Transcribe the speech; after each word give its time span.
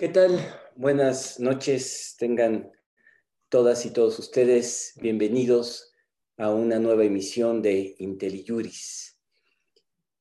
¿Qué 0.00 0.08
tal? 0.08 0.40
Buenas 0.76 1.38
noches. 1.40 2.16
Tengan 2.18 2.72
todas 3.50 3.84
y 3.84 3.90
todos 3.90 4.18
ustedes 4.18 4.94
bienvenidos 4.96 5.92
a 6.38 6.48
una 6.54 6.78
nueva 6.78 7.04
emisión 7.04 7.60
de 7.60 7.96
IntelliJuris. 7.98 9.20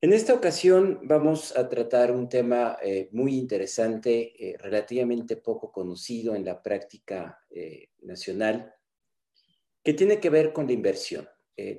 En 0.01 0.11
esta 0.11 0.33
ocasión 0.33 0.99
vamos 1.03 1.55
a 1.55 1.69
tratar 1.69 2.11
un 2.11 2.27
tema 2.27 2.77
eh, 2.83 3.07
muy 3.13 3.37
interesante, 3.37 4.33
eh, 4.37 4.57
relativamente 4.57 5.37
poco 5.37 5.71
conocido 5.71 6.35
en 6.35 6.43
la 6.43 6.61
práctica 6.61 7.39
eh, 7.49 7.87
nacional, 8.01 8.75
que 9.81 9.93
tiene 9.93 10.19
que 10.19 10.29
ver 10.29 10.51
con 10.51 10.67
la 10.67 10.73
inversión. 10.73 11.25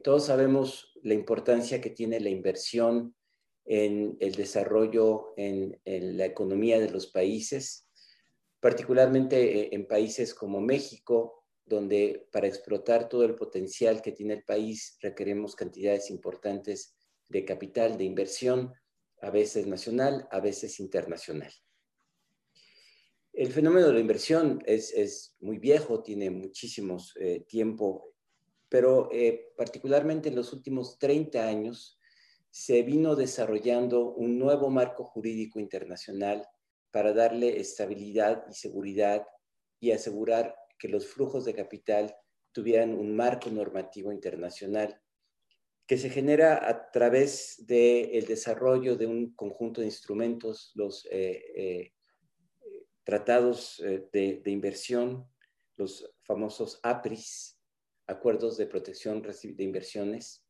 todos 0.03 0.25
sabemos 0.25 0.95
la 1.03 1.13
importancia 1.13 1.83
que 1.83 1.91
tiene 1.91 2.19
la 2.19 2.31
inversión 2.31 3.15
en 3.67 4.17
el 4.21 4.37
desarrollo 4.37 5.35
en 5.37 5.79
la 5.85 6.25
economía 6.25 6.81
de 6.81 6.91
los 6.91 7.07
países 7.07 7.90
particularmente 8.61 9.61
eh, 9.61 9.69
en 9.73 9.87
países 9.87 10.35
como 10.35 10.61
México, 10.61 11.45
donde 11.65 12.29
para 12.31 12.47
explotar 12.47 13.09
todo 13.09 13.25
el 13.25 13.35
potencial 13.35 14.03
que 14.03 14.13
tiene 14.13 14.35
el 14.35 14.45
país 14.45 14.99
requerimos 15.01 15.55
cantidades 15.55 16.11
importantes 16.11 16.95
de 17.29 17.45
capital, 17.45 17.97
de 17.97 18.05
inversión, 18.05 18.75
a 19.23 19.31
veces 19.31 19.67
nacional, 19.67 20.27
a 20.31 20.41
veces 20.41 20.81
internacional. 20.81 21.53
El 23.33 23.53
fenómeno 23.53 23.87
de 23.87 23.95
la 23.95 24.01
inversión 24.01 24.61
es, 24.67 25.37
muy 25.41 25.59
viejo, 25.59 26.03
tiene 26.03 26.31
muchísimos 26.31 27.15
eh, 27.21 27.45
tiempo, 27.47 28.13
pero 28.69 29.09
eh, 29.13 29.53
particularmente 29.57 30.29
en 30.29 30.37
los 30.37 30.53
últimos 30.53 30.99
30 30.99 31.47
años 31.47 31.99
se 32.51 32.83
vino 32.83 33.15
desarrollando 33.15 34.11
un 34.11 34.39
nuevo 34.39 34.71
marco 34.71 35.05
jurídico 35.05 35.61
internacional 35.61 36.45
para 36.91 37.13
darle 37.13 37.61
estabilidad 37.61 38.45
y 38.51 38.55
seguridad 38.55 39.27
y 39.79 39.93
asegurar 39.93 40.57
que 40.79 40.89
los 40.89 41.07
flujos 41.07 41.45
de 41.45 41.55
capital 41.55 42.17
tuvieran 42.53 42.93
un 42.95 43.15
marco 43.15 43.51
normativo 43.51 44.13
internacional 44.13 45.01
que 45.87 45.99
se 45.99 46.09
genera 46.09 46.69
a 46.69 46.91
través 46.93 47.67
del 47.67 48.25
desarrollo 48.27 48.97
de 48.97 49.07
un 49.07 49.35
conjunto 49.35 49.81
de 49.81 49.89
instrumentos, 49.89 50.71
los 50.77 51.05
eh, 51.11 51.43
eh, 51.57 51.93
tratados 53.03 53.81
eh, 53.81 54.09
de, 54.13 54.41
de, 54.45 54.51
inversión, 54.53 55.29
los 55.77 56.09
famosos 56.23 56.79
APRIS, 56.85 57.59
Acuerdos 58.07 58.57
de 58.57 58.67
Protección 58.67 59.21
de 59.21 59.65
Inversiones, 59.65 60.45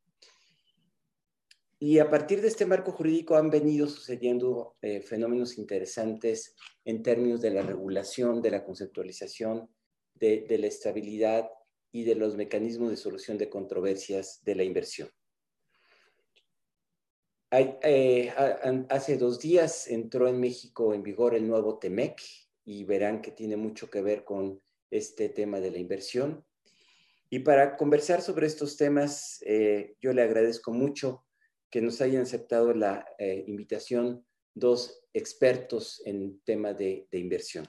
y 1.83 1.99
a 1.99 2.11
partir 2.11 2.43
de 2.43 2.49
este 2.49 2.67
marco 2.67 2.93
jurídico 2.93 3.37
han 3.37 3.49
venido 3.49 3.89
sucediendo 3.89 4.77
eh, 4.83 5.01
fenómenos 5.01 5.57
interesantes 5.57 6.55
en 6.85 7.03
términos 7.03 7.41
de 7.41 7.51
la 7.51 7.63
regulación, 7.63 8.43
de 8.43 8.51
la 8.51 8.63
conceptualización, 8.63 9.67
de, 10.15 10.45
la 10.61 10.67
estabilidad 10.67 11.49
y 11.91 12.05
de 12.05 12.17
los 12.17 12.37
mecanismos 12.37 12.91
de 12.91 12.99
solución 12.99 13.39
de 13.39 13.49
controversias 13.49 14.45
de 14.45 14.55
la 14.57 14.63
inversión. 14.63 15.09
Eh, 17.51 18.31
hace 18.91 19.17
dos 19.17 19.41
días 19.41 19.89
entró 19.89 20.29
en 20.29 20.39
México 20.39 20.93
en 20.93 21.03
vigor 21.03 21.35
el 21.35 21.49
nuevo 21.49 21.79
TEMEC 21.79 22.21
y 22.67 22.85
verán 22.85 23.23
que 23.23 23.31
tiene 23.31 23.57
mucho 23.57 23.89
que 23.89 24.03
ver 24.03 24.25
con 24.25 24.61
este 24.91 25.31
tema 25.31 25.61
de 25.61 25.71
la 25.71 25.79
inversión. 25.79 26.45
Y 27.31 27.39
para 27.39 27.79
conversar 27.79 28.21
sobre 28.21 28.49
estos 28.49 28.77
temas, 28.77 29.43
eh, 29.47 29.97
yo 29.99 30.13
le 30.13 30.21
agradezco 30.21 30.73
mucho 30.73 31.25
que 31.71 31.81
nos 31.81 32.01
hayan 32.01 32.23
aceptado 32.23 32.75
la 32.75 33.07
eh, 33.19 33.45
invitación 33.47 34.27
dos 34.55 35.05
expertos 35.13 36.03
en 36.05 36.41
tema 36.41 36.73
de, 36.73 37.07
inversión. 37.13 37.69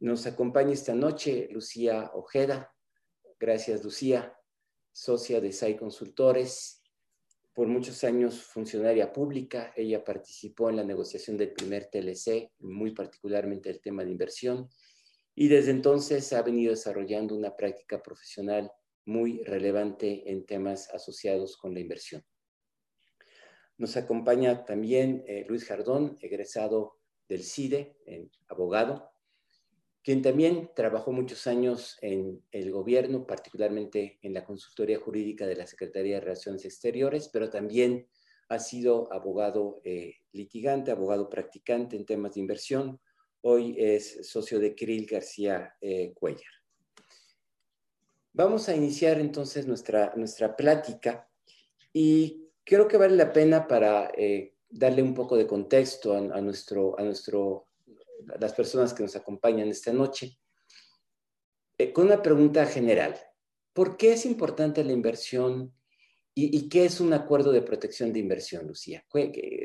Nos 0.00 0.26
acompaña 0.26 0.72
esta 0.72 0.94
noche 0.94 1.48
Lucía 1.50 2.10
Ojeda. 2.14 2.74
Gracias, 3.38 3.84
Lucía, 3.84 4.36
socia 4.92 5.40
de 5.40 5.52
SAI 5.52 5.76
Consultores, 5.76 6.82
por 7.52 7.66
muchos 7.66 8.04
años 8.04 8.42
funcionaria 8.42 9.12
pública. 9.12 9.72
Ella 9.76 10.04
participó 10.04 10.70
en 10.70 10.76
la 10.76 10.84
negociación 10.84 11.36
del 11.36 11.52
primer 11.52 11.86
TLC, 11.86 12.52
muy 12.60 12.92
particularmente 12.92 13.68
el 13.68 13.80
tema 13.80 14.04
de 14.04 14.12
inversión, 14.12 14.68
y 15.34 15.48
desde 15.48 15.72
entonces 15.72 16.32
ha 16.32 16.42
venido 16.42 16.70
desarrollando 16.70 17.36
una 17.36 17.56
práctica 17.56 18.02
profesional 18.02 18.70
muy 19.04 19.42
relevante 19.42 20.30
en 20.30 20.46
temas 20.46 20.88
asociados 20.90 21.56
con 21.56 21.74
la 21.74 21.80
inversión. 21.80 22.24
Nos 23.78 23.96
acompaña 23.96 24.64
también 24.64 25.24
eh, 25.26 25.46
Luis 25.48 25.64
Jardón, 25.64 26.18
egresado 26.20 26.98
del 27.28 27.42
CIDE, 27.42 27.96
abogado, 28.48 29.10
quien 30.02 30.22
también 30.22 30.70
trabajó 30.74 31.12
muchos 31.12 31.46
años 31.46 31.98
en 32.00 32.42
el 32.50 32.70
gobierno, 32.70 33.26
particularmente 33.26 34.18
en 34.22 34.32
la 34.32 34.44
consultoría 34.44 34.98
jurídica 34.98 35.46
de 35.46 35.56
la 35.56 35.66
Secretaría 35.66 36.14
de 36.14 36.20
Relaciones 36.22 36.64
Exteriores, 36.64 37.28
pero 37.30 37.50
también 37.50 38.08
ha 38.48 38.58
sido 38.58 39.12
abogado 39.12 39.82
eh, 39.84 40.14
litigante, 40.32 40.90
abogado 40.90 41.28
practicante 41.28 41.96
en 41.96 42.06
temas 42.06 42.34
de 42.34 42.40
inversión. 42.40 42.98
Hoy 43.42 43.76
es 43.78 44.26
socio 44.26 44.58
de 44.58 44.74
Kirill 44.74 45.06
García 45.06 45.76
eh, 45.80 46.14
Cuellar. 46.14 46.52
Vamos 48.32 48.68
a 48.70 48.74
iniciar 48.74 49.20
entonces 49.20 49.66
nuestra, 49.66 50.14
nuestra 50.16 50.56
plática 50.56 51.28
y 51.92 52.47
creo 52.68 52.86
que 52.86 52.98
vale 52.98 53.16
la 53.16 53.32
pena 53.32 53.66
para 53.66 54.10
eh, 54.14 54.54
darle 54.68 55.02
un 55.02 55.14
poco 55.14 55.36
de 55.36 55.46
contexto 55.46 56.14
a, 56.14 56.40
nuestro, 56.42 56.98
a 57.00 57.02
nuestro, 57.02 57.66
las 58.38 58.52
personas 58.52 58.92
que 58.92 59.02
nos 59.02 59.16
acompañan 59.16 59.68
esta 59.68 59.90
noche, 59.92 60.38
eh, 61.78 61.92
con 61.92 62.06
una 62.06 62.22
pregunta 62.22 62.66
general. 62.66 63.18
¿Por 63.72 63.96
qué 63.96 64.12
es 64.12 64.26
importante 64.26 64.84
la 64.84 64.92
inversión 64.92 65.72
y, 66.34 66.68
qué 66.68 66.84
es 66.84 67.00
un 67.00 67.12
acuerdo 67.14 67.50
de 67.50 67.62
protección 67.62 68.12
de 68.12 68.20
inversión, 68.20 68.66
Lucía? 68.66 69.04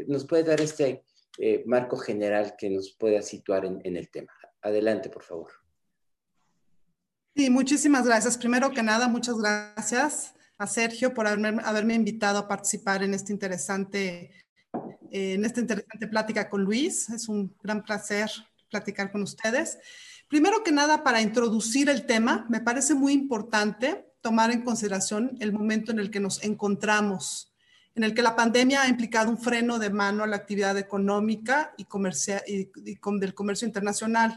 ¿Nos 0.08 0.26
puede 0.26 0.44
dar 0.44 0.60
este 0.60 1.04
eh, 1.38 1.62
marco 1.68 1.98
general 1.98 2.56
que 2.58 2.70
nos 2.70 2.94
pueda 2.94 3.22
situar 3.22 3.66
en, 3.66 3.80
en 3.84 3.96
el 3.96 4.10
tema? 4.10 4.32
Adelante, 4.62 5.10
por 5.10 5.24
favor. 5.24 5.52
Sí, 7.36 7.50
muchísimas 7.50 8.08
gracias. 8.08 8.38
Primero 8.38 8.72
que 8.72 8.82
nada, 8.82 9.08
muchas 9.08 9.38
gracias 9.38 10.34
a 10.58 10.68
Sergio 10.68 11.14
por 11.14 11.28
haberme, 11.28 11.96
invitado 11.96 12.40
a 12.40 12.48
participar 12.48 13.04
en, 13.04 13.14
este 13.14 13.34
interesante, 13.34 14.32
eh, 15.12 15.34
en 15.34 15.46
esta 15.46 15.60
interesante 15.60 16.08
plática 16.08 16.50
con 16.50 16.64
Luis. 16.64 17.10
Es 17.10 17.28
un 17.28 17.56
gran 17.62 17.84
placer 17.84 18.30
platicar 18.70 19.12
con 19.12 19.24
ustedes. 19.24 19.78
Primero 20.28 20.64
que 20.64 20.72
nada, 20.72 21.04
para 21.04 21.22
introducir 21.22 21.90
el 21.90 22.06
tema, 22.06 22.46
me 22.50 22.60
parece 22.60 22.96
muy 22.96 23.14
importante 23.14 24.08
tomar 24.22 24.52
en 24.52 24.64
consideración 24.64 25.38
el 25.40 25.52
momento 25.52 25.92
en 25.92 26.00
el 26.00 26.10
que 26.10 26.20
nos 26.20 26.44
encontramos, 26.44 27.54
en 27.94 28.04
el 28.04 28.14
que 28.14 28.22
la 28.22 28.36
pandemia 28.36 28.84
ha 28.84 28.88
implicado 28.88 29.30
un 29.30 29.38
freno 29.38 29.78
de 29.80 29.90
mano 29.90 30.24
a 30.24 30.28
la 30.28 30.38
actividad 30.38 30.78
económica 30.78 31.74
y, 31.78 31.86
comercial, 31.86 32.42
y, 32.48 32.72
y 32.84 32.98
del 33.20 33.34
comercio 33.34 33.68
internacional. 33.68 34.34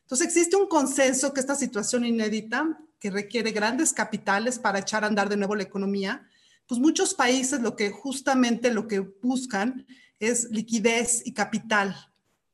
Entonces 0.00 0.28
existe 0.28 0.56
un 0.56 0.68
consenso 0.68 1.32
que 1.34 1.40
esta 1.40 1.56
situación 1.56 2.04
inédita 2.04 2.78
que 3.04 3.10
requiere 3.10 3.50
grandes 3.50 3.92
capitales 3.92 4.58
para 4.58 4.78
echar 4.78 5.04
a 5.04 5.08
andar 5.08 5.28
de 5.28 5.36
nuevo 5.36 5.54
la 5.54 5.62
economía, 5.62 6.26
pues 6.66 6.80
muchos 6.80 7.12
países 7.12 7.60
lo 7.60 7.76
que 7.76 7.90
justamente 7.90 8.72
lo 8.72 8.88
que 8.88 9.00
buscan 9.00 9.86
es 10.18 10.48
liquidez 10.50 11.20
y 11.26 11.34
capital 11.34 11.94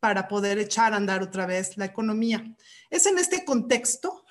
para 0.01 0.27
poder 0.27 0.59
echar 0.59 0.93
a 0.93 0.97
andar 0.97 1.23
otra 1.23 1.47
vez 1.47 1.77
la 1.77 1.85
economía. 1.85 2.53
Es 2.91 3.07
en 3.07 3.19
este 3.19 3.45
contexto 3.45 4.25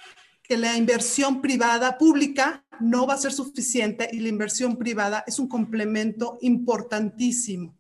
que 0.44 0.58
la 0.58 0.76
inversión 0.76 1.40
privada 1.40 1.98
pública 1.98 2.66
no 2.82 3.08
va 3.08 3.14
a 3.14 3.18
ser 3.18 3.32
suficiente 3.32 4.10
y 4.12 4.20
la 4.20 4.28
inversión 4.28 4.76
privada 4.76 5.24
es 5.26 5.40
un 5.40 5.48
complemento 5.48 6.38
importantísimo. 6.42 7.78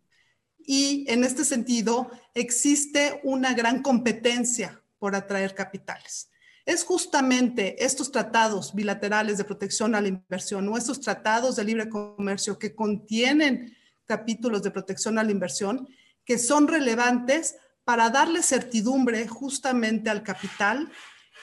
Y 0.59 1.03
en 1.09 1.25
este 1.25 1.43
sentido, 1.43 2.09
existe 2.33 3.19
una 3.25 3.53
gran 3.53 3.81
competencia 3.81 4.81
por 4.97 5.13
atraer 5.13 5.53
capitales 5.53 6.29
es 6.69 6.83
justamente 6.83 7.83
estos 7.83 8.11
tratados 8.11 8.75
bilaterales 8.75 9.39
de 9.39 9.43
protección 9.43 9.95
a 9.95 10.01
la 10.01 10.09
inversión 10.09 10.67
o 10.67 10.77
estos 10.77 11.01
tratados 11.01 11.55
de 11.55 11.63
libre 11.63 11.89
comercio 11.89 12.59
que 12.59 12.75
contienen 12.75 13.75
capítulos 14.05 14.61
de 14.61 14.69
protección 14.69 15.17
a 15.17 15.23
la 15.23 15.31
inversión 15.31 15.89
que 16.23 16.37
son 16.37 16.67
relevantes 16.67 17.55
para 17.83 18.11
darle 18.11 18.43
certidumbre 18.43 19.27
justamente 19.27 20.11
al 20.11 20.21
capital 20.21 20.91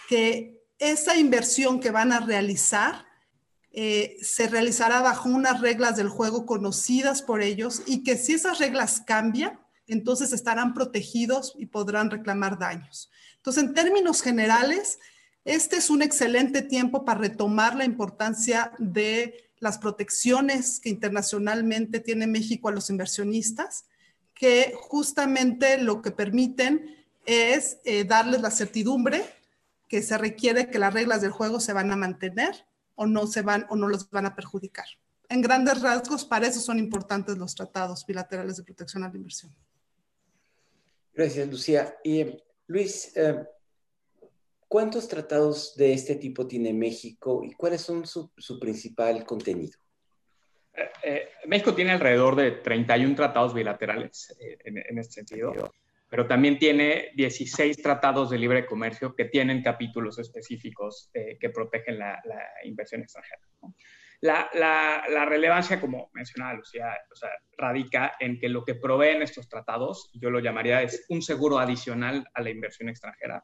que 0.09 0.63
esa 0.79 1.17
inversión 1.17 1.81
que 1.81 1.91
van 1.91 2.13
a 2.13 2.21
realizar 2.21 3.05
eh, 3.73 4.19
se 4.23 4.47
realizará 4.47 5.01
bajo 5.01 5.29
unas 5.29 5.61
reglas 5.61 5.97
del 5.97 6.09
juego 6.09 6.47
conocidas 6.47 7.21
por 7.21 7.43
ellos 7.43 7.83
y 7.85 8.05
que 8.05 8.17
si 8.17 8.35
esas 8.35 8.61
reglas 8.61 9.03
cambian, 9.05 9.59
entonces 9.89 10.33
estarán 10.33 10.73
protegidos 10.73 11.53
y 11.59 11.67
podrán 11.67 12.13
reclamar 12.13 12.61
daños. 12.61 13.11
Entonces, 13.39 13.65
en 13.65 13.75
términos 13.75 14.23
generales, 14.23 14.99
este 15.47 15.77
es 15.77 15.91
un 15.91 16.03
excelente 16.03 16.61
tiempo 16.61 17.05
para 17.05 17.21
retomar 17.21 17.77
la 17.77 17.85
importancia 17.85 18.73
de 18.79 19.49
las 19.61 19.79
protecciones 19.79 20.81
que 20.81 20.89
internacionalmente 20.89 22.01
tiene 22.01 22.27
México 22.27 22.69
a 22.69 22.73
los 22.73 22.91
inversionistas, 22.91 23.87
que 24.35 24.75
justamente 24.77 25.79
lo 25.79 26.03
que 26.03 26.11
permiten 26.11 26.97
es 27.27 27.79
eh, 27.85 28.05
darles 28.05 28.43
la 28.43 28.51
certidumbre 28.51 29.25
que 29.89 30.03
se 30.03 30.19
requiere 30.19 30.69
que 30.69 30.81
las 30.81 30.93
reglas 30.93 31.23
del 31.23 31.31
juego 31.31 31.61
se 31.61 31.73
van 31.73 31.93
a 31.93 31.97
mantener 31.97 32.67
o 32.97 33.07
no 33.07 33.29
se 33.29 33.43
van 33.43 33.67
o 33.71 33.77
no 33.77 33.87
los 33.87 34.11
van 34.11 34.27
a 34.27 34.35
perjudicar. 34.35 34.87
En 35.29 35.43
grandes 35.43 35.81
rasgos, 35.81 36.25
para 36.25 36.49
eso 36.49 36.59
son 36.59 36.81
importantes 36.81 37.39
los 37.39 37.55
tratados 37.55 38.05
bilaterales 38.05 38.57
de 38.57 38.65
protección 38.65 39.05
a 39.05 39.09
la 39.09 39.17
inversión. 39.17 39.55
Gracias, 41.15 41.49
Lucía. 41.49 41.97
Y 42.03 42.43
Luis, 42.67 43.13
eh, 43.17 43.47
¿cuántos 44.77 45.09
tratados 45.09 45.75
de 45.75 45.95
este 45.95 46.17
tipo 46.17 46.47
tiene 46.47 46.75
México 46.75 47.43
y 47.43 47.55
cuáles 47.55 47.81
son 47.81 48.07
su, 48.07 48.59
principal 48.61 49.25
contenido? 49.25 49.79
Eh, 50.75 50.91
eh, 51.03 51.29
México 51.47 51.75
tiene 51.75 51.93
alrededor 51.93 52.37
de 52.37 52.51
31 52.51 53.15
tratados 53.15 53.55
bilaterales 53.55 54.37
en, 54.39 54.99
este 54.99 55.25
sentido 55.25 55.55
pero 56.11 56.27
también 56.27 56.59
tiene 56.59 57.09
16 57.15 57.81
tratados 57.81 58.29
de 58.29 58.37
libre 58.37 58.67
comercio 58.67 59.15
que 59.15 59.25
tienen 59.25 59.63
capítulos 59.63 60.19
específicos 60.19 61.09
eh, 61.15 61.39
que 61.41 61.49
protegen 61.49 61.99
la, 61.99 62.21
inversión 62.65 63.01
extranjera. 63.01 63.41
La, 64.21 64.51
la, 64.53 65.25
relevancia, 65.25 65.81
como 65.81 66.11
mencionaba 66.13 66.53
Lucía, 66.53 66.95
radica 67.57 68.17
en 68.21 68.39
que 68.39 68.51
lo 68.51 68.63
que 68.63 68.75
proveen 68.75 69.23
estos 69.23 69.49
tratados, 69.49 70.11
yo 70.13 70.29
lo 70.29 70.41
llamaría, 70.41 70.83
es 70.83 71.07
un 71.09 71.23
seguro 71.23 71.59
adicional 71.59 72.29
a 72.35 72.43
la 72.43 72.51
inversión 72.51 72.91
extranjera, 72.91 73.43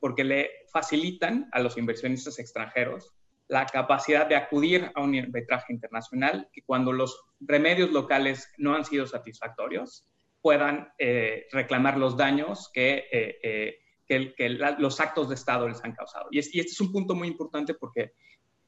porque 0.00 0.24
le 0.24 0.50
facilitan 0.72 1.48
a 1.52 1.60
los 1.60 1.76
inversionistas 1.76 2.38
extranjeros 2.38 3.14
la 3.48 3.64
capacidad 3.66 4.26
de 4.26 4.36
acudir 4.36 4.92
a 4.94 5.02
un 5.02 5.18
arbitraje 5.18 5.72
internacional 5.72 6.48
que 6.52 6.62
cuando 6.62 6.92
los 6.92 7.18
remedios 7.40 7.90
locales 7.90 8.50
no 8.58 8.74
han 8.74 8.84
sido 8.84 9.06
satisfactorios, 9.06 10.06
puedan 10.42 10.92
eh, 10.98 11.46
reclamar 11.50 11.96
los 11.96 12.16
daños 12.16 12.70
que, 12.72 13.06
eh, 13.10 13.38
eh, 13.42 13.78
que, 14.06 14.48
los 14.78 15.00
actos 15.00 15.28
de 15.30 15.34
Estado 15.34 15.68
les 15.68 15.82
han 15.82 15.92
causado. 15.92 16.28
Y, 16.30 16.38
este 16.38 16.60
es 16.60 16.80
un 16.80 16.92
punto 16.92 17.14
muy 17.14 17.28
importante 17.28 17.74
porque 17.74 18.12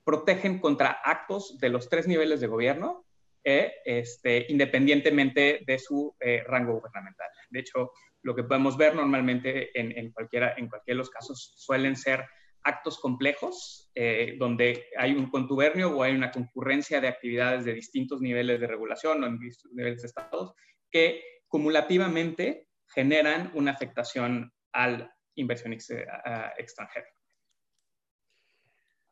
protegen 0.03 0.59
contra 0.61 0.99
actos 1.05 1.59
de 1.59 1.69
los 1.69 1.89
tres 1.89 2.09
niveles 2.09 2.41
de 2.41 2.47
gobierno, 2.47 3.05
este, 3.43 4.47
independientemente 4.49 5.61
de 5.67 5.79
su 5.79 6.15
rango 6.47 6.75
gubernamental. 6.75 7.29
De 7.49 7.61
hecho, 7.61 7.93
lo 8.23 8.35
que 8.35 8.45
podemos 8.45 8.77
ver 8.77 8.95
normalmente 8.95 9.79
en, 9.79 9.97
en, 9.97 10.13
cualquiera, 10.13 10.55
en 10.57 10.69
cualquiera 10.69 10.97
de 10.97 10.99
los 10.99 11.11
casos 11.11 11.55
suelen 11.57 11.97
ser 11.97 12.25
actos 12.63 12.99
complejos, 12.99 13.91
donde 14.39 14.85
hay 14.99 15.13
un 15.13 15.31
contubernio 15.31 15.97
o 15.97 16.03
hay 16.03 16.15
una 16.15 16.31
concurrencia 16.31 17.01
de 17.01 17.09
actividades 17.09 17.65
de 17.65 17.73
distintos 17.73 18.21
niveles 18.21 18.61
de 18.61 18.67
regulación 18.67 19.25
o 19.25 19.27
en 19.27 19.39
distintos 19.39 19.73
niveles 19.73 20.03
de 20.03 20.09
estados, 20.09 20.53
que 20.91 21.23
cumulativamente 21.49 22.69
generan 22.87 23.51
una 23.55 23.73
afectación 23.73 24.53
al 24.73 25.11
inversión 25.35 25.73
extranjera. 25.73 27.07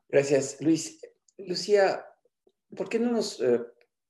Gracias, 0.07 0.57
Luis. 0.61 0.99
Lucía, 1.37 2.05
¿por 2.75 2.89
qué 2.89 2.99
no 2.99 3.11
nos 3.11 3.39
eh, 3.41 3.59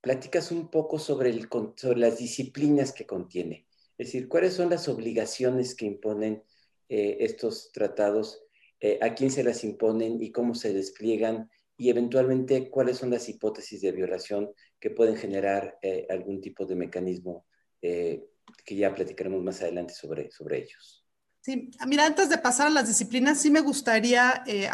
platicas 0.01 0.51
un 0.51 0.69
poco 0.69 0.97
sobre, 0.97 1.29
el, 1.29 1.47
sobre, 1.75 1.99
las 1.99 2.17
disciplinas 2.17 2.93
que 2.93 3.05
contiene? 3.05 3.67
Es 3.99 4.07
decir, 4.07 4.27
¿cuáles 4.27 4.53
son 4.53 4.71
las 4.71 4.87
obligaciones 4.87 5.75
que 5.75 5.85
imponen 5.85 6.43
eh, 6.87 7.17
estos 7.19 7.71
tratados? 7.71 8.41
Eh, 8.79 8.97
¿A 9.03 9.13
quién 9.13 9.29
se 9.29 9.43
las 9.43 9.63
imponen 9.63 10.23
y 10.23 10.31
cómo 10.31 10.55
se 10.55 10.73
despliegan? 10.73 11.51
Y 11.77 11.91
eventualmente, 11.91 12.71
¿cuáles 12.71 12.97
son 12.97 13.11
las 13.11 13.29
hipótesis 13.29 13.81
de 13.81 13.91
violación 13.91 14.51
que 14.79 14.89
pueden 14.89 15.17
generar 15.17 15.77
algún 16.09 16.41
tipo 16.41 16.65
de 16.65 16.75
mecanismo 16.75 17.45
eh, 17.81 18.25
que 18.65 18.75
ya 18.75 18.93
platicaremos 18.93 19.43
más 19.43 19.61
adelante 19.61 19.93
sobre, 19.93 20.31
sobre 20.31 20.63
ellos. 20.63 21.05
Sí, 21.41 21.69
mira, 21.87 22.05
antes 22.05 22.29
de 22.29 22.37
pasar 22.37 22.67
a 22.67 22.71
las 22.71 22.87
disciplinas, 22.87 23.39
sí 23.39 23.49
me 23.49 23.61
gustaría, 23.61 24.43
eh, 24.45 24.69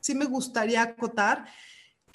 sí 0.00 0.14
me 0.14 0.26
gustaría 0.26 0.82
acotar 0.82 1.46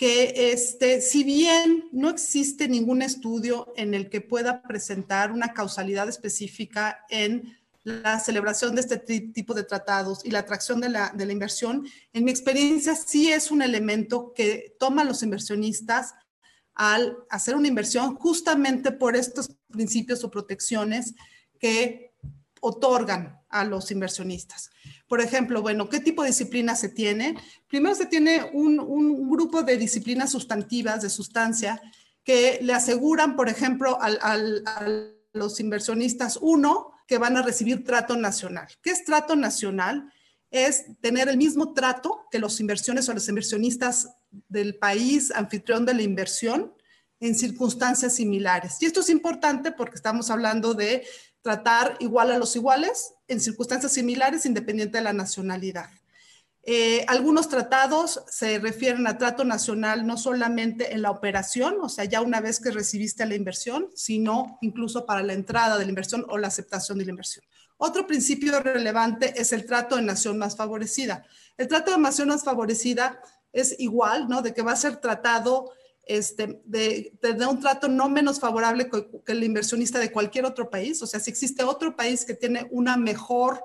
que 0.01 0.51
este, 0.51 0.99
si 0.99 1.23
bien 1.23 1.87
no 1.91 2.09
existe 2.09 2.67
ningún 2.67 3.03
estudio 3.03 3.71
en 3.75 3.93
el 3.93 4.09
que 4.09 4.19
pueda 4.19 4.63
presentar 4.63 5.31
una 5.31 5.53
causalidad 5.53 6.09
específica 6.09 7.05
en 7.11 7.55
la 7.83 8.19
celebración 8.19 8.73
de 8.73 8.81
este 8.81 8.97
tipo 8.97 9.53
de 9.53 9.61
tratados 9.61 10.25
y 10.25 10.31
la 10.31 10.39
atracción 10.39 10.81
de 10.81 10.89
la, 10.89 11.11
de 11.11 11.27
la 11.27 11.33
inversión, 11.33 11.85
en 12.13 12.23
mi 12.23 12.31
experiencia 12.31 12.95
sí 12.95 13.31
es 13.31 13.51
un 13.51 13.61
elemento 13.61 14.33
que 14.33 14.75
toma 14.79 15.03
a 15.03 15.05
los 15.05 15.21
inversionistas 15.21 16.15
al 16.73 17.15
hacer 17.29 17.55
una 17.55 17.67
inversión 17.67 18.15
justamente 18.15 18.91
por 18.91 19.15
estos 19.15 19.55
principios 19.69 20.23
o 20.23 20.31
protecciones 20.31 21.13
que 21.59 22.15
otorgan 22.59 23.39
a 23.51 23.63
los 23.65 23.91
inversionistas. 23.91 24.71
Por 25.07 25.21
ejemplo, 25.21 25.61
bueno, 25.61 25.89
¿qué 25.89 25.99
tipo 25.99 26.23
de 26.23 26.29
disciplina 26.29 26.75
se 26.75 26.89
tiene? 26.89 27.35
Primero 27.67 27.95
se 27.95 28.05
tiene 28.05 28.49
un, 28.53 29.29
grupo 29.29 29.63
de 29.63 29.77
disciplinas 29.77 30.31
sustantivas, 30.31 31.01
de 31.01 31.09
sustancia, 31.09 31.81
que 32.23 32.59
le 32.61 32.73
aseguran, 32.73 33.35
por 33.35 33.49
ejemplo, 33.49 33.97
a 34.01 34.37
los 35.33 35.59
inversionistas, 35.59 36.37
uno, 36.41 36.91
que 37.07 37.17
van 37.17 37.35
a 37.35 37.41
recibir 37.41 37.83
trato 37.83 38.15
nacional. 38.15 38.67
¿Qué 38.81 38.91
es 38.91 39.03
trato 39.03 39.35
nacional? 39.35 40.11
Es 40.49 40.85
tener 41.01 41.27
el 41.29 41.37
mismo 41.37 41.73
trato 41.73 42.25
que 42.31 42.39
los 42.39 42.59
inversiones 42.59 43.09
o 43.09 43.13
los 43.13 43.27
inversionistas 43.27 44.09
del 44.47 44.77
país 44.77 45.31
anfitrión 45.31 45.85
de 45.85 45.93
la 45.93 46.03
inversión 46.03 46.73
en 47.19 47.35
circunstancias 47.35 48.15
similares. 48.15 48.77
Y 48.81 48.85
esto 48.85 49.01
es 49.01 49.09
importante 49.09 49.71
porque 49.71 49.95
estamos 49.95 50.29
hablando 50.29 50.73
de 50.73 51.05
tratar 51.41 51.97
igual 51.99 52.31
a 52.31 52.37
los 52.37 52.55
iguales 52.55 53.13
en 53.27 53.39
circunstancias 53.39 53.91
similares 53.91 54.45
independiente 54.45 54.97
de 54.97 55.03
la 55.03 55.13
nacionalidad. 55.13 55.89
Eh, 56.63 57.03
algunos 57.07 57.49
tratados 57.49 58.23
se 58.27 58.59
refieren 58.59 59.07
a 59.07 59.17
trato 59.17 59.43
nacional 59.43 60.05
no 60.05 60.15
solamente 60.15 60.93
en 60.93 61.01
la 61.01 61.09
operación, 61.09 61.77
o 61.81 61.89
sea, 61.89 62.05
ya 62.05 62.21
una 62.21 62.39
vez 62.39 62.59
que 62.59 62.69
recibiste 62.69 63.25
la 63.25 63.33
inversión, 63.33 63.89
sino 63.95 64.59
incluso 64.61 65.07
para 65.07 65.23
la 65.23 65.33
entrada 65.33 65.79
de 65.79 65.85
la 65.85 65.89
inversión 65.89 66.23
o 66.29 66.37
la 66.37 66.49
aceptación 66.49 66.99
de 66.99 67.05
la 67.05 67.11
inversión. 67.11 67.43
Otro 67.77 68.05
principio 68.05 68.59
relevante 68.59 69.33
es 69.41 69.53
el 69.53 69.65
trato 69.65 69.95
de 69.95 70.03
nación 70.03 70.37
más 70.37 70.55
favorecida. 70.55 71.25
El 71.57 71.67
trato 71.67 71.91
de 71.91 71.97
nación 71.97 72.27
más 72.27 72.43
favorecida 72.43 73.19
es 73.51 73.75
igual, 73.79 74.29
¿no? 74.29 74.43
De 74.43 74.53
que 74.53 74.61
va 74.61 74.73
a 74.73 74.75
ser 74.75 74.97
tratado 74.97 75.71
este, 76.03 76.61
de, 76.65 77.13
un 77.49 77.59
trato 77.59 77.87
no 77.87 78.09
menos 78.09 78.39
favorable 78.39 78.89
que, 78.89 79.31
el 79.31 79.43
inversionista 79.43 79.99
de 79.99 80.11
cualquier 80.11 80.45
otro 80.45 80.69
país. 80.69 81.01
O 81.01 81.07
sea, 81.07 81.19
si 81.19 81.29
existe 81.29 81.63
otro 81.63 81.95
país 81.95 82.25
que 82.25 82.33
tiene 82.33 82.67
una 82.71 82.97
mejor 82.97 83.63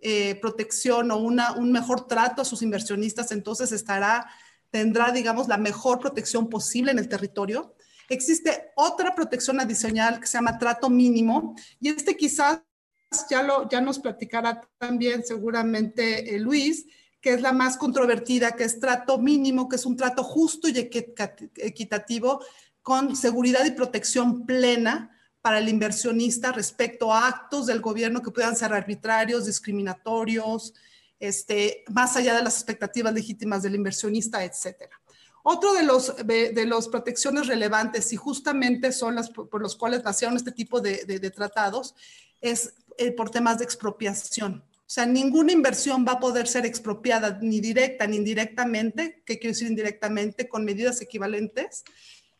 eh, 0.00 0.36
protección 0.40 1.10
o 1.10 1.16
una, 1.16 1.52
un 1.52 1.72
mejor 1.72 2.06
trato 2.06 2.42
a 2.42 2.44
sus 2.44 2.62
inversionistas, 2.62 3.32
entonces 3.32 3.72
estará, 3.72 4.26
tendrá, 4.70 5.12
digamos, 5.12 5.48
la 5.48 5.58
mejor 5.58 5.98
protección 5.98 6.48
posible 6.48 6.92
en 6.92 6.98
el 6.98 7.08
territorio. 7.08 7.74
Existe 8.08 8.72
otra 8.76 9.14
protección 9.14 9.60
adicional 9.60 10.20
que 10.20 10.26
se 10.26 10.38
llama 10.38 10.58
trato 10.58 10.88
mínimo 10.88 11.54
y 11.80 11.90
este 11.90 12.16
quizás 12.16 12.62
ya, 13.28 13.42
lo, 13.42 13.68
ya 13.68 13.80
nos 13.80 13.98
platicará 13.98 14.60
también 14.78 15.24
seguramente 15.24 16.34
eh, 16.34 16.38
Luis, 16.38 16.86
que 17.20 17.34
es 17.34 17.42
la 17.42 17.52
más 17.52 17.76
controvertida, 17.76 18.52
que 18.52 18.64
es 18.64 18.78
trato 18.78 19.18
mínimo, 19.18 19.68
que 19.68 19.76
es 19.76 19.86
un 19.86 19.96
trato 19.96 20.22
justo 20.22 20.68
y 20.68 20.78
equitativo 20.78 22.40
con 22.82 23.16
seguridad 23.16 23.64
y 23.64 23.72
protección 23.72 24.46
plena 24.46 25.14
para 25.42 25.58
el 25.58 25.68
inversionista 25.68 26.52
respecto 26.52 27.12
a 27.12 27.26
actos 27.26 27.66
del 27.66 27.80
gobierno 27.80 28.22
que 28.22 28.30
puedan 28.30 28.56
ser 28.56 28.72
arbitrarios, 28.72 29.46
discriminatorios, 29.46 30.74
este, 31.20 31.84
más 31.88 32.16
allá 32.16 32.34
de 32.34 32.42
las 32.42 32.54
expectativas 32.54 33.12
legítimas 33.12 33.62
del 33.62 33.74
inversionista, 33.74 34.44
etcétera. 34.44 35.00
Otro 35.42 35.72
de 35.72 35.82
los 35.82 36.14
de, 36.26 36.66
los 36.66 36.88
protecciones 36.88 37.46
relevantes 37.46 38.12
y 38.12 38.16
justamente 38.16 38.92
son 38.92 39.14
las 39.14 39.30
por, 39.30 39.62
los 39.62 39.76
cuales 39.76 40.04
nacieron 40.04 40.36
este 40.36 40.52
tipo 40.52 40.80
de, 40.80 41.04
de 41.04 41.30
tratados 41.30 41.94
es 42.40 42.74
eh, 42.98 43.12
por 43.12 43.30
temas 43.30 43.58
de 43.58 43.64
expropiación. 43.64 44.64
O 44.88 44.90
sea, 44.90 45.04
ninguna 45.04 45.52
inversión 45.52 46.06
va 46.08 46.12
a 46.12 46.20
poder 46.20 46.48
ser 46.48 46.64
expropiada 46.64 47.38
ni 47.42 47.60
directa 47.60 48.06
ni 48.06 48.16
indirectamente, 48.16 49.22
¿qué 49.26 49.38
quiero 49.38 49.52
decir 49.52 49.68
indirectamente? 49.68 50.48
Con 50.48 50.64
medidas 50.64 51.02
equivalentes, 51.02 51.84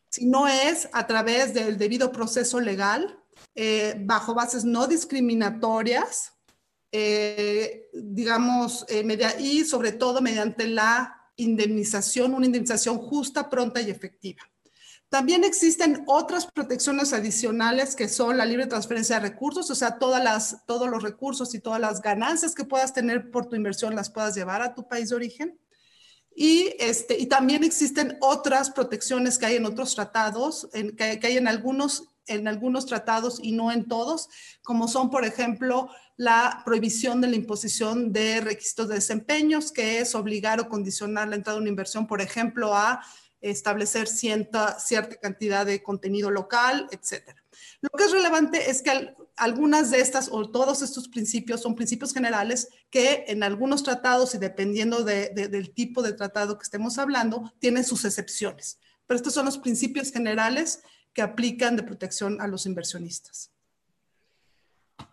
si 0.09 0.25
no 0.25 0.49
es 0.49 0.89
a 0.95 1.07
través 1.07 1.53
del 1.53 1.77
debido 1.77 2.11
proceso 2.11 2.59
legal, 2.59 3.23
eh, 3.55 3.97
bajo 4.01 4.35
bases 4.35 4.65
no 4.65 4.87
discriminatorias, 4.87 6.33
eh, 6.91 7.91
digamos, 7.93 8.87
eh, 8.89 9.37
y 9.41 9.67
sobre 9.67 9.93
todo 9.93 10.23
mediante 10.23 10.69
la 10.69 11.21
indemnización, 11.37 12.33
una 12.33 12.47
indemnización 12.47 12.97
justa, 12.97 13.51
pronta 13.51 13.83
y 13.83 13.91
efectiva. 13.91 14.41
También 15.09 15.43
existen 15.43 16.05
otras 16.07 16.47
protecciones 16.47 17.15
adicionales 17.15 17.97
que 17.97 18.09
son 18.09 18.37
la 18.37 18.45
libre 18.45 18.67
transferencia 18.67 19.17
de 19.17 19.29
recursos, 19.29 19.71
o 19.71 19.75
sea, 19.75 19.99
todos 19.99 20.91
los 20.91 21.03
recursos 21.03 21.55
y 21.55 21.61
todas 21.61 21.81
las 21.81 22.03
ganancias 22.03 22.55
que 22.55 22.65
puedas 22.65 22.93
tener 22.93 23.31
por 23.31 23.47
tu 23.47 23.57
inversión 23.57 23.97
las 23.97 24.11
puedas 24.11 24.35
llevar 24.35 24.61
a 24.61 24.75
tu 24.75 24.87
país 24.87 25.09
de 25.09 25.17
origen. 25.17 25.59
Y, 26.35 26.75
este, 26.79 27.25
también 27.27 27.65
existen 27.65 28.19
otras 28.21 28.71
protecciones 28.71 29.39
que 29.39 29.47
hay 29.47 29.57
en 29.57 29.65
otros 29.65 29.95
tratados, 29.95 30.69
en, 30.75 30.95
que, 30.95 31.19
hay 31.23 31.37
en 31.37 31.49
algunos 31.49 32.05
en 32.29 32.47
algunos 32.47 32.85
tratados 32.85 33.41
y 33.43 33.53
no 33.53 33.73
en 33.73 33.89
todos, 33.89 34.29
como 34.63 34.87
son, 34.87 35.09
por 35.09 35.25
ejemplo, 35.25 35.89
la 36.19 36.63
prohibición 36.65 37.23
de 37.23 37.29
la 37.29 37.37
imposición 37.37 38.13
de 38.13 38.43
requisitos 38.43 38.89
de 38.89 38.97
desempeños, 38.97 39.73
que 39.73 40.01
es 40.01 40.15
obligar 40.15 40.61
o 40.61 40.69
condicionar 40.69 41.29
la 41.29 41.37
entrada 41.37 41.57
de 41.57 41.63
una 41.63 41.71
inversión, 41.71 42.07
por 42.07 42.21
ejemplo, 42.21 42.75
a 42.75 43.01
establecer 43.41 44.09
cierta, 44.09 44.79
cierta 44.79 45.17
cantidad 45.17 45.65
de 45.65 45.83
contenido 45.83 46.31
local, 46.31 46.89
etc. 46.91 47.35
Lo 47.81 47.91
que 47.91 48.05
es 48.05 48.13
relevante 48.13 48.71
es 48.71 48.83
que 48.83 49.15
algunas 49.37 49.91
de 49.91 50.01
estas 50.01 50.29
o 50.31 50.51
todos 50.51 50.83
estos 50.83 51.09
principios 51.09 51.63
son 51.63 51.75
principios 51.75 52.13
generales 52.13 52.69
que 52.91 53.25
en 53.29 53.43
algunos 53.43 53.83
tratados 53.83 54.35
y 54.35 54.39
dependiendo 54.39 55.05
del 55.05 55.73
tipo 55.73 56.03
de 56.03 56.13
tratado 56.13 56.59
que 56.59 56.65
estemos 56.65 56.99
hablando, 56.99 57.53
tienen 57.59 57.85
sus 57.85 58.05
excepciones. 58.05 58.79
Pero 59.07 59.17
estos 59.17 59.35
son 59.35 59.47
los 59.47 59.59
principios 59.59 60.13
generales 60.13 60.83
que 61.13 61.23
aplican 61.23 61.77
de 61.77 61.83
protección 61.83 62.41
a 62.41 62.47
los 62.47 62.67
inversionistas. 62.67 63.51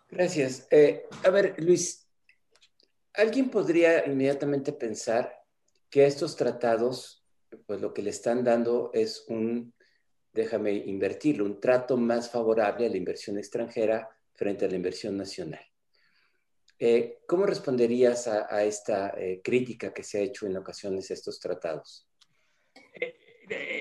Gracias. 0.08 0.66
Eh, 0.70 1.06
a 1.24 1.30
ver, 1.30 1.54
Luis, 1.58 2.06
¿alguien 3.14 3.48
podría 3.48 4.06
inmediatamente 4.06 4.72
pensar 4.72 5.44
que 5.90 6.06
estos 6.06 6.36
tratados, 6.36 7.15
pues 7.66 7.80
lo 7.80 7.92
que 7.94 8.02
le 8.02 8.10
están 8.10 8.44
dando 8.44 8.90
es 8.92 9.24
un, 9.28 9.74
déjame 10.32 10.72
invertirlo, 10.72 11.44
un 11.44 11.60
trato 11.60 11.96
más 11.96 12.30
favorable 12.30 12.86
a 12.86 12.90
la 12.90 12.96
inversión 12.96 13.38
extranjera 13.38 14.08
frente 14.34 14.64
a 14.64 14.68
la 14.68 14.76
inversión 14.76 15.16
nacional? 15.16 15.64
Eh, 16.78 17.20
¿Cómo 17.26 17.46
responderías 17.46 18.26
a, 18.28 18.62
esta 18.64 19.14
eh, 19.16 19.40
crítica 19.42 19.94
que 19.94 20.02
se 20.02 20.18
ha 20.18 20.22
hecho 20.22 20.46
en 20.46 20.56
ocasiones 20.56 21.10
a 21.10 21.14
estos 21.14 21.40
tratados? 21.40 22.06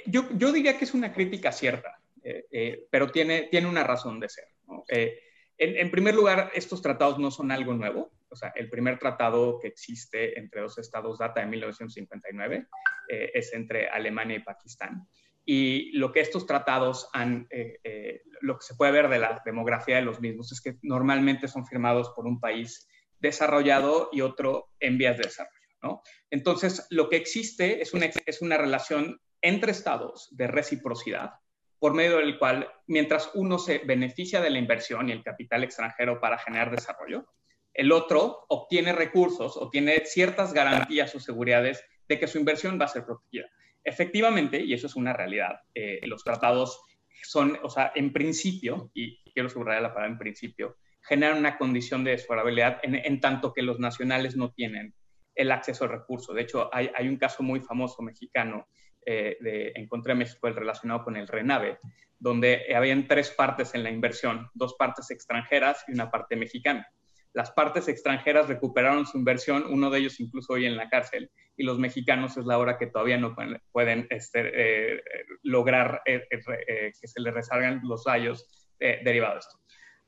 Yo, 0.05 0.29
yo, 0.37 0.51
diría 0.51 0.77
que 0.77 0.85
es 0.85 0.93
una 0.93 1.11
crítica 1.11 1.51
cierta, 1.51 1.99
pero 2.91 3.11
tiene, 3.11 3.47
tiene 3.49 3.67
una 3.67 3.83
razón 3.83 4.19
de 4.19 4.29
ser. 4.29 4.47
En, 5.57 5.89
primer 5.89 6.15
lugar, 6.15 6.51
estos 6.53 6.81
tratados 6.81 7.17
no 7.17 7.31
son 7.31 7.51
algo 7.51 7.73
nuevo. 7.73 8.11
O 8.29 8.35
sea, 8.35 8.51
el 8.55 8.69
primer 8.69 8.99
tratado 8.99 9.59
que 9.59 9.67
existe 9.67 10.37
entre 10.39 10.61
dos 10.61 10.77
estados 10.77 11.19
data 11.19 11.41
de 11.41 11.47
1959, 11.47 12.67
eh, 13.09 13.31
es 13.33 13.53
entre 13.53 13.87
Alemania 13.87 14.37
y 14.37 14.43
Pakistán. 14.43 15.07
Y 15.45 15.91
lo 15.97 16.11
que 16.11 16.21
estos 16.21 16.47
tratados 16.47 17.09
han, 17.13 17.47
eh, 17.51 17.79
eh, 17.83 18.23
lo 18.41 18.57
que 18.57 18.65
se 18.65 18.75
puede 18.75 18.91
ver 18.91 19.09
de 19.09 19.19
la 19.19 19.41
demografía 19.45 19.97
de 19.97 20.01
los 20.01 20.19
mismos 20.19 20.51
es 20.51 20.59
que 20.59 20.77
normalmente 20.81 21.47
son 21.47 21.67
firmados 21.67 22.09
por 22.15 22.25
un 22.25 22.39
país 22.39 22.87
desarrollado 23.19 24.09
y 24.11 24.21
otro 24.21 24.71
en 24.79 24.97
vías 24.97 25.17
de 25.17 25.23
desarrollo. 25.23 25.53
¿no? 25.83 26.01
Entonces, 26.31 26.87
lo 26.89 27.09
que 27.09 27.17
existe 27.17 27.81
es 27.81 27.93
una, 27.93 28.07
es 28.25 28.41
una 28.41 28.57
relación 28.57 29.21
entre 29.41 29.71
estados 29.71 30.29
de 30.31 30.47
reciprocidad 30.47 31.33
por 31.79 31.93
medio 31.93 32.17
del 32.17 32.39
cual, 32.39 32.67
mientras 32.87 33.29
uno 33.35 33.59
se 33.59 33.79
beneficia 33.79 34.41
de 34.41 34.49
la 34.49 34.57
inversión 34.57 35.09
y 35.09 35.11
el 35.11 35.23
capital 35.23 35.63
extranjero 35.63 36.19
para 36.19 36.39
generar 36.39 36.71
desarrollo, 36.71 37.27
el 37.75 37.91
otro 37.91 38.45
obtiene 38.47 38.93
recursos 38.93 39.57
o 39.57 39.69
tiene 39.69 40.05
ciertas 40.05 40.53
garantías 40.53 41.13
o 41.13 41.19
seguridades 41.19 41.83
de 42.07 42.17
que 42.17 42.27
su 42.27 42.39
inversión 42.39 42.79
va 42.79 42.85
a 42.85 42.89
ser 42.89 43.05
protegida. 43.05 43.47
Efectivamente, 43.83 44.63
y 44.63 44.73
eso 44.73 44.87
es 44.87 44.95
una 44.95 45.13
realidad, 45.13 45.59
eh, 45.75 45.99
los 46.07 46.23
tratados 46.23 46.81
son, 47.21 47.59
o 47.61 47.69
sea, 47.69 47.91
en 47.93 48.13
principio, 48.13 48.91
y 48.93 49.21
quiero 49.33 49.49
subrayar 49.49 49.81
la 49.81 49.93
palabra 49.93 50.11
en 50.11 50.17
principio, 50.17 50.77
generan 51.01 51.37
una 51.37 51.57
condición 51.57 52.03
de 52.03 52.11
desfavorabilidad 52.11 52.79
en, 52.81 53.19
tanto 53.19 53.53
que 53.53 53.61
los 53.61 53.79
nacionales 53.79 54.35
no 54.35 54.51
tienen 54.51 54.95
el 55.35 55.51
acceso 55.51 55.83
al 55.83 55.91
recurso. 55.91 56.33
De 56.33 56.41
hecho, 56.41 56.69
hay, 56.73 57.07
un 57.07 57.17
caso 57.17 57.43
muy 57.43 57.59
famoso 57.59 58.01
mexicano 58.01 58.67
eh, 59.05 59.37
de 59.39 59.73
Encontré 59.75 60.15
México, 60.15 60.47
el 60.47 60.55
relacionado 60.55 61.03
con 61.03 61.15
el 61.15 61.27
RENAVE, 61.27 61.77
donde 62.17 62.73
habían 62.73 63.07
tres 63.07 63.29
partes 63.31 63.75
en 63.75 63.83
la 63.83 63.91
inversión, 63.91 64.49
dos 64.53 64.75
partes 64.79 65.11
extranjeras 65.11 65.83
y 65.87 65.93
una 65.93 66.09
parte 66.09 66.35
mexicana. 66.35 66.87
Las 67.35 67.51
partes 67.51 67.89
extranjeras 67.89 68.47
recuperaron 68.47 69.05
su 69.05 69.17
inversión, 69.17 69.65
uno 69.69 69.89
de 69.89 69.99
ellos 69.99 70.21
incluso 70.21 70.53
hoy 70.53 70.65
en 70.65 70.77
la 70.77 70.87
cárcel, 70.87 71.29
y 71.57 71.65
los 71.65 71.77
mexicanos 71.77 72.37
es 72.37 72.45
la 72.45 72.57
hora 72.57 72.77
que 72.77 72.87
todavía 72.87 73.17
no 73.17 73.35
pueden, 73.73 74.07
este, 74.09 74.51
eh, 74.95 75.03
lograr 75.43 76.01
eh, 76.05 76.21
que 76.29 77.07
se 77.07 77.19
les 77.19 77.33
resalgan 77.33 77.81
los 77.83 78.05
rayos 78.05 78.71
derivados 78.79 79.35
de 79.35 79.39
esto. 79.39 79.59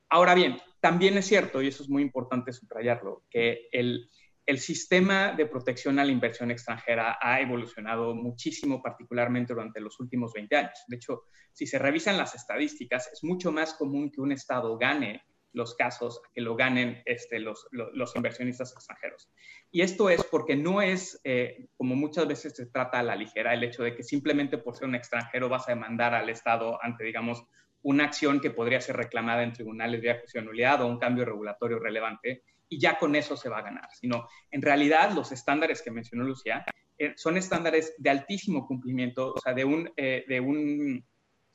Ahora 0.10 0.36
bien, 0.36 0.57
también 0.79 1.17
es 1.17 1.25
cierto, 1.25 1.62
y 1.62 1.67
eso 1.67 1.84
es 1.84 1.89
muy 1.89 2.01
importante 2.01 2.53
subrayarlo, 2.53 3.25
que 3.29 3.67
el 3.74 4.60
sistema 4.60 5.34
de 5.34 5.48
protección 5.48 6.00
a 6.00 6.05
la 6.05 6.13
inversión 6.13 6.50
extranjera 6.50 7.17
ha 7.22 7.41
evolucionado 7.41 8.15
muchísimo, 8.15 8.81
particularmente 8.81 9.53
durante 9.53 9.81
los 9.81 10.00
últimos 10.00 10.31
20 10.31 10.55
años. 10.55 10.84
De 10.88 10.96
hecho, 10.96 11.24
si 11.51 11.67
se 11.67 11.77
revisan 11.77 12.15
las 12.15 12.36
estadísticas, 12.36 13.12
es 13.12 13.22
mucho 13.22 13.51
más 13.51 13.74
común 13.74 14.10
que 14.10 14.22
un 14.22 14.31
Estado 14.31 14.77
gane 14.77 15.22
los 15.54 15.75
casos 15.75 16.22
que 16.34 16.42
lo 16.42 16.56
ganen 16.56 17.01
este, 17.06 17.39
los, 17.39 17.68
inversionistas 18.16 18.74
extranjeros. 18.74 19.30
Y 19.72 19.82
esto 19.82 20.10
es 20.10 20.24
porque 20.24 20.56
no 20.56 20.82
es, 20.82 21.20
eh, 21.24 21.68
como 21.77 21.96
muchas 21.96 22.27
veces 22.27 22.56
se 22.56 22.68
trata 22.68 23.00
a 23.00 23.04
la 23.04 23.16
ligera, 23.16 23.54
el 23.54 23.63
hecho 23.63 23.84
de 23.84 23.96
que 23.96 24.04
simplemente 24.04 24.58
por 24.58 24.75
ser 24.75 24.88
un 24.88 24.96
extranjero 24.96 25.50
vas 25.50 25.68
a 25.68 25.74
demandar 25.74 26.13
al 26.13 26.30
Estado 26.30 26.80
ante, 26.84 27.04
digamos, 27.04 27.44
una 27.82 28.06
acción 28.06 28.39
que 28.39 28.51
podría 28.51 28.82
ser 28.82 28.98
reclamada 28.98 29.44
en 29.44 29.54
tribunales 29.54 30.01
de 30.01 30.12
acción 30.12 30.46
nulidad 30.46 30.82
o 30.82 30.88
un 30.88 31.00
cambio 31.00 31.25
regulatorio 31.25 31.80
relevante, 31.80 32.44
y 32.70 32.80
ya 32.80 32.98
con 32.98 33.16
eso 33.16 33.38
se 33.38 33.50
va 33.50 33.60
a 33.60 33.63
ganar, 33.63 33.89
sino 33.94 34.27
en 34.51 34.62
realidad 34.62 35.12
los 35.12 35.32
estándares 35.32 35.82
que 35.82 35.92
mencionó 35.92 36.25
Lucía 36.25 36.66
eh, 36.98 37.13
son 37.16 37.38
estándares 37.38 37.96
de 37.98 38.10
altísimo 38.10 38.68
cumplimiento, 38.68 39.34
o 39.34 39.39
sea, 39.39 39.54
de 39.54 39.63
un, 39.63 39.89
eh, 39.96 40.25
de 40.27 40.39
un, 40.39 41.06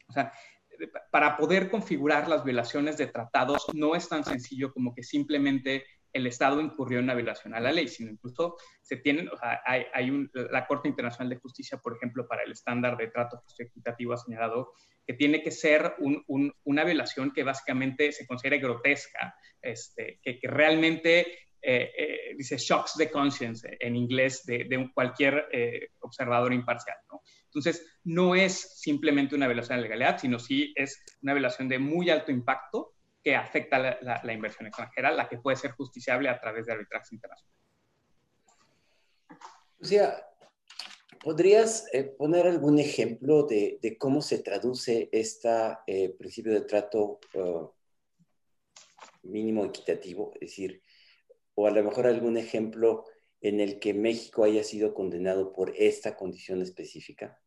o 0.09 0.13
sea, 0.13 0.33
para 1.11 1.37
poder 1.37 1.71
configurar 1.71 2.29
las 2.29 2.45
violaciones 2.45 2.97
de 2.97 3.07
tratados 3.07 3.67
no 3.75 3.95
es 3.95 4.09
tan 4.09 4.25
sencillo 4.25 4.73
como 4.73 4.95
que 4.95 5.03
simplemente 5.03 5.85
el 6.13 6.27
Estado 6.27 6.61
incurrió 6.61 6.99
en 6.99 7.05
una 7.05 7.15
violación 7.15 7.55
a 7.55 7.61
la 7.61 7.73
ley, 7.73 7.89
sino 7.89 8.11
incluso 8.11 8.57
se 8.83 8.97
tienen, 8.97 9.29
o 9.29 9.37
sea, 9.37 9.63
hay, 9.65 9.87
hay 9.95 10.11
un, 10.11 10.31
la 10.35 10.67
Corte 10.67 10.89
Internacional 10.89 11.31
de 11.31 11.41
Justicia, 11.41 11.79
por 11.79 11.97
ejemplo, 11.97 12.27
para 12.29 12.43
el 12.43 12.53
estándar 12.53 12.97
de 12.97 13.09
trato 13.09 13.39
justo 13.39 13.63
equitativo 13.63 14.13
ha 14.13 14.19
señalado 14.19 14.75
que 15.07 15.15
tiene 15.15 15.43
que 15.43 15.51
ser 15.51 15.95
una 16.65 16.85
violación 16.85 17.33
que 17.33 17.43
básicamente 17.43 18.13
se 18.13 18.27
considere 18.27 18.59
grotesca, 18.59 19.35
este, 19.61 20.21
que, 20.23 20.39
realmente 20.43 21.21
eh, 21.61 21.93
eh, 21.97 22.35
dice 22.37 22.57
shocks 22.57 22.95
the 22.97 23.11
conscience 23.11 23.67
en 23.81 23.97
inglés 23.97 24.45
de, 24.45 24.91
cualquier 24.95 25.49
eh, 25.51 25.89
observador 26.01 26.53
imparcial. 26.53 26.97
Entonces, 27.55 27.87
no 28.05 28.35
es 28.35 28.81
simplemente 28.81 29.35
una 29.35 29.47
violación 29.47 29.77
de 29.77 29.83
la 29.83 29.89
legalidad, 29.89 30.19
sino 30.19 30.39
sí 30.39 30.73
es 30.75 31.03
una 31.23 31.35
violación 31.35 31.69
de 31.69 31.79
muy 31.79 32.11
alto 32.11 32.33
impacto 32.33 32.95
que 33.23 33.37
afecta 33.37 33.79
la, 33.79 34.21
la 34.23 34.33
inversión 34.33 34.67
extranjera, 34.67 35.13
la 35.13 35.29
que 35.29 35.39
puede 35.39 35.57
ser 35.57 35.73
justiciable 35.73 36.29
a 36.29 36.41
través 36.41 36.67
de 36.67 36.73
arbitraje 36.73 37.15
internacional. 37.15 37.55
O 39.81 39.85
sea, 39.85 40.27
¿Podrías 41.23 41.87
eh, 41.93 42.03
poner 42.03 42.49
algún 42.49 42.81
ejemplo 42.81 43.45
de, 43.45 43.97
cómo 43.97 44.21
se 44.23 44.41
traduce 44.41 45.09
este 45.13 45.49
principio 46.19 46.53
de 46.53 46.63
trato 46.63 47.21
uh, 47.35 47.71
mínimo 49.23 49.65
equitativo? 49.65 50.33
Es 50.35 50.41
decir, 50.41 50.83
o 51.55 51.69
a 51.69 51.71
lo 51.71 51.85
mejor 51.85 52.09
algún 52.09 52.37
ejemplo 52.37 53.05
en 53.43 53.61
el 53.61 53.79
que 53.81 53.93
México 53.93 54.45
haya 54.45 54.65
sido 54.65 54.95
condenado 54.95 55.53
por 55.53 55.75
esta 55.77 56.17
condición 56.17 56.63
específica. 56.63 57.39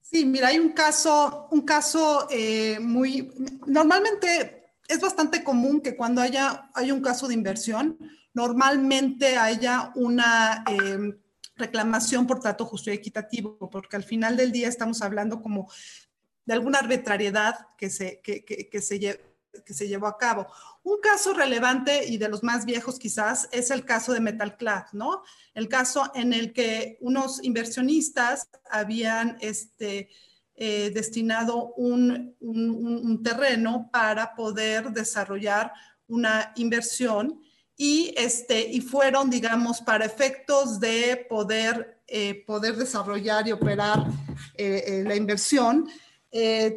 Sí, 0.00 0.24
mira, 0.24 0.48
hay 0.48 0.58
un 0.58 0.72
caso, 0.72 1.48
un 1.50 1.60
caso 1.62 2.26
eh, 2.30 2.78
muy, 2.80 3.30
normalmente 3.66 4.72
es 4.88 5.00
bastante 5.00 5.44
común 5.44 5.82
que 5.82 5.94
cuando 5.94 6.22
haya 6.22 6.70
hay 6.74 6.90
un 6.90 7.02
caso 7.02 7.28
de 7.28 7.34
inversión, 7.34 7.98
normalmente 8.32 9.36
haya 9.36 9.92
una 9.96 10.64
reclamación 11.56 12.26
por 12.26 12.40
trato 12.40 12.64
justo 12.64 12.90
y 12.90 12.94
equitativo, 12.94 13.58
porque 13.70 13.96
al 13.96 14.04
final 14.04 14.34
del 14.36 14.50
día 14.50 14.68
estamos 14.68 15.02
hablando 15.02 15.42
como 15.42 15.70
de 16.46 16.54
alguna 16.54 16.78
arbitrariedad 16.78 17.66
que 17.76 17.90
se, 17.90 18.22
que, 18.22 18.42
se, 18.80 18.98
que 19.64 19.74
se 19.74 19.88
llevó 19.88 20.06
a 20.06 20.16
cabo. 20.16 20.46
Un 20.88 21.00
caso 21.02 21.34
relevante 21.34 22.06
y 22.06 22.16
de 22.16 22.30
los 22.30 22.42
más 22.42 22.64
viejos 22.64 22.98
quizás 22.98 23.46
es 23.52 23.70
el 23.70 23.84
caso 23.84 24.14
de 24.14 24.20
Metalclad, 24.20 24.84
¿no? 24.92 25.22
El 25.52 25.68
caso 25.68 26.10
en 26.14 26.32
el 26.32 26.54
que 26.54 26.96
unos 27.02 27.44
inversionistas 27.44 28.48
habían 28.70 29.36
este, 29.42 30.08
eh, 30.54 30.90
destinado 30.94 31.74
un, 31.74 32.34
terreno 33.22 33.90
para 33.92 34.34
poder 34.34 34.90
desarrollar 34.90 35.74
una 36.06 36.54
inversión 36.56 37.38
y, 37.76 38.14
este, 38.16 38.80
fueron, 38.80 39.28
digamos, 39.28 39.82
para 39.82 40.06
efectos 40.06 40.80
de 40.80 41.26
poder, 41.28 42.00
eh, 42.06 42.46
desarrollar 42.78 43.46
y 43.46 43.52
operar 43.52 44.06
eh, 44.54 45.04
la 45.06 45.16
inversión, 45.16 45.86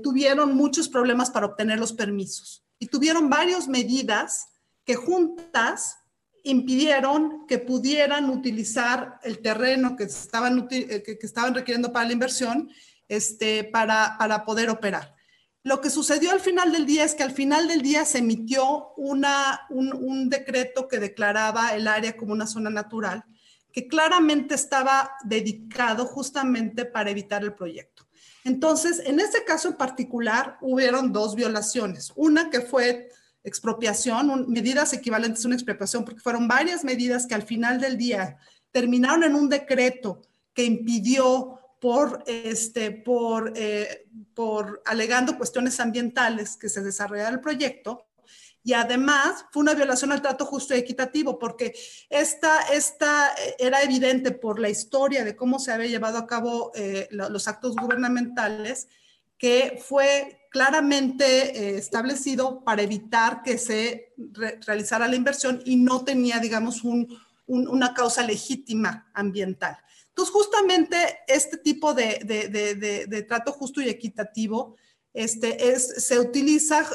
tuvieron 0.04 0.54
muchos 0.54 0.90
problemas 0.90 1.30
para 1.30 1.46
obtener 1.46 1.80
los 1.80 1.94
permisos 1.94 2.61
y 2.82 2.88
tuvieron 2.88 3.30
varias 3.30 3.68
medidas 3.68 4.48
que 4.84 4.96
juntas 4.96 6.00
impidieron 6.44 7.46
que 7.48 7.60
pudieran 7.60 8.28
utilizar 8.32 9.20
el 9.22 9.40
terreno 9.40 9.96
que 9.96 10.06
estaban, 10.06 10.68
que, 10.68 11.20
estaban 11.22 11.54
requiriendo 11.54 11.94
para 11.94 12.08
la 12.08 12.14
inversión 12.14 12.72
este, 13.08 13.64
para, 13.66 14.16
para 14.18 14.44
poder 14.44 14.72
operar. 14.72 15.16
Lo 15.64 15.80
que 15.80 15.92
sucedió 15.92 16.32
al 16.32 16.40
final 16.40 16.72
del 16.72 16.88
día 16.88 17.04
es 17.04 17.14
que 17.14 17.22
al 17.22 17.34
final 17.34 17.68
del 17.68 17.84
día 17.84 18.04
se 18.04 18.18
emitió 18.18 18.94
una, 18.98 19.68
un, 19.70 20.28
decreto 20.28 20.88
que 20.88 20.98
declaraba 20.98 21.76
el 21.76 21.88
área 21.88 22.18
como 22.18 22.34
una 22.34 22.48
zona 22.48 22.72
natural, 22.72 23.24
que 23.72 23.88
claramente 23.88 24.56
estaba 24.56 25.12
dedicado 25.24 26.08
justamente 26.08 26.86
para 26.86 27.12
evitar 27.12 27.44
el 27.44 27.54
proyecto. 27.54 27.91
Entonces, 28.44 29.02
en 29.06 29.20
este 29.20 29.44
caso 29.44 29.70
en 29.70 29.76
particular, 29.76 30.58
hubieron 30.62 31.12
dos 31.12 31.36
violaciones. 31.36 32.12
Una 32.16 32.50
que 32.50 32.62
fue 32.62 33.10
expropiación, 33.44 34.50
medidas 34.50 34.94
equivalentes 34.94 35.44
a 35.44 35.48
una 35.48 35.56
expropiación, 35.56 36.06
porque 36.06 36.22
fueron 36.22 36.48
varias 36.48 36.84
medidas 36.84 37.26
que 37.26 37.36
al 37.36 37.44
final 37.44 37.80
del 37.80 37.98
día 37.98 38.38
terminaron 38.72 39.24
en 39.24 39.36
un 39.36 39.50
decreto 39.50 40.22
que 40.54 40.64
impidió 40.64 41.60
por, 41.80 42.24
este, 42.28 42.92
por, 42.92 43.54
eh, 43.56 44.08
por 44.36 44.82
alegando 44.86 45.38
cuestiones 45.38 45.80
ambientales 45.80 46.56
que 46.56 46.70
se 46.70 46.82
desarrollara 46.82 47.30
el 47.30 47.42
proyecto. 47.42 48.06
Y 48.64 48.74
además 48.74 49.46
fue 49.52 49.62
una 49.62 49.74
violación 49.74 50.12
al 50.12 50.22
trato 50.22 50.46
justo 50.46 50.76
y 50.76 50.80
equitativo, 50.80 51.40
porque 51.40 51.74
esta, 52.10 52.62
esta 52.74 53.34
eh, 53.34 53.56
era 53.60 53.82
evidente 53.82 54.32
por 54.32 54.60
la 54.60 54.70
historia 54.70 55.24
de 55.24 55.36
cómo 55.36 55.60
se 55.60 55.72
había 55.72 55.88
llevado 55.88 56.18
a 56.18 56.28
cabo 56.28 56.72
eh, 56.76 57.08
los 57.12 57.48
actos 57.48 57.76
gubernamentales, 57.76 58.88
que 59.38 59.82
fue 59.84 60.48
claramente 60.52 61.78
establecido 61.78 62.64
para 62.64 62.84
evitar 62.84 63.42
que 63.42 63.58
se 63.58 64.14
realizara 64.68 65.08
la 65.08 65.16
inversión 65.16 65.64
y 65.66 65.78
no 65.78 66.04
tenía, 66.04 66.38
digamos, 66.38 66.84
un, 66.84 67.08
una 67.48 67.94
causa 67.94 68.24
legítima 68.24 69.10
ambiental. 69.14 69.78
Entonces, 70.10 70.34
justamente 70.34 71.20
este 71.28 71.58
tipo 71.58 71.94
de, 71.94 73.26
trato 73.28 73.52
justo 73.52 73.82
y 73.82 73.90
equitativo 73.90 74.76
este, 75.14 75.72
es, 75.72 76.06
se 76.06 76.20
utiliza 76.20 76.86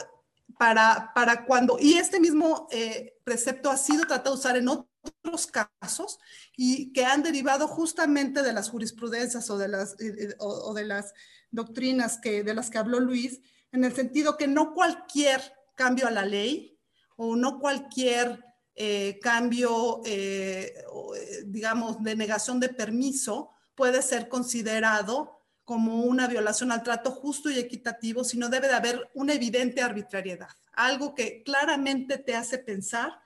para, 0.58 1.12
para 1.14 1.44
cuando, 1.44 1.78
y 1.78 1.94
este 1.94 2.20
mismo 2.20 2.68
eh, 2.70 3.18
precepto 3.24 3.70
ha 3.70 3.76
sido 3.76 4.06
tratado 4.06 4.34
de 4.34 4.40
usar 4.40 4.56
en 4.56 4.68
otros 4.68 5.46
casos 5.46 6.18
y 6.56 6.92
que 6.92 7.04
han 7.04 7.22
derivado 7.22 7.68
justamente 7.68 8.42
de 8.42 8.52
las 8.52 8.70
jurisprudencias 8.70 9.50
o 9.50 9.58
de 9.58 9.68
las, 9.68 9.96
o 10.38 10.74
de 10.74 10.84
las 10.84 11.12
doctrinas 11.50 12.18
que, 12.18 12.42
de 12.42 12.54
las 12.54 12.70
que 12.70 12.78
habló 12.78 13.00
Luis, 13.00 13.40
en 13.72 13.84
el 13.84 13.94
sentido 13.94 14.36
que 14.36 14.48
no 14.48 14.72
cualquier 14.72 15.40
cambio 15.74 16.06
a 16.06 16.10
la 16.10 16.24
ley 16.24 16.78
o 17.16 17.36
no 17.36 17.60
cualquier 17.60 18.44
eh, 18.74 19.18
cambio, 19.22 20.02
eh, 20.04 20.74
eh, 20.74 21.42
digamos, 21.46 22.02
de 22.02 22.14
negación 22.14 22.60
de 22.60 22.68
permiso 22.68 23.52
puede 23.74 24.02
ser 24.02 24.28
considerado 24.28 25.35
como 25.66 26.04
una 26.04 26.28
violación 26.28 26.70
al 26.70 26.84
trato 26.84 27.10
justo 27.10 27.50
y 27.50 27.58
equitativo, 27.58 28.22
sino 28.22 28.48
debe 28.48 28.68
de 28.68 28.74
haber 28.74 29.10
una 29.14 29.34
evidente 29.34 29.82
arbitrariedad, 29.82 30.48
algo 30.72 31.12
que 31.12 31.42
claramente 31.42 32.18
te 32.18 32.36
hace 32.36 32.58
pensar 32.58 33.18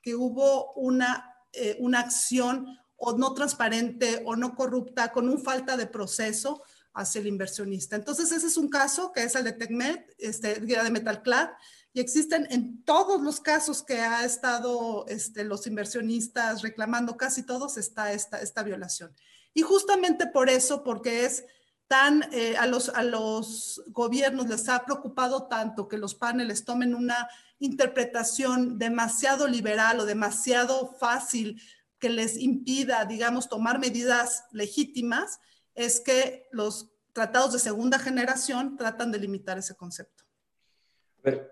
que 0.00 0.14
hubo 0.14 0.72
una, 0.74 1.34
una 1.80 1.98
acción 1.98 2.78
o 2.96 3.18
no 3.18 3.34
transparente 3.34 4.22
o 4.24 4.36
no 4.36 4.54
corrupta, 4.54 5.10
con 5.10 5.28
un 5.28 5.42
falta 5.42 5.76
de 5.76 5.86
proceso 5.86 6.62
hacia 6.94 7.20
el 7.20 7.26
inversionista. 7.26 7.96
Entonces, 7.96 8.30
ese 8.30 8.46
es 8.46 8.56
un 8.56 8.68
caso 8.68 9.12
que 9.12 9.24
es 9.24 9.34
el 9.34 9.42
de 9.42 9.52
TecMet, 9.52 10.14
este, 10.18 10.60
de 10.60 10.90
Metalclad, 10.90 11.50
y 11.92 11.98
existen 11.98 12.46
en 12.50 12.84
todos 12.84 13.20
los 13.22 13.40
casos 13.40 13.82
que 13.82 14.00
ha 14.00 14.24
estado 14.24 15.04
este, 15.08 15.42
los 15.42 15.66
inversionistas 15.66 16.62
reclamando, 16.62 17.16
casi 17.16 17.42
todos, 17.42 17.76
está 17.76 18.12
esta, 18.12 18.40
esta 18.40 18.62
violación. 18.62 19.12
Y 19.52 19.62
justamente 19.62 20.28
por 20.28 20.48
eso, 20.48 20.84
porque 20.84 21.24
es 21.24 21.44
tan, 21.88 22.28
eh, 22.32 22.56
a, 22.56 22.66
los, 22.66 22.90
a 22.90 23.02
los 23.02 23.82
gobiernos 23.88 24.48
les 24.48 24.68
ha 24.68 24.84
preocupado 24.84 25.48
tanto 25.48 25.88
que 25.88 25.98
los 25.98 26.14
paneles 26.14 26.64
tomen 26.64 26.94
una 26.94 27.28
interpretación 27.58 28.78
demasiado 28.78 29.48
liberal 29.48 29.98
o 30.00 30.04
demasiado 30.04 30.94
fácil 31.00 31.60
que 31.98 32.10
les 32.10 32.38
impida, 32.38 33.04
digamos, 33.04 33.48
tomar 33.48 33.78
medidas 33.78 34.44
legítimas, 34.52 35.40
es 35.74 36.00
que 36.00 36.46
los 36.52 36.92
tratados 37.12 37.52
de 37.52 37.58
segunda 37.58 37.98
generación 37.98 38.76
tratan 38.76 39.10
de 39.10 39.18
limitar 39.18 39.58
ese 39.58 39.74
concepto. 39.74 40.24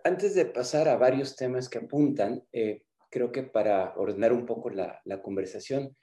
Antes 0.04 0.34
de 0.34 0.46
pasar 0.46 0.88
a 0.88 0.96
varios 0.96 1.34
temas 1.34 1.68
que 1.68 1.78
apuntan, 1.78 2.44
eh, 2.52 2.84
creo 3.10 3.32
que 3.32 3.42
para 3.42 3.94
ordenar 3.96 4.32
un 4.32 4.46
poco 4.46 4.70
la, 4.70 5.02
conversación, 5.22 5.96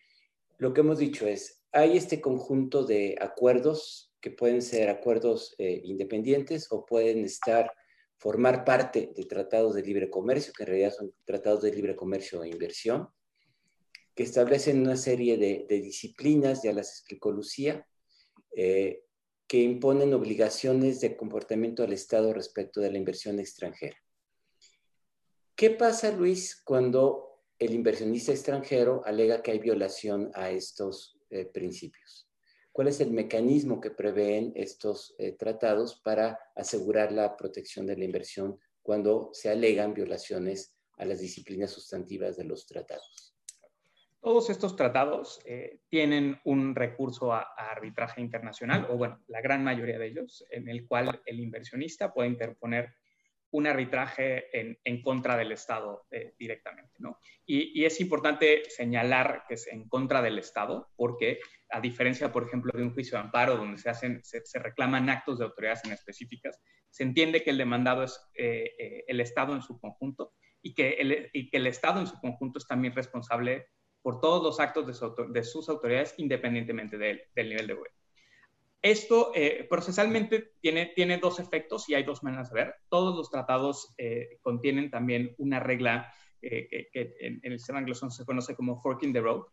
lo 0.58 0.74
que 0.74 0.82
hemos 0.82 1.00
dicho 1.00 1.26
es, 1.26 1.64
hay 1.72 1.98
este 1.98 2.22
conjunto 2.22 2.86
de 2.86 3.18
acuerdos 3.20 4.13
que 4.24 4.32
pueden 4.32 4.62
ser 4.62 4.90
acuerdos 4.90 5.54
eh, 5.58 5.82
independientes 5.84 6.72
o 6.72 6.86
pueden 6.86 7.26
estar, 7.26 7.74
formar 8.16 8.64
parte 8.64 9.12
de 9.14 9.26
tratados 9.26 9.76
de 9.76 9.82
libre 9.82 10.10
comercio, 10.10 10.54
que 10.54 10.64
en 10.64 10.68
realidad 10.68 10.94
son 10.98 11.14
tratados 11.26 11.62
de 11.62 11.74
libre 11.74 11.94
comercio 11.94 12.42
e 12.42 12.48
inversión, 12.48 13.10
que 14.16 14.24
establecen 14.24 14.80
una 14.80 14.96
serie 14.96 15.38
de, 15.38 15.66
disciplinas, 15.82 16.64
ya 16.64 16.72
las 16.72 16.90
explicó 16.92 17.34
Lucía, 17.34 17.86
eh, 18.56 19.04
que 19.46 19.62
imponen 19.62 20.14
obligaciones 20.14 21.02
de 21.02 21.18
comportamiento 21.18 21.84
al 21.84 21.92
Estado 21.92 22.34
respecto 22.34 22.80
de 22.80 22.92
la 22.92 22.98
inversión 22.98 23.40
extranjera. 23.40 23.98
¿Qué 25.54 25.70
pasa, 25.70 26.14
Luis, 26.14 26.62
cuando 26.64 27.44
el 27.60 27.74
inversionista 27.74 28.32
extranjero 28.32 29.02
alega 29.04 29.44
que 29.44 29.52
hay 29.52 29.60
violación 29.60 30.32
a 30.34 30.50
estos 30.50 31.20
eh, 31.30 31.44
principios? 31.44 32.23
¿Cuál 32.74 32.88
es 32.88 33.00
el 33.02 33.12
mecanismo 33.12 33.80
que 33.80 33.92
prevén 33.92 34.52
estos 34.56 35.14
eh, 35.20 35.34
tratados 35.34 36.02
para 36.02 36.40
asegurar 36.56 37.12
la 37.12 37.38
protección 37.38 37.86
de 37.86 37.96
la 37.96 38.04
inversión 38.04 38.60
cuando 38.82 39.30
se 39.32 39.52
alegan 39.52 39.94
violaciones 39.94 40.76
a 40.98 41.06
las 41.06 41.20
disciplinas 41.20 41.70
sustantivas 41.70 42.36
de 42.36 42.46
los 42.46 42.66
tratados? 42.66 43.36
Todos 44.20 44.50
estos 44.50 44.76
tratados 44.76 45.40
eh, 45.46 45.82
tienen 45.88 46.40
un 46.46 46.74
recurso 46.74 47.32
a, 47.32 47.42
arbitraje 47.58 48.22
internacional, 48.22 48.88
o 48.90 48.98
bueno, 48.98 49.22
la 49.28 49.42
gran 49.42 49.64
mayoría 49.64 50.00
de 50.00 50.08
ellos, 50.08 50.44
en 50.50 50.68
el 50.68 50.88
cual 50.88 51.22
el 51.28 51.42
inversionista 51.42 52.12
puede 52.12 52.30
interponer 52.30 52.96
un 53.54 53.68
arbitraje 53.68 54.48
en, 54.84 55.02
contra 55.04 55.38
del 55.38 55.52
Estado 55.52 56.08
eh, 56.10 56.34
directamente. 56.40 56.96
¿no? 56.98 57.20
Y, 57.46 57.86
es 57.86 58.02
importante 58.02 58.64
señalar 58.68 59.44
que 59.48 59.54
es 59.54 59.68
en 59.68 59.88
contra 59.88 60.24
del 60.24 60.40
Estado, 60.40 60.90
porque 60.96 61.40
a 61.70 61.80
diferencia, 61.80 62.32
por 62.32 62.48
ejemplo, 62.48 62.72
de 62.76 62.82
un 62.82 62.94
juicio 62.94 63.16
de 63.18 63.26
amparo 63.26 63.56
donde 63.56 63.78
se, 63.78 63.92
hacen, 63.92 64.22
se, 64.24 64.60
reclaman 64.60 65.08
actos 65.10 65.38
de 65.38 65.46
autoridades 65.46 65.86
en 65.86 65.92
específicas, 65.92 66.60
se 66.90 67.04
entiende 67.04 67.44
que 67.44 67.52
el 67.52 67.60
demandado 67.60 68.04
es 68.04 68.20
eh, 68.34 69.04
el 69.08 69.20
Estado 69.20 69.54
en 69.54 69.62
su 69.62 69.80
conjunto 69.80 70.34
y 70.64 70.74
que, 70.74 70.98
el, 71.52 71.68
Estado 71.68 72.00
en 72.00 72.08
su 72.08 72.20
conjunto 72.20 72.58
es 72.58 72.66
también 72.66 72.96
responsable 72.96 73.68
por 74.02 74.20
todos 74.20 74.42
los 74.42 74.60
actos 74.60 74.88
de, 75.32 75.44
sus 75.44 75.70
autoridades 75.70 76.16
independientemente 76.18 76.98
del 76.98 77.22
nivel 77.36 77.68
de 77.68 77.74
web. 77.76 77.92
Esto 78.84 79.32
eh, 79.34 79.66
procesalmente 79.70 80.52
tiene, 80.60 80.88
tiene 80.88 81.18
dos 81.18 81.40
efectos 81.40 81.88
y 81.88 81.96
hay 81.96 82.04
dos 82.04 82.22
maneras 82.22 82.52
de 82.52 82.56
ver. 82.56 82.76
Todos 82.90 83.16
los 83.16 83.32
tratados 83.32 83.96
eh, 83.98 84.40
contienen 84.42 84.92
también 84.92 85.34
una 85.38 85.62
regla 85.62 86.14
eh, 86.42 86.68
que, 86.92 87.16
en, 87.22 87.40
el 87.44 87.60
sistema 87.60 87.80
anglosajón 87.80 88.12
se 88.12 88.26
conoce 88.26 88.58
como 88.58 88.82
forking 88.82 89.14
the 89.14 89.22
road, 89.22 89.46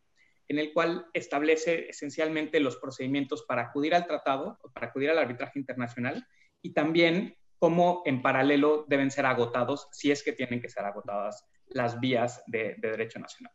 en 0.48 0.58
el 0.58 0.72
cual 0.72 1.06
establece 1.14 1.88
esencialmente 1.88 2.58
los 2.58 2.76
procedimientos 2.78 3.44
para 3.44 3.62
acudir 3.62 3.94
al 3.94 4.08
tratado, 4.08 4.58
para 4.74 4.88
acudir 4.88 5.10
al 5.10 5.18
arbitraje 5.18 5.60
internacional 5.60 6.26
y 6.60 6.72
también 6.72 7.36
cómo 7.60 8.02
en 8.06 8.22
paralelo 8.22 8.84
deben 8.88 9.12
ser 9.12 9.26
agotados, 9.26 9.86
si 9.92 10.10
es 10.10 10.24
que 10.24 10.32
tienen 10.32 10.60
que 10.60 10.68
ser 10.68 10.84
agotadas 10.84 11.46
las 11.68 12.00
vías 12.00 12.42
de 12.48 12.74
derecho 12.80 13.20
nacional. 13.20 13.52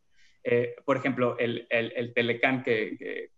Por 0.85 0.95
ejemplo, 0.95 1.38
el, 1.39 1.67
el, 1.69 2.13
Telecán, 2.13 2.63
que, 2.63 3.31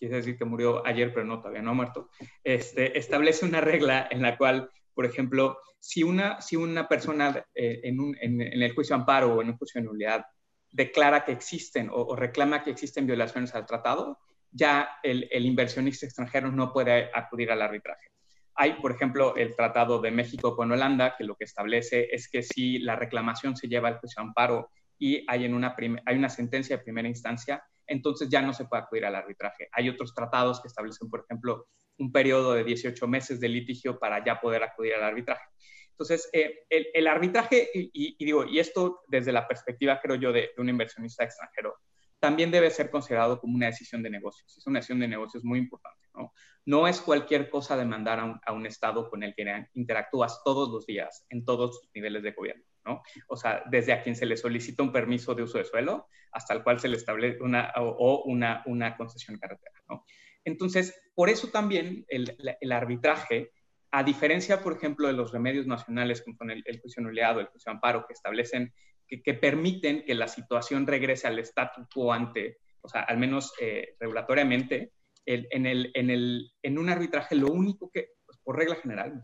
quiere 0.00 0.16
decir 0.16 0.36
que 0.38 0.44
murió 0.44 0.84
ayer, 0.86 1.12
pero 1.12 1.26
no, 1.26 1.38
todavía 1.38 1.62
no 1.62 1.70
ha 1.70 1.74
muerto, 1.74 2.08
este, 2.42 2.98
establece 2.98 3.44
una 3.44 3.60
regla 3.60 4.08
en 4.10 4.22
la 4.22 4.36
cual, 4.36 4.70
por 4.94 5.06
ejemplo, 5.06 5.58
si 5.78 6.02
una, 6.02 6.40
si 6.40 6.56
una 6.56 6.88
persona 6.88 7.44
eh, 7.54 7.80
en, 7.84 8.00
un, 8.00 8.16
en, 8.20 8.40
el 8.40 8.74
juicio 8.74 8.96
amparo 8.96 9.34
o 9.34 9.42
en 9.42 9.50
un 9.50 9.56
juicio 9.56 9.80
de 9.80 9.86
nulidad 9.86 10.24
declara 10.72 11.24
que 11.24 11.32
existen 11.32 11.88
o, 11.92 12.16
reclama 12.16 12.62
que 12.62 12.70
existen 12.70 13.06
violaciones 13.06 13.54
al 13.54 13.66
tratado, 13.66 14.18
ya 14.50 14.88
el, 15.02 15.28
el 15.30 15.46
inversionista 15.46 16.06
extranjero 16.06 16.50
no 16.50 16.72
puede 16.72 17.10
acudir 17.14 17.50
al 17.50 17.62
arbitraje. 17.62 18.08
Hay, 18.54 18.74
por 18.74 18.92
ejemplo, 18.92 19.36
el 19.36 19.56
Tratado 19.56 20.00
de 20.00 20.10
México 20.10 20.54
con 20.54 20.70
Holanda, 20.70 21.14
que 21.16 21.24
lo 21.24 21.34
que 21.34 21.44
establece 21.44 22.08
es 22.10 22.28
que 22.28 22.42
si 22.42 22.78
la 22.78 22.96
reclamación 22.96 23.56
se 23.56 23.68
lleva 23.68 23.88
al 23.88 23.98
juicio 23.98 24.20
amparo 24.20 24.70
y 24.98 25.24
hay, 25.28 25.46
en 25.46 25.54
una, 25.54 25.74
hay 26.04 26.16
una 26.16 26.28
sentencia 26.28 26.76
de 26.76 26.82
primera 26.82 27.08
instancia, 27.08 27.62
entonces 27.90 28.28
ya 28.28 28.40
no 28.40 28.52
se 28.52 28.64
puede 28.66 28.84
acudir 28.84 29.04
al 29.04 29.16
arbitraje. 29.16 29.68
Hay 29.72 29.88
otros 29.88 30.14
tratados 30.14 30.60
que 30.60 30.68
establecen, 30.68 31.10
por 31.10 31.24
ejemplo, 31.24 31.66
un 31.98 32.12
periodo 32.12 32.54
de 32.54 32.64
18 32.64 33.06
meses 33.08 33.40
de 33.40 33.48
litigio 33.48 33.98
para 33.98 34.24
ya 34.24 34.40
poder 34.40 34.62
acudir 34.62 34.94
al 34.94 35.02
arbitraje. 35.02 35.44
Entonces, 35.90 36.30
eh, 36.32 36.64
el, 36.70 37.06
arbitraje, 37.08 37.68
y, 37.74 38.24
digo, 38.24 38.46
y 38.46 38.60
esto 38.60 39.02
desde 39.08 39.32
la 39.32 39.46
perspectiva, 39.46 40.00
creo 40.00 40.14
yo, 40.14 40.32
de, 40.32 40.50
un 40.56 40.68
inversionista 40.68 41.24
extranjero, 41.24 41.76
también 42.20 42.50
debe 42.50 42.70
ser 42.70 42.90
considerado 42.90 43.40
como 43.40 43.56
una 43.56 43.66
decisión 43.66 44.02
de 44.02 44.10
negocios. 44.10 44.56
Es 44.56 44.66
una 44.66 44.78
decisión 44.78 45.00
de 45.00 45.08
negocios 45.08 45.44
muy 45.44 45.58
importante. 45.58 46.06
¿no? 46.14 46.32
No 46.64 46.86
es 46.86 47.00
cualquier 47.00 47.50
cosa 47.50 47.76
demandar 47.76 48.20
a 48.20 48.24
un, 48.24 48.40
a 48.46 48.52
un 48.52 48.66
Estado 48.66 49.10
con 49.10 49.24
el 49.24 49.34
que 49.34 49.66
interactúas 49.74 50.42
todos 50.44 50.70
los 50.70 50.86
días 50.86 51.26
en 51.28 51.44
todos 51.44 51.70
los 51.70 51.90
niveles 51.92 52.22
de 52.22 52.32
gobierno. 52.32 52.64
¿No? 52.84 53.02
O 53.28 53.36
sea, 53.36 53.62
desde 53.70 53.92
a 53.92 54.02
quien 54.02 54.16
se 54.16 54.26
le 54.26 54.36
solicita 54.36 54.82
un 54.82 54.92
permiso 54.92 55.34
de 55.34 55.42
uso 55.42 55.58
de 55.58 55.64
suelo 55.64 56.08
hasta 56.32 56.54
el 56.54 56.62
cual 56.62 56.80
se 56.80 56.88
le 56.88 56.96
establece 56.96 57.42
una 57.42 57.72
o, 57.76 58.22
una, 58.24 58.62
una 58.66 58.96
concesión 58.96 59.38
carretera, 59.38 59.82
¿no? 59.88 60.04
Entonces, 60.44 60.98
por 61.14 61.28
eso 61.28 61.48
también 61.48 62.06
el, 62.08 62.36
el, 62.60 62.72
arbitraje, 62.72 63.52
a 63.90 64.02
diferencia, 64.02 64.62
por 64.62 64.72
ejemplo, 64.72 65.06
de 65.06 65.12
los 65.12 65.32
remedios 65.32 65.66
nacionales 65.66 66.22
como 66.22 66.38
con 66.38 66.50
el, 66.50 66.62
el 66.64 66.80
juicio 66.80 67.02
nuleado, 67.02 67.40
el 67.40 67.46
juicio 67.46 67.70
amparo, 67.70 68.06
que 68.06 68.14
establecen, 68.14 68.72
que, 69.06 69.22
que, 69.22 69.34
permiten 69.34 70.04
que 70.04 70.14
la 70.14 70.28
situación 70.28 70.86
regrese 70.86 71.26
al 71.26 71.38
statu 71.40 71.86
quo 71.92 72.12
ante, 72.12 72.58
o 72.80 72.88
sea, 72.88 73.02
al 73.02 73.18
menos 73.18 73.52
eh, 73.60 73.96
regulatoriamente, 74.00 74.92
el, 75.26 75.46
en, 75.50 75.66
en, 75.66 76.50
en 76.62 76.78
un 76.78 76.88
arbitraje 76.88 77.34
lo 77.34 77.48
único 77.48 77.90
que, 77.90 78.12
pues, 78.24 78.38
por 78.42 78.56
regla 78.56 78.76
general, 78.76 79.22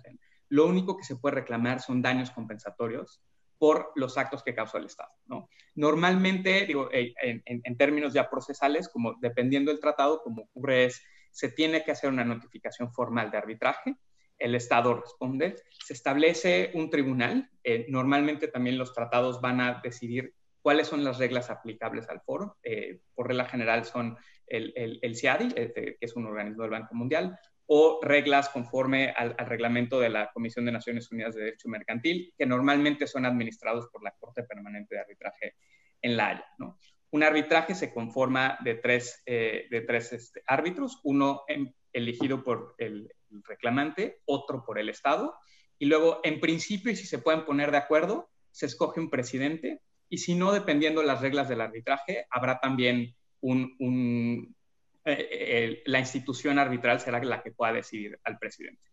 lo 0.48 0.66
único 0.66 0.96
que 0.96 1.04
se 1.04 1.16
puede 1.16 1.36
reclamar 1.36 1.80
son 1.80 2.02
daños 2.02 2.30
compensatorios 2.30 3.22
por 3.58 3.92
los 3.94 4.18
actos 4.18 4.42
que 4.42 4.54
causó 4.54 4.78
el 4.78 4.86
Estado. 4.86 5.10
¿no? 5.26 5.48
Normalmente, 5.74 6.66
digo, 6.66 6.88
eh, 6.92 7.14
en, 7.22 7.76
términos 7.76 8.12
ya 8.12 8.28
procesales, 8.28 8.88
como 8.88 9.14
dependiendo 9.20 9.70
del 9.70 9.80
tratado, 9.80 10.22
como 10.22 10.42
ocurre 10.42 10.86
es, 10.86 11.02
se 11.30 11.50
tiene 11.50 11.84
que 11.84 11.92
hacer 11.92 12.10
una 12.10 12.24
notificación 12.24 12.92
formal 12.92 13.30
de 13.30 13.38
arbitraje, 13.38 13.96
el 14.38 14.54
Estado 14.54 15.00
responde, 15.00 15.56
se 15.84 15.94
establece 15.94 16.70
un 16.74 16.90
tribunal, 16.90 17.50
eh, 17.64 17.86
normalmente 17.88 18.48
también 18.48 18.76
los 18.76 18.92
tratados 18.92 19.40
van 19.40 19.60
a 19.60 19.80
decidir 19.82 20.34
cuáles 20.60 20.88
son 20.88 21.04
las 21.04 21.18
reglas 21.18 21.48
aplicables 21.48 22.08
al 22.08 22.20
foro, 22.20 22.58
eh, 22.62 23.00
por 23.14 23.28
regla 23.28 23.46
general 23.46 23.84
son 23.84 24.16
el, 24.46 24.72
el, 24.76 24.98
el 25.00 25.16
CIADI, 25.16 25.48
que 25.54 25.96
es 26.00 26.16
un 26.16 26.26
organismo 26.26 26.62
del 26.62 26.72
Banco 26.72 26.94
Mundial, 26.94 27.38
o 27.66 28.00
reglas 28.02 28.48
conforme 28.48 29.10
al, 29.10 29.36
reglamento 29.38 29.98
de 29.98 30.08
la 30.08 30.30
Comisión 30.32 30.64
de 30.64 30.72
Naciones 30.72 31.10
Unidas 31.10 31.34
de 31.34 31.44
Derecho 31.44 31.68
Mercantil, 31.68 32.32
que 32.38 32.46
normalmente 32.46 33.06
son 33.06 33.26
administrados 33.26 33.88
por 33.88 34.02
la 34.04 34.12
Corte 34.12 34.44
Permanente 34.44 34.94
de 34.94 35.00
Arbitraje 35.00 35.56
en 36.00 36.16
La 36.16 36.28
Haya. 36.28 36.46
¿no? 36.58 36.78
Un 37.10 37.22
arbitraje 37.22 37.74
se 37.74 37.92
conforma 37.92 38.58
de 38.62 38.76
tres, 38.76 39.22
eh, 39.26 39.66
de 39.70 39.80
tres 39.80 40.12
este, 40.12 40.42
árbitros, 40.46 41.00
uno 41.02 41.42
en, 41.48 41.74
elegido 41.92 42.44
por 42.44 42.74
el, 42.78 43.10
reclamante, 43.44 44.20
otro 44.24 44.64
por 44.64 44.78
el 44.78 44.88
Estado, 44.88 45.34
y 45.78 45.86
luego, 45.86 46.20
en 46.22 46.40
principio, 46.40 46.92
y 46.92 46.96
si 46.96 47.06
se 47.06 47.18
pueden 47.18 47.44
poner 47.44 47.70
de 47.70 47.76
acuerdo, 47.76 48.30
se 48.50 48.66
escoge 48.66 49.00
un 49.00 49.10
presidente, 49.10 49.82
y 50.08 50.18
si 50.18 50.34
no, 50.34 50.52
dependiendo 50.52 51.00
de 51.00 51.08
las 51.08 51.20
reglas 51.20 51.48
del 51.48 51.60
arbitraje, 51.60 52.26
habrá 52.30 52.60
también 52.60 53.14
un 53.40 54.54
eh, 55.06 55.28
eh, 55.30 55.82
la 55.86 56.00
institución 56.00 56.58
arbitral 56.58 56.98
será 56.98 57.22
la 57.22 57.40
que 57.40 57.52
pueda 57.52 57.72
decidir 57.72 58.18
al 58.24 58.38
presidente. 58.38 58.90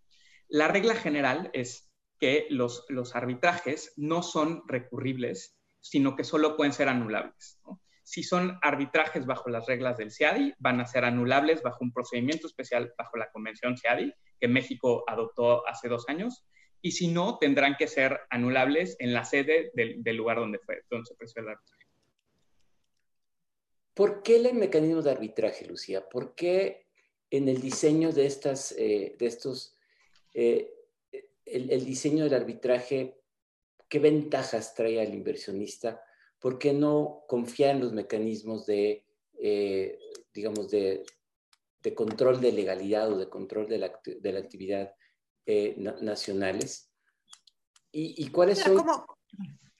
La 0.47 0.67
regla 0.67 0.93
general 0.93 1.49
es 1.54 1.91
que 2.19 2.45
los, 2.52 2.86
arbitrajes 3.15 3.93
no 3.97 4.21
son 4.21 4.62
recurribles, 4.67 5.58
sino 5.82 6.15
que 6.15 6.23
solo 6.23 6.56
pueden 6.56 6.71
ser 6.71 6.88
anulables. 6.88 7.60
Si 8.04 8.21
son 8.21 8.60
arbitrajes 8.62 9.26
bajo 9.26 9.49
las 9.49 9.65
reglas 9.65 9.97
del 9.97 10.12
CIADI, 10.12 10.54
van 10.60 10.80
a 10.82 10.86
ser 10.86 11.04
anulables 11.04 11.63
bajo 11.63 11.80
un 11.82 11.91
procedimiento 11.91 12.45
especial 12.45 12.93
bajo 12.95 13.17
la 13.17 13.32
Convención 13.32 13.76
CIADI, 13.76 14.13
que 14.39 14.47
México 14.47 15.04
adoptó 15.08 15.67
hace 15.67 15.88
dos 15.88 16.08
años, 16.10 16.45
y 16.80 16.91
si 16.91 17.08
no, 17.08 17.39
tendrán 17.39 17.76
que 17.76 17.88
ser 17.88 18.19
anulables 18.30 18.97
en 18.99 19.13
la 19.13 19.26
sede 19.26 19.71
del, 19.73 20.15
lugar 20.15 20.38
donde, 20.38 20.60
fue, 20.60 20.84
donde 20.91 21.08
se 21.08 21.39
el 21.39 21.49
arbitraje. 21.49 21.83
¿Por 23.93 24.23
qué 24.23 24.38
el 24.38 24.53
mecanismo 24.56 25.01
de 25.01 25.12
arbitraje, 25.12 25.65
Lucía? 25.65 26.08
¿Por 26.10 26.34
qué 26.34 26.88
en 27.29 27.47
el 27.47 27.62
diseño 27.62 28.12
de, 28.12 28.25
estas, 28.25 28.71
eh, 28.73 29.15
de 29.19 29.25
estos, 29.25 29.75
eh, 30.34 30.73
el, 31.45 31.69
el, 31.71 31.86
diseño 31.86 32.23
del 32.23 32.34
arbitraje, 32.34 33.19
qué 33.88 33.99
ventajas 33.99 34.73
trae 34.73 34.99
al 34.99 35.13
inversionista? 35.13 36.01
¿Por 36.39 36.58
qué 36.58 36.73
no 36.73 37.23
confiar 37.27 37.75
en 37.75 37.82
los 37.82 37.93
mecanismos 37.93 38.65
de, 38.65 39.06
eh, 39.39 39.99
digamos, 40.34 40.71
de, 40.71 41.03
de, 41.84 41.93
control 41.93 42.41
de 42.41 42.51
legalidad 42.51 43.12
o 43.12 43.17
de 43.17 43.29
control 43.29 43.67
de 43.67 43.77
la, 43.77 43.99
de 44.06 44.32
la 44.32 44.39
actividad 44.39 44.93
na 45.77 45.95
nacionales? 46.01 46.89
¿Y, 47.91 48.23
y 48.23 48.29
cuáles 48.29 48.58
son 48.58 48.84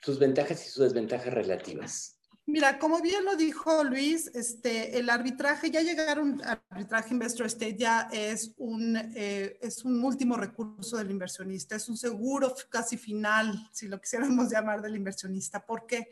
sus 0.02 0.19
ventajas 0.19 0.63
y 0.67 0.69
sus 0.69 0.84
desventajas 0.84 1.34
relativas? 1.34 2.12
Mira, 2.45 2.77
como 2.77 3.01
bien 3.01 3.23
lo 3.23 3.38
dijo 3.38 3.86
Luis, 3.86 4.29
este, 4.34 4.99
el 4.99 5.10
arbitraje, 5.10 5.71
ya 5.71 5.82
llegaron 5.82 6.41
al 6.43 6.62
arbitraje 6.69 7.13
Investor 7.13 7.45
State, 7.45 7.77
ya 7.77 8.10
es 8.12 8.53
un, 8.58 8.97
eh, 9.15 9.58
es 9.62 9.86
un 9.86 10.03
último 10.03 10.36
recurso 10.36 10.97
del 10.97 11.12
inversionista, 11.12 11.77
es 11.77 11.88
un 11.88 11.95
seguro 11.95 12.53
casi 12.69 12.97
final, 12.97 13.69
si 13.71 13.88
lo 13.88 13.99
quisiéramos 13.99 14.49
llamar, 14.51 14.82
del 14.82 14.97
inversionista. 14.97 15.65
¿Por 15.65 15.88
qué? 15.88 16.10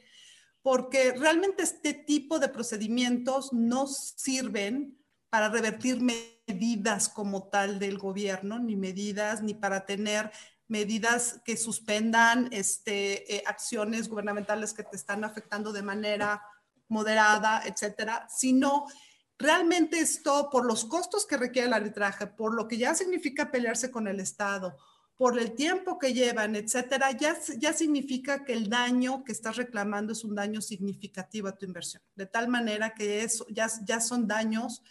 Porque 0.62 1.12
realmente 1.12 1.64
este 1.64 1.94
tipo 1.94 2.40
de 2.40 2.48
procedimientos 2.48 3.52
no 3.52 3.86
sirven 3.88 4.98
para 5.30 5.50
revertir 5.50 6.00
medidas 6.02 7.10
como 7.10 7.50
tal 7.50 7.78
del 7.78 7.98
gobierno, 7.98 8.58
ni 8.58 8.78
medidas, 8.78 9.42
ni 9.42 9.54
para 9.54 9.86
tener 9.86 10.32
medidas 10.72 11.42
que 11.44 11.58
suspendan 11.58 12.48
este, 12.52 13.36
eh, 13.36 13.44
acciones 13.46 14.08
gubernamentales 14.08 14.74
que 14.74 14.84
te 14.84 14.96
están 14.96 15.26
afectando 15.26 15.74
de 15.74 15.84
manera 15.84 16.42
moderada, 16.88 17.62
etcétera, 17.66 18.26
sino 18.30 18.86
realmente 19.38 20.00
esto 20.00 20.50
por 20.50 20.66
los 20.66 20.86
costos 20.86 21.26
que 21.26 21.36
requiere 21.36 21.68
el 21.68 21.74
arbitraje, 21.74 22.26
por 22.26 22.56
lo 22.56 22.70
que 22.70 22.78
ya 22.78 22.96
significa 22.96 23.52
pelearse 23.52 23.92
con 23.92 24.08
el 24.08 24.22
Estado, 24.22 24.78
por 25.18 25.38
el 25.38 25.56
tiempo 25.56 26.00
que 26.00 26.14
llevan, 26.14 26.56
etcétera, 26.56 27.12
ya, 27.12 27.38
ya 27.58 27.74
significa 27.74 28.46
que 28.46 28.54
el 28.54 28.70
daño 28.70 29.26
que 29.26 29.34
estás 29.34 29.58
reclamando 29.58 30.14
es 30.14 30.24
un 30.24 30.36
daño 30.36 30.62
significativo 30.62 31.50
a 31.50 31.58
tu 31.58 31.66
inversión, 31.66 32.02
de 32.16 32.28
tal 32.28 32.48
manera 32.48 32.94
que 32.94 33.24
eso 33.24 33.46
ya, 33.50 33.70
ya 33.84 34.00
son 34.00 34.26
daños 34.26 34.82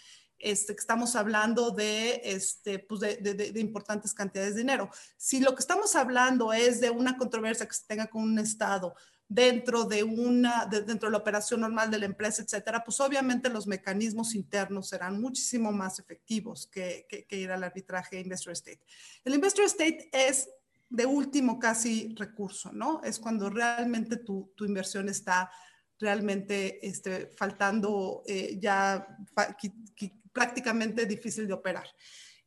este, 0.41 0.73
estamos 0.73 1.17
hablando 1.17 1.71
de, 1.71 2.21
este, 2.25 2.79
pues 2.79 3.01
de, 3.01 3.17
de, 3.17 3.35
de, 3.35 3.61
importantes 3.61 4.15
cantidades 4.15 4.55
de 4.55 4.61
dinero. 4.61 4.91
Si 5.17 5.41
lo 5.41 5.55
que 5.55 5.61
estamos 5.61 5.95
hablando 5.97 6.53
es 6.53 6.81
de 6.81 6.91
una 6.91 7.17
controversia 7.17 7.67
que 7.67 7.75
se 7.75 7.87
tenga 7.87 8.07
con 8.09 8.23
un 8.23 8.39
Estado 8.39 8.95
dentro 9.29 9.85
de 9.85 10.03
una, 10.03 10.67
dentro 10.67 11.09
de 11.09 11.13
la 11.13 11.19
operación 11.19 11.61
normal 11.61 11.91
de 11.91 12.01
la 12.01 12.07
empresa, 12.07 12.43
etcétera, 12.43 12.83
pues 12.83 12.99
obviamente 12.99 13.49
los 13.49 13.67
mecanismos 13.67 14.35
internos 14.35 14.89
serán 14.89 15.21
muchísimo 15.21 15.71
más 15.71 16.01
efectivos 16.01 16.67
que, 16.67 17.07
que, 17.09 17.27
que 17.27 17.37
ir 17.37 17.53
al 17.53 17.63
arbitraje 17.63 18.19
Investor 18.19 18.55
State. 18.55 18.81
El 19.25 19.35
Investor 19.35 19.67
State 19.67 20.11
es 20.13 20.49
de 20.89 21.07
último 21.07 21.61
casi 21.61 22.13
recurso, 22.17 22.73
¿no? 22.73 23.01
Es 23.05 23.21
cuando 23.21 23.49
realmente 23.49 24.17
tu, 24.17 24.53
tu 24.57 24.65
inversión 24.65 25.09
está 25.09 25.51
realmente 26.01 26.85
este, 26.85 27.29
faltando 27.37 28.23
eh, 28.27 28.59
ya 28.59 29.07
prácticamente 30.33 31.07
difícil 31.07 31.47
de 31.47 31.53
operar. 31.53 31.89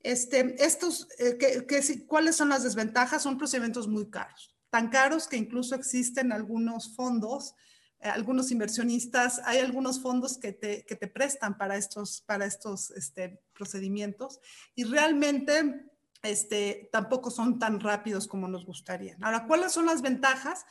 Este, 0.02 0.56
estos, 0.64 1.08
eh, 1.18 1.38
que, 1.38 1.66
que, 1.66 2.06
¿Cuáles 2.06 2.36
son 2.36 2.50
las 2.50 2.64
desventajas? 2.64 3.24
Son 3.24 3.38
procedimientos 3.38 3.88
muy 3.88 4.10
caros, 4.10 4.56
tan 4.70 4.90
caros 4.90 5.28
que 5.28 5.38
incluso 5.38 5.76
existen 5.76 6.32
algunos 6.32 6.96
fondos, 6.96 7.56
eh, 8.04 8.10
algunos 8.10 8.52
inversionistas, 8.52 9.40
hay 9.46 9.60
algunos 9.60 10.02
fondos 10.02 10.38
que 10.38 10.52
te, 10.52 10.86
que 10.86 10.96
te 10.96 11.08
prestan 11.08 11.58
para 11.58 11.78
estos, 11.78 12.22
para 12.22 12.46
estos 12.46 12.92
este, 12.92 13.42
procedimientos 13.54 14.42
y 14.76 14.84
realmente 14.84 15.86
este, 16.22 16.90
tampoco 16.92 17.32
son 17.32 17.60
tan 17.60 17.80
rápidos 17.80 18.28
como 18.28 18.50
nos 18.50 18.66
gustaría. 18.66 19.16
Ahora, 19.22 19.46
¿cuáles 19.48 19.72
son 19.72 19.86
las 19.86 20.02
ventajas? 20.02 20.66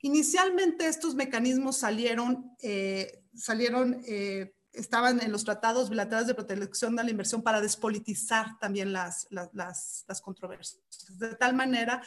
Inicialmente 0.00 0.88
estos 0.88 1.14
mecanismos 1.14 1.76
salieron, 1.76 2.56
eh, 2.60 3.22
salieron 3.32 4.02
eh, 4.04 4.54
estaban 4.72 5.20
en 5.22 5.32
los 5.32 5.44
tratados 5.44 5.90
bilaterales 5.90 6.28
de 6.28 6.34
protección 6.34 6.96
de 6.96 7.04
la 7.04 7.10
inversión 7.10 7.42
para 7.42 7.60
despolitizar 7.60 8.58
también 8.58 8.92
las, 8.92 9.26
las, 9.30 9.50
las, 9.52 10.04
las 10.08 10.20
controversias. 10.20 10.80
De 11.18 11.34
tal 11.34 11.54
manera 11.54 12.02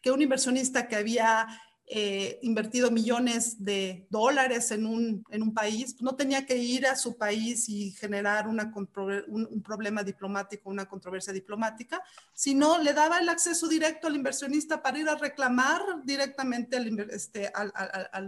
que 0.00 0.10
un 0.10 0.22
inversionista 0.22 0.88
que 0.88 0.96
había 0.96 1.46
eh, 1.90 2.38
invertido 2.42 2.90
millones 2.90 3.64
de 3.64 4.06
dólares 4.10 4.70
en 4.72 4.84
un, 4.84 5.24
en 5.30 5.42
un 5.42 5.54
país, 5.54 5.96
no 6.02 6.16
tenía 6.16 6.44
que 6.44 6.54
ir 6.58 6.86
a 6.86 6.96
su 6.96 7.16
país 7.16 7.66
y 7.70 7.92
generar 7.92 8.46
un, 8.46 9.62
problema 9.64 10.02
diplomático, 10.02 10.68
una 10.68 10.86
controversia 10.86 11.32
diplomática, 11.32 12.02
sino 12.34 12.76
le 12.76 12.92
daba 12.92 13.18
el 13.20 13.30
acceso 13.30 13.68
directo 13.68 14.06
al 14.06 14.16
inversionista 14.16 14.82
para 14.82 14.98
ir 14.98 15.08
a 15.08 15.14
reclamar 15.14 15.80
directamente 16.04 16.76
al, 16.76 17.10
este, 17.10 17.50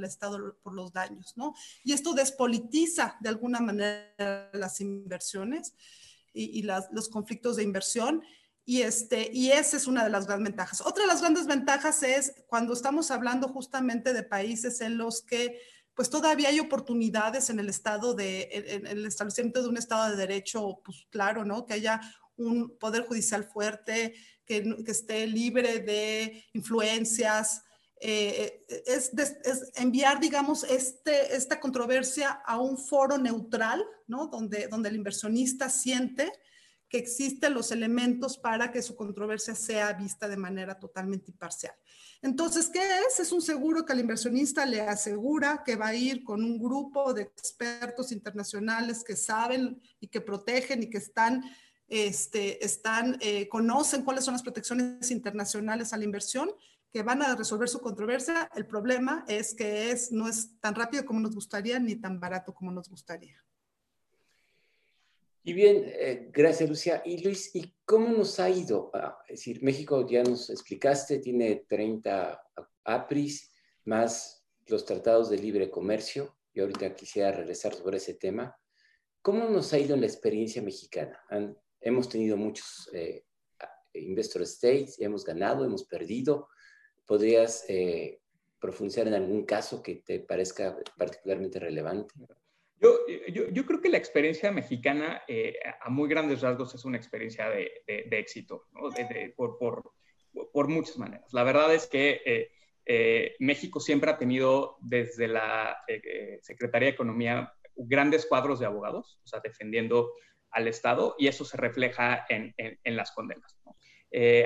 Estado 0.04 0.56
por 0.62 0.72
los 0.72 0.90
daños, 0.94 1.34
¿no? 1.36 1.54
Y 1.84 1.92
esto 1.92 2.14
despolitiza 2.14 3.18
de 3.20 3.28
alguna 3.28 3.60
manera 3.60 4.50
las 4.54 4.80
inversiones 4.80 5.74
y, 6.32 6.62
los 6.62 7.08
conflictos 7.10 7.56
de 7.56 7.62
inversión 7.62 8.22
y, 8.70 8.82
este, 8.82 9.28
y 9.32 9.50
esa 9.50 9.76
es 9.76 9.88
una 9.88 10.04
de 10.04 10.10
las 10.10 10.28
grandes 10.28 10.52
ventajas. 10.52 10.80
Otra 10.80 11.02
de 11.02 11.08
las 11.08 11.20
grandes 11.20 11.48
ventajas 11.48 12.04
es 12.04 12.32
cuando 12.46 12.72
estamos 12.72 13.10
hablando 13.10 13.48
justamente 13.48 14.12
de 14.12 14.22
países 14.22 14.80
en 14.80 14.96
los 14.96 15.22
que 15.22 15.60
pues 15.92 16.08
todavía 16.08 16.50
hay 16.50 16.60
oportunidades 16.60 17.50
en 17.50 17.58
el 17.58 17.68
estado 17.68 18.14
de, 18.14 18.48
en, 18.52 18.86
el 18.86 19.06
establecimiento 19.06 19.60
de 19.60 19.70
un 19.70 19.76
estado 19.76 20.10
de 20.10 20.16
derecho, 20.16 20.80
pues 20.84 21.04
claro, 21.10 21.44
¿no? 21.44 21.66
Que 21.66 21.74
haya 21.74 22.00
un 22.36 22.78
poder 22.78 23.06
judicial 23.06 23.42
fuerte, 23.42 24.14
que, 24.44 24.62
que 24.84 24.92
esté 24.92 25.26
libre 25.26 25.80
de 25.80 26.44
influencias, 26.52 27.64
eh, 28.00 28.64
es, 28.86 29.10
enviar, 29.74 30.20
digamos, 30.20 30.62
este, 30.62 31.34
esta 31.34 31.58
controversia 31.58 32.40
a 32.46 32.60
un 32.60 32.78
foro 32.78 33.18
neutral, 33.18 33.84
¿no? 34.06 34.28
Donde, 34.28 34.68
donde 34.68 34.90
el 34.90 34.94
inversionista 34.94 35.68
siente 35.68 36.30
que 36.90 36.98
existen 36.98 37.54
los 37.54 37.70
elementos 37.70 38.36
para 38.36 38.72
que 38.72 38.82
su 38.82 38.96
controversia 38.96 39.54
sea 39.54 39.92
vista 39.92 40.28
de 40.28 40.36
manera 40.36 40.78
totalmente 40.78 41.30
imparcial. 41.30 41.72
Entonces, 42.20 42.68
¿qué 42.68 42.82
es? 43.06 43.20
Es 43.20 43.30
un 43.30 43.40
seguro 43.40 43.86
que 43.86 43.92
el 43.92 44.00
inversionista 44.00 44.66
le 44.66 44.80
asegura 44.80 45.62
que 45.64 45.76
va 45.76 45.86
a 45.86 45.94
ir 45.94 46.24
con 46.24 46.42
un 46.42 46.58
grupo 46.58 47.14
de 47.14 47.22
expertos 47.22 48.10
internacionales 48.10 49.04
que 49.04 49.14
saben 49.14 49.80
y 50.00 50.08
que 50.08 50.20
protegen 50.20 50.82
y 50.82 50.90
que 50.90 50.98
están, 50.98 51.44
este, 51.86 52.62
están 52.64 53.16
eh, 53.20 53.48
conocen 53.48 54.02
cuáles 54.02 54.24
son 54.24 54.34
las 54.34 54.42
protecciones 54.42 55.12
internacionales 55.12 55.92
a 55.92 55.96
la 55.96 56.04
inversión 56.04 56.50
que 56.92 57.04
van 57.04 57.22
a 57.22 57.36
resolver 57.36 57.68
su 57.68 57.80
controversia. 57.80 58.50
El 58.56 58.66
problema 58.66 59.24
es 59.28 59.54
que 59.54 59.92
es, 59.92 60.10
no 60.10 60.28
es 60.28 60.58
tan 60.58 60.74
rápido 60.74 61.06
como 61.06 61.20
nos 61.20 61.36
gustaría 61.36 61.78
ni 61.78 61.94
tan 61.94 62.18
barato 62.18 62.52
como 62.52 62.72
nos 62.72 62.88
gustaría. 62.88 63.40
Y 65.42 65.52
bien, 65.54 65.84
eh, 65.86 66.28
gracias 66.32 66.68
Lucia. 66.68 67.02
Y 67.04 67.22
Luis, 67.22 67.54
¿y 67.54 67.74
cómo 67.84 68.08
nos 68.10 68.38
ha 68.40 68.50
ido? 68.50 68.90
Ah, 68.92 69.18
es 69.28 69.38
decir, 69.38 69.62
México 69.62 70.06
ya 70.08 70.22
nos 70.22 70.50
explicaste, 70.50 71.18
tiene 71.18 71.64
30 71.66 72.42
APRIS 72.84 73.50
más 73.84 74.46
los 74.66 74.84
tratados 74.84 75.30
de 75.30 75.38
libre 75.38 75.70
comercio. 75.70 76.36
Y 76.52 76.60
ahorita 76.60 76.94
quisiera 76.94 77.32
regresar 77.32 77.74
sobre 77.74 77.96
ese 77.96 78.14
tema. 78.14 78.56
¿Cómo 79.22 79.48
nos 79.48 79.72
ha 79.72 79.78
ido 79.78 79.94
en 79.94 80.00
la 80.00 80.06
experiencia 80.06 80.62
mexicana? 80.62 81.18
hemos 81.82 82.08
tenido 82.10 82.36
muchos 82.36 82.90
eh, 82.92 83.24
investor 83.94 84.42
states, 84.42 85.00
hemos 85.00 85.24
ganado, 85.24 85.64
hemos 85.64 85.84
perdido. 85.84 86.48
¿Podrías 87.06 87.64
eh, 87.68 88.20
profundizar 88.58 89.06
en 89.08 89.14
algún 89.14 89.44
caso 89.44 89.82
que 89.82 89.96
te 89.96 90.20
parezca 90.20 90.76
particularmente 90.96 91.58
relevante? 91.58 92.14
Yo, 92.80 93.06
yo, 93.28 93.48
yo, 93.50 93.66
creo 93.66 93.82
que 93.82 93.90
la 93.90 93.98
experiencia 93.98 94.50
mexicana 94.50 95.22
eh, 95.28 95.58
a 95.82 95.90
muy 95.90 96.08
grandes 96.08 96.40
rasgos 96.40 96.74
es 96.74 96.86
una 96.86 96.96
experiencia 96.96 97.50
de, 97.50 97.70
de, 97.86 98.18
éxito, 98.18 98.68
¿no? 98.72 98.88
de, 98.88 99.34
por, 99.36 99.58
por, 99.58 99.92
por, 100.50 100.68
muchas 100.68 100.96
maneras. 100.96 101.30
La 101.34 101.42
verdad 101.42 101.74
es 101.74 101.86
que 101.86 102.22
eh, 102.24 102.50
eh, 102.86 103.36
México 103.38 103.80
siempre 103.80 104.10
ha 104.10 104.16
tenido 104.16 104.78
desde 104.80 105.28
la 105.28 105.76
Secretaría 106.40 106.86
de 106.86 106.94
Economía 106.94 107.52
grandes 107.76 108.24
cuadros 108.24 108.60
de 108.60 108.66
abogados, 108.66 109.20
o 109.24 109.26
sea, 109.26 109.40
defendiendo 109.44 110.14
al 110.50 110.66
Estado, 110.66 111.16
y 111.18 111.28
eso 111.28 111.44
se 111.44 111.58
refleja 111.58 112.24
en, 112.30 112.54
en, 112.56 112.96
las 112.96 113.12
condenas. 113.12 113.58
¿no? 113.66 113.76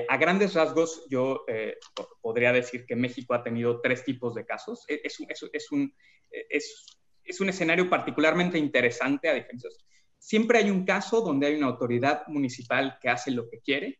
a 0.09 0.17
grandes 0.17 0.53
rasgos, 0.53 1.07
yo 1.09 1.45
podría 2.21 2.51
decir 2.51 2.85
que 2.85 2.97
México 2.97 3.33
ha 3.33 3.43
tenido 3.43 3.79
tres 3.79 4.03
tipos 4.03 4.35
de 4.35 4.45
casos. 4.45 4.83
Es, 4.89 5.19
es, 5.21 5.21
es, 5.29 5.49
es 5.53 5.71
un, 5.71 5.95
es, 6.49 6.95
es 7.25 7.41
un 7.41 7.49
escenario 7.49 7.89
particularmente 7.89 8.57
interesante 8.57 9.29
a 9.29 9.33
diferencia. 9.33 9.69
Siempre 10.17 10.59
hay 10.59 10.69
un 10.69 10.85
caso 10.85 11.21
donde 11.21 11.47
hay 11.47 11.55
una 11.55 11.67
autoridad 11.67 12.25
municipal 12.27 12.97
que 13.01 13.09
hace 13.09 13.31
lo 13.31 13.49
que 13.49 13.59
quiere 13.59 13.99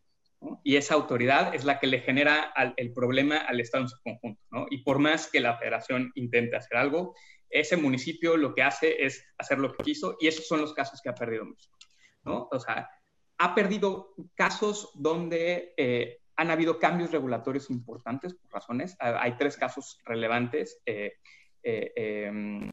y 0.63 0.75
esa 0.75 0.93
autoridad 0.93 1.55
es 1.55 1.65
la 1.65 1.79
que 1.79 1.87
le 1.87 2.01
genera 2.01 2.53
el 2.77 2.93
problema 2.93 3.37
al 3.37 3.59
Estado 3.59 3.83
en 3.83 3.89
su 3.89 3.97
conjunto. 4.01 4.67
Y 4.69 4.83
por 4.83 4.99
más 4.99 5.29
que 5.29 5.39
la 5.39 5.57
federación 5.57 6.11
intente 6.15 6.55
hacer 6.55 6.77
algo, 6.77 7.15
ese 7.49 7.77
municipio 7.77 8.37
lo 8.37 8.53
que 8.53 8.63
hace 8.63 9.05
es 9.05 9.23
hacer 9.37 9.59
lo 9.59 9.71
que 9.71 9.83
quiso 9.83 10.17
y 10.19 10.27
esos 10.27 10.47
son 10.47 10.61
los 10.61 10.73
casos 10.73 11.01
que 11.01 11.09
ha 11.09 11.15
perdido 11.15 11.45
México. 11.45 11.77
¿no? 12.23 12.47
O 12.51 12.59
sea, 12.59 12.89
ha 13.37 13.55
perdido 13.55 14.13
casos 14.35 14.91
donde 14.95 15.73
eh, 15.77 16.21
han 16.35 16.51
habido 16.51 16.79
cambios 16.79 17.11
regulatorios 17.11 17.69
importantes 17.69 18.33
por 18.33 18.51
razones. 18.51 18.95
Hay 18.99 19.37
tres 19.37 19.57
casos 19.57 19.99
relevantes. 20.05 20.81
Eh, 20.85 21.13
eh, 21.63 21.91
em, 21.95 22.71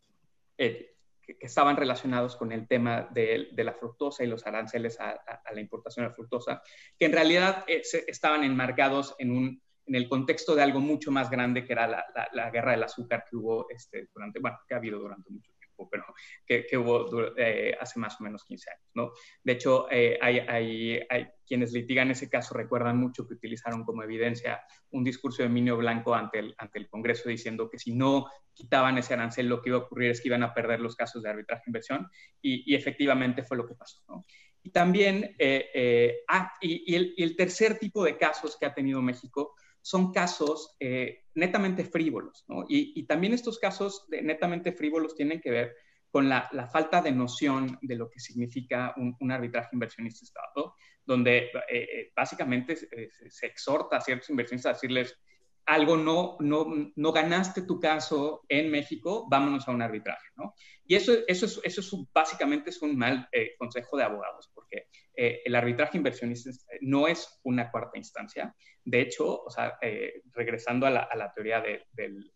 eh, 0.59 0.95
que, 1.21 1.37
estaban 1.41 1.77
relacionados 1.77 2.37
con 2.37 2.53
el 2.53 2.67
tema 2.67 3.09
de, 3.11 3.51
la 3.57 3.73
fructosa 3.73 4.25
y 4.25 4.27
los 4.27 4.47
aranceles 4.47 4.99
a, 5.01 5.21
la 5.53 5.61
importación 5.61 6.07
de 6.07 6.15
fructosa, 6.15 6.62
que 6.99 7.07
en 7.07 7.12
realidad 7.12 7.65
eh, 7.67 7.83
estaban 8.07 8.45
enmarcados 8.45 9.15
en, 9.19 9.31
un, 9.31 9.62
en 9.87 9.95
el 9.95 10.09
contexto 10.09 10.55
de 10.55 10.62
algo 10.62 10.81
mucho 10.81 11.11
más 11.11 11.31
grande 11.31 11.65
que 11.65 11.73
era 11.73 11.87
la, 11.87 12.05
la 12.33 12.51
guerra 12.51 12.73
del 12.73 12.83
azúcar 12.83 13.25
que 13.29 13.37
hubo 13.37 13.69
este, 13.71 14.09
durante, 14.12 14.41
bueno, 14.41 14.59
que 14.67 14.75
ha 14.75 14.79
habido 14.79 14.99
durante 14.99 15.31
mucho 15.31 15.52
pero 15.90 16.05
que, 16.47 16.66
hubo 16.77 17.37
eh, 17.37 17.77
hace 17.81 17.99
más 17.99 18.21
o 18.21 18.25
menos 18.25 18.45
15 18.45 18.71
años. 18.71 18.90
¿no? 18.95 19.12
De 19.42 19.53
hecho, 19.53 19.87
eh, 19.90 20.18
hay, 20.21 20.38
hay, 20.40 21.01
hay, 21.09 21.29
quienes 21.47 21.73
litigan 21.73 22.11
ese 22.11 22.31
caso 22.31 22.55
recuerdan 22.55 22.99
mucho 22.99 23.27
que 23.27 23.35
utilizaron 23.35 23.85
como 23.85 24.03
evidencia 24.03 24.62
un 24.90 25.05
discurso 25.05 25.42
de 25.42 25.49
Minio 25.49 25.77
Blanco 25.77 26.14
ante 26.14 26.38
el, 26.38 26.55
ante 26.59 26.79
el 26.79 26.88
Congreso 26.88 27.29
diciendo 27.29 27.68
que 27.68 27.79
si 27.79 27.95
no 27.95 28.31
quitaban 28.55 28.99
ese 28.99 29.14
arancel 29.14 29.49
lo 29.49 29.61
que 29.61 29.71
iba 29.71 29.79
a 29.79 29.83
ocurrir 29.83 30.11
es 30.11 30.21
que 30.21 30.29
iban 30.29 30.42
a 30.42 30.55
perder 30.55 30.81
los 30.81 30.97
casos 30.97 31.23
de 31.23 31.31
arbitraje 31.31 31.62
e 31.66 31.71
inversión 31.71 32.09
y, 32.40 32.73
y 32.73 32.75
efectivamente 32.75 33.42
fue 33.42 33.57
lo 33.57 33.66
que 33.66 33.75
pasó. 33.75 34.03
¿no? 34.09 34.25
Y 34.62 34.71
también, 34.71 35.35
eh, 35.38 36.23
ah, 36.29 36.53
y, 36.61 36.95
el, 36.95 37.14
y 37.16 37.23
el 37.25 37.37
tercer 37.37 37.79
tipo 37.79 38.05
de 38.05 38.16
casos 38.16 38.57
que 38.59 38.66
ha 38.66 38.75
tenido 38.75 39.03
México 39.03 39.55
son 39.83 40.12
casos 40.12 40.77
eh, 40.81 41.25
netamente 41.35 41.85
frívolos, 41.85 42.45
¿no? 42.49 42.64
y, 42.68 43.05
también 43.07 43.35
estos 43.35 43.59
casos 43.59 44.07
netamente 44.09 44.73
frívolos 44.73 45.14
tienen 45.14 45.40
que 45.40 45.51
ver 45.51 45.77
con 46.11 46.29
la, 46.29 46.49
falta 46.71 47.03
de 47.03 47.11
noción 47.11 47.79
de 47.83 47.97
lo 47.97 48.09
que 48.09 48.21
significa 48.21 48.95
un, 48.97 49.33
arbitraje 49.33 49.71
inversionista 49.73 50.25
Estado, 50.25 50.75
donde 51.05 51.47
eh, 51.47 51.51
eh, 51.71 52.12
básicamente 52.14 52.77
se, 52.77 53.47
exhorta 53.47 53.97
a 53.97 54.01
ciertos 54.01 54.31
inversionistas 54.31 54.71
a 54.71 54.75
decirles, 54.75 55.18
algo 55.66 55.96
no, 55.96 56.37
no, 56.40 56.92
no 56.96 57.12
ganaste 57.12 57.62
tu 57.62 57.79
caso 57.79 58.44
en 58.48 58.70
México, 58.70 59.27
vámonos 59.31 59.66
a 59.68 59.70
un 59.72 59.83
arbitraje, 59.83 60.29
¿no? 60.37 60.55
Y 60.85 60.96
eso, 60.96 61.12
eso, 61.27 61.46
es, 61.46 61.61
eso 61.62 61.81
es 61.81 62.12
básicamente 62.12 62.70
es 62.70 62.83
un 62.83 62.96
mal 62.96 63.29
consejo 63.59 63.96
de 63.96 64.05
abogados, 64.05 64.51
porque 64.55 64.88
eh, 65.14 65.42
el 65.44 65.55
arbitraje 65.55 65.98
inversionista 65.98 66.51
no 66.81 67.07
es 67.07 67.40
una 67.44 67.70
cuarta 67.70 67.98
instancia. 67.98 68.55
De 68.85 69.01
hecho, 69.01 69.42
o 69.42 69.51
sea, 69.51 69.79
eh, 69.81 70.22
regresando 70.33 70.87
a 70.87 70.90
la, 70.90 71.33
teoría 71.35 71.61
del, 71.61 72.33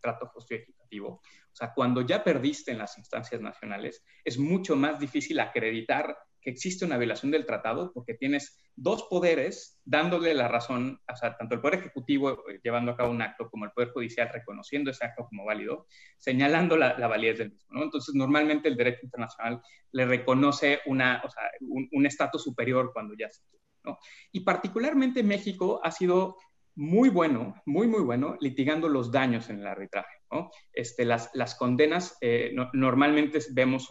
trato 0.00 0.26
justo 0.26 0.54
y 0.54 0.58
equitativo, 0.58 1.08
o 1.08 1.56
sea, 1.56 1.72
cuando 1.74 2.02
ya 2.02 2.22
perdiste 2.22 2.70
en 2.70 2.78
las 2.78 2.98
instancias 2.98 3.40
nacionales, 3.40 4.04
es 4.24 4.38
mucho 4.38 4.76
más 4.76 4.98
difícil 5.00 5.40
acreditar 5.40 6.16
existe 6.50 6.84
una 6.84 6.98
violación 6.98 7.30
del 7.30 7.46
tratado 7.46 7.92
porque 7.92 8.14
tienes 8.14 8.58
dos 8.74 9.04
poderes 9.04 9.80
dándole 9.84 10.34
la 10.34 10.48
razón, 10.48 11.00
o 11.10 11.16
sea, 11.16 11.36
tanto 11.36 11.54
el 11.54 11.60
Poder 11.60 11.80
Ejecutivo 11.80 12.48
eh, 12.48 12.60
llevando 12.62 12.92
a 12.92 12.96
cabo 12.96 13.10
un 13.10 13.22
acto 13.22 13.50
como 13.50 13.64
el 13.64 13.72
Poder 13.72 13.90
Judicial 13.90 14.30
reconociendo 14.32 14.90
ese 14.90 15.04
acto 15.04 15.26
como 15.28 15.44
válido, 15.44 15.86
señalando 16.18 16.76
la, 16.76 16.94
validez 17.06 17.38
del 17.38 17.52
mismo. 17.52 17.82
Entonces, 17.82 18.14
normalmente 18.14 18.68
el 18.68 18.76
derecho 18.76 19.00
internacional 19.02 19.60
le 19.92 20.06
reconoce 20.06 20.80
una, 20.86 21.22
o 21.24 21.30
sea, 21.30 21.42
un 21.60 22.06
estatus 22.06 22.42
superior 22.42 22.92
cuando 22.92 23.14
ya 23.14 23.28
se... 23.28 23.42
¿no? 23.84 23.98
Y 24.32 24.40
particularmente 24.40 25.22
México 25.22 25.80
ha 25.82 25.90
sido 25.90 26.36
muy 26.76 27.08
bueno, 27.08 27.54
muy, 27.64 27.86
muy 27.86 28.02
bueno, 28.02 28.36
litigando 28.40 28.88
los 28.88 29.10
daños 29.10 29.48
en 29.48 29.60
el 29.60 29.66
arbitraje. 29.66 30.15
¿No? 30.30 30.50
Este, 30.72 31.04
las, 31.04 31.30
las 31.34 31.54
condenas, 31.54 32.16
eh, 32.20 32.54
normalmente 32.72 33.38
vemos 33.52 33.88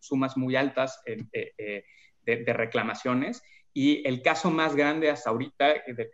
sumas 0.00 0.36
muy 0.36 0.56
altas 0.56 1.00
eh, 1.06 1.52
eh, 1.58 1.84
de, 2.22 2.52
reclamaciones 2.52 3.42
y 3.72 4.06
el 4.06 4.22
caso 4.22 4.50
más 4.50 4.76
grande 4.76 5.10
hasta 5.10 5.30
ahorita 5.30 5.74
de 5.86 6.10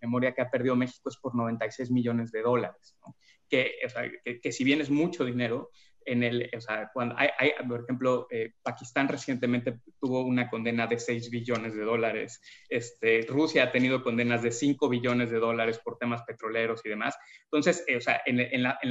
memoria 0.00 0.32
que 0.32 0.42
ha 0.42 0.50
perdido 0.50 0.76
México 0.76 1.08
es 1.08 1.16
por 1.16 1.34
96 1.34 1.90
millones 1.90 2.30
de 2.30 2.42
dólares, 2.42 2.96
que, 3.48 3.72
que, 4.42 4.52
si 4.52 4.64
bien 4.64 4.80
es 4.80 4.90
mucho 4.90 5.24
dinero, 5.24 5.70
en 6.06 6.22
el, 6.22 6.50
o 6.56 6.60
sea, 6.60 6.90
cuando 6.92 7.16
hay, 7.18 7.30
por 7.68 7.82
ejemplo, 7.82 8.26
eh, 8.30 8.54
Pakistán 8.62 9.08
recientemente 9.08 9.80
tuvo 10.00 10.24
una 10.24 10.48
condena 10.48 10.86
de 10.86 10.98
6 10.98 11.30
billones 11.30 11.74
de 11.74 11.82
dólares, 11.82 12.40
este, 12.68 13.22
Rusia 13.28 13.64
ha 13.64 13.72
tenido 13.72 14.02
condenas 14.02 14.42
de 14.42 14.50
5 14.50 14.88
billones 14.88 15.30
de 15.30 15.38
dólares 15.38 15.80
por 15.82 15.98
temas 15.98 16.22
petroleros 16.22 16.84
y 16.84 16.88
demás. 16.88 17.16
Entonces, 17.44 17.84
eh, 17.86 17.96
o 17.96 18.00
sea, 18.00 18.22
en, 18.26 18.40
en, 18.40 18.62
la, 18.62 18.78
en, 18.82 18.90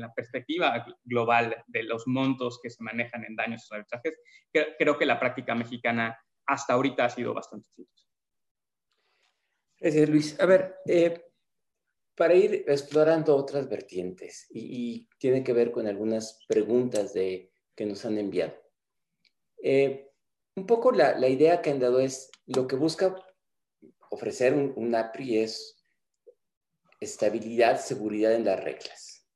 la, 0.00 0.12
perspectiva 0.14 0.84
global 1.04 1.64
de 1.66 1.82
los 1.82 2.06
montos 2.06 2.60
que 2.62 2.70
se 2.70 2.82
manejan 2.82 3.24
en 3.24 3.36
daños 3.36 3.68
y 3.70 3.74
arbitrajes, 3.74 4.18
creo 4.52 4.98
que 4.98 5.06
la 5.06 5.20
práctica 5.20 5.54
mexicana 5.54 6.18
hasta 6.46 6.72
ahorita 6.74 7.04
ha 7.04 7.10
sido 7.10 7.34
bastante 7.34 7.68
exitosa. 7.68 8.08
Gracias, 9.80 10.08
Luis. 10.08 10.40
A 10.40 10.46
ver, 10.46 10.76
eh, 10.86 11.27
para 12.18 12.34
ir 12.34 12.64
explorando 12.66 13.36
otras 13.36 13.68
vertientes 13.68 14.48
y, 14.50 15.08
tiene 15.18 15.44
que 15.44 15.52
ver 15.52 15.70
con 15.70 15.86
algunas 15.86 16.44
preguntas 16.48 17.14
de, 17.14 17.52
que 17.76 17.86
nos 17.86 18.04
han 18.04 18.18
enviado. 18.18 18.54
Eh, 19.62 20.10
un 20.56 20.66
poco 20.66 20.90
la, 20.90 21.28
idea 21.28 21.62
que 21.62 21.70
han 21.70 21.78
dado 21.78 22.00
es 22.00 22.30
lo 22.46 22.66
que 22.66 22.74
busca 22.74 23.14
ofrecer 24.10 24.54
un, 24.54 24.94
APRI 24.94 25.38
es 25.38 25.76
estabilidad, 27.00 27.80
seguridad 27.80 28.32
en 28.34 28.44
las 28.44 28.62
reglas. 28.62 29.28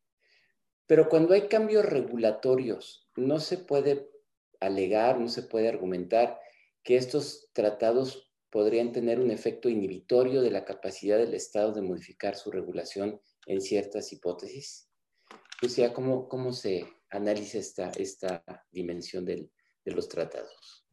Pero 0.87 1.09
cuando 1.09 1.35
hay 1.35 1.47
cambios 1.47 1.85
regulatorios, 1.85 3.09
no 3.14 3.38
se 3.38 3.59
puede 3.59 4.11
alegar, 4.59 5.21
no 5.21 5.29
se 5.29 5.42
puede 5.42 5.68
argumentar 5.68 6.40
que 6.83 6.97
estos 6.97 7.51
tratados 7.53 8.32
podrían 8.53 8.93
tener 8.93 9.19
un 9.19 9.31
efecto 9.31 9.71
inhibitorio 9.71 10.43
de 10.43 10.51
la 10.51 10.65
capacidad 10.65 11.17
del 11.17 11.33
Estado 11.33 11.73
de 11.73 11.81
modificar 11.81 12.37
su 12.37 12.51
regulación 12.51 13.19
en 13.47 13.61
ciertas 13.62 14.12
hipótesis? 14.12 14.91
O 15.65 15.69
sea, 15.69 15.95
¿cómo, 15.95 16.29
cómo 16.29 16.53
se 16.53 16.87
analiza 17.11 17.59
esta, 17.59 17.91
esta 17.97 18.45
dimensión 18.71 19.25
del, 19.25 19.51
de 19.85 19.93
los 19.93 20.07
tratados? 20.09 20.87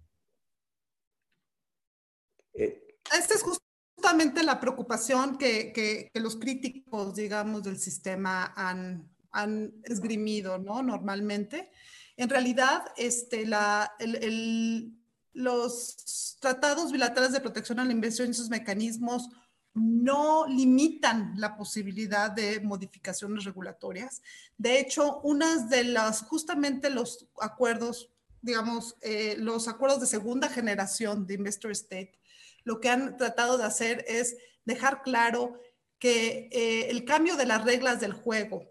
Eh, 2.53 2.97
esta 3.15 3.33
es 3.33 3.43
justamente 3.43 4.41
la 4.43 4.59
preocupación 4.59 5.37
que, 5.37 5.73
que, 5.73 6.09
los 6.19 6.37
críticos, 6.37 7.15
digamos, 7.15 7.63
del 7.63 7.77
sistema 7.77 8.53
han, 8.55 9.09
han 9.31 9.81
esgrimido, 9.83 10.59
¿no? 10.59 10.81
Normalmente. 10.81 11.71
En 12.15 12.29
realidad, 12.29 12.83
este, 12.95 13.45
la, 13.45 13.91
el, 13.99 14.15
el, 14.15 14.98
los 15.39 16.37
tratados 16.39 16.91
bilaterales 16.91 17.33
de 17.33 17.39
protección 17.39 17.79
a 17.79 17.85
la 17.85 17.93
inversión 17.93 18.29
y 18.29 18.33
sus 18.33 18.49
mecanismos 18.49 19.29
no 19.73 20.45
limitan 20.47 21.33
la 21.37 21.55
posibilidad 21.55 22.29
de 22.31 22.59
modificaciones 22.59 23.45
regulatorias. 23.45 24.21
De 24.57 24.79
hecho, 24.79 25.21
unas 25.21 25.69
de 25.69 25.85
las, 25.85 26.23
justamente 26.23 26.89
los 26.89 27.27
acuerdos, 27.39 28.09
digamos, 28.41 28.97
eh, 29.01 29.35
los 29.37 29.67
acuerdos 29.67 30.01
de 30.01 30.07
segunda 30.07 30.49
generación 30.49 31.25
de 31.25 31.35
Investor 31.35 31.71
State, 31.71 32.19
lo 32.63 32.81
que 32.81 32.89
han 32.89 33.15
tratado 33.15 33.57
de 33.57 33.63
hacer 33.63 34.03
es 34.07 34.35
dejar 34.65 35.01
claro 35.03 35.59
que 35.99 36.49
eh, 36.51 36.89
el 36.89 37.05
cambio 37.05 37.37
de 37.37 37.45
las 37.45 37.63
reglas 37.63 38.01
del 38.01 38.13
juego 38.13 38.63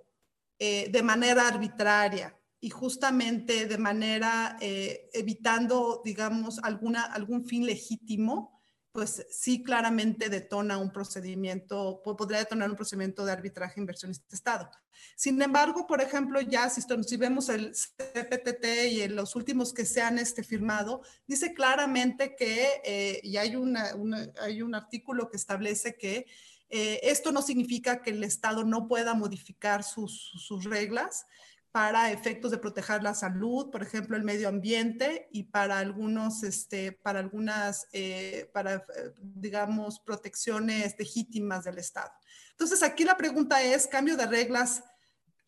eh, 0.59 0.89
de 0.91 1.03
manera 1.03 1.49
arbitraria 1.49 2.38
y 2.61 2.71
justamente 2.71 3.67
de 3.67 3.79
manera 3.79 4.57
eh, 4.61 5.11
evitando, 5.13 6.03
digamos, 6.05 6.59
alguna, 6.63 7.03
algún 7.03 7.45
fin 7.45 7.65
legítimo, 7.67 8.59
pues 8.91 9.25
sí 9.31 9.63
claramente 9.63 10.29
detona 10.29 10.79
un 10.79 10.91
procedimiento, 10.91 12.03
podría 12.03 12.41
detonar 12.41 12.69
un 12.69 12.77
procedimiento 12.77 13.25
de 13.25 13.33
arbitraje 13.33 13.81
inversionista-Estado. 13.81 14.69
Sin 15.15 15.41
embargo, 15.41 15.87
por 15.87 16.01
ejemplo, 16.01 16.41
ya 16.41 16.69
si, 16.69 16.81
si 16.81 17.17
vemos 17.17 17.49
el 17.49 17.75
CPTT 17.75 18.65
y 18.91 19.09
los 19.09 19.37
últimos 19.37 19.73
que 19.73 19.85
se 19.85 20.03
han 20.03 20.19
este, 20.19 20.43
firmado, 20.43 21.03
dice 21.29 21.55
claramente 21.55 22.35
que, 22.35 22.81
eh, 22.85 23.21
y 23.23 23.37
hay, 23.37 23.55
una, 23.55 23.93
hay 24.41 24.63
un 24.63 24.75
artículo 24.75 25.31
que 25.31 25.37
establece 25.37 25.97
que 25.97 26.27
eh, 26.71 27.01
esto 27.03 27.31
no 27.31 27.43
significa 27.43 28.03
que 28.03 28.11
el 28.11 28.25
Estado 28.25 28.65
no 28.65 28.89
pueda 28.89 29.15
modificar 29.15 29.85
sus 29.85 30.65
reglas, 30.65 31.27
para 31.73 32.11
efectos 32.11 32.51
de 32.51 32.59
proteger 32.59 33.03
la 33.03 33.15
salud, 33.15 33.71
por 33.71 33.83
ejemplo, 33.83 34.17
el 34.17 34.25
medio 34.25 34.49
ambiente 34.49 35.29
y 35.33 35.45
para 35.45 35.79
algunos, 35.79 36.43
este, 36.43 36.93
para 36.93 37.21
algunas, 37.21 37.87
eh, 37.93 38.51
para, 38.53 38.77
eh, 38.77 39.13
digamos, 39.21 40.01
protecciones 40.01 40.97
legítimas 40.99 41.65
del 41.65 41.79
Estado. 41.79 42.11
Entonces, 42.53 42.83
aquí 42.83 43.05
la 43.05 43.17
pregunta 43.17 43.63
es, 43.63 43.87
cambio 43.87 44.17
de 44.17 44.27
reglas, 44.27 44.83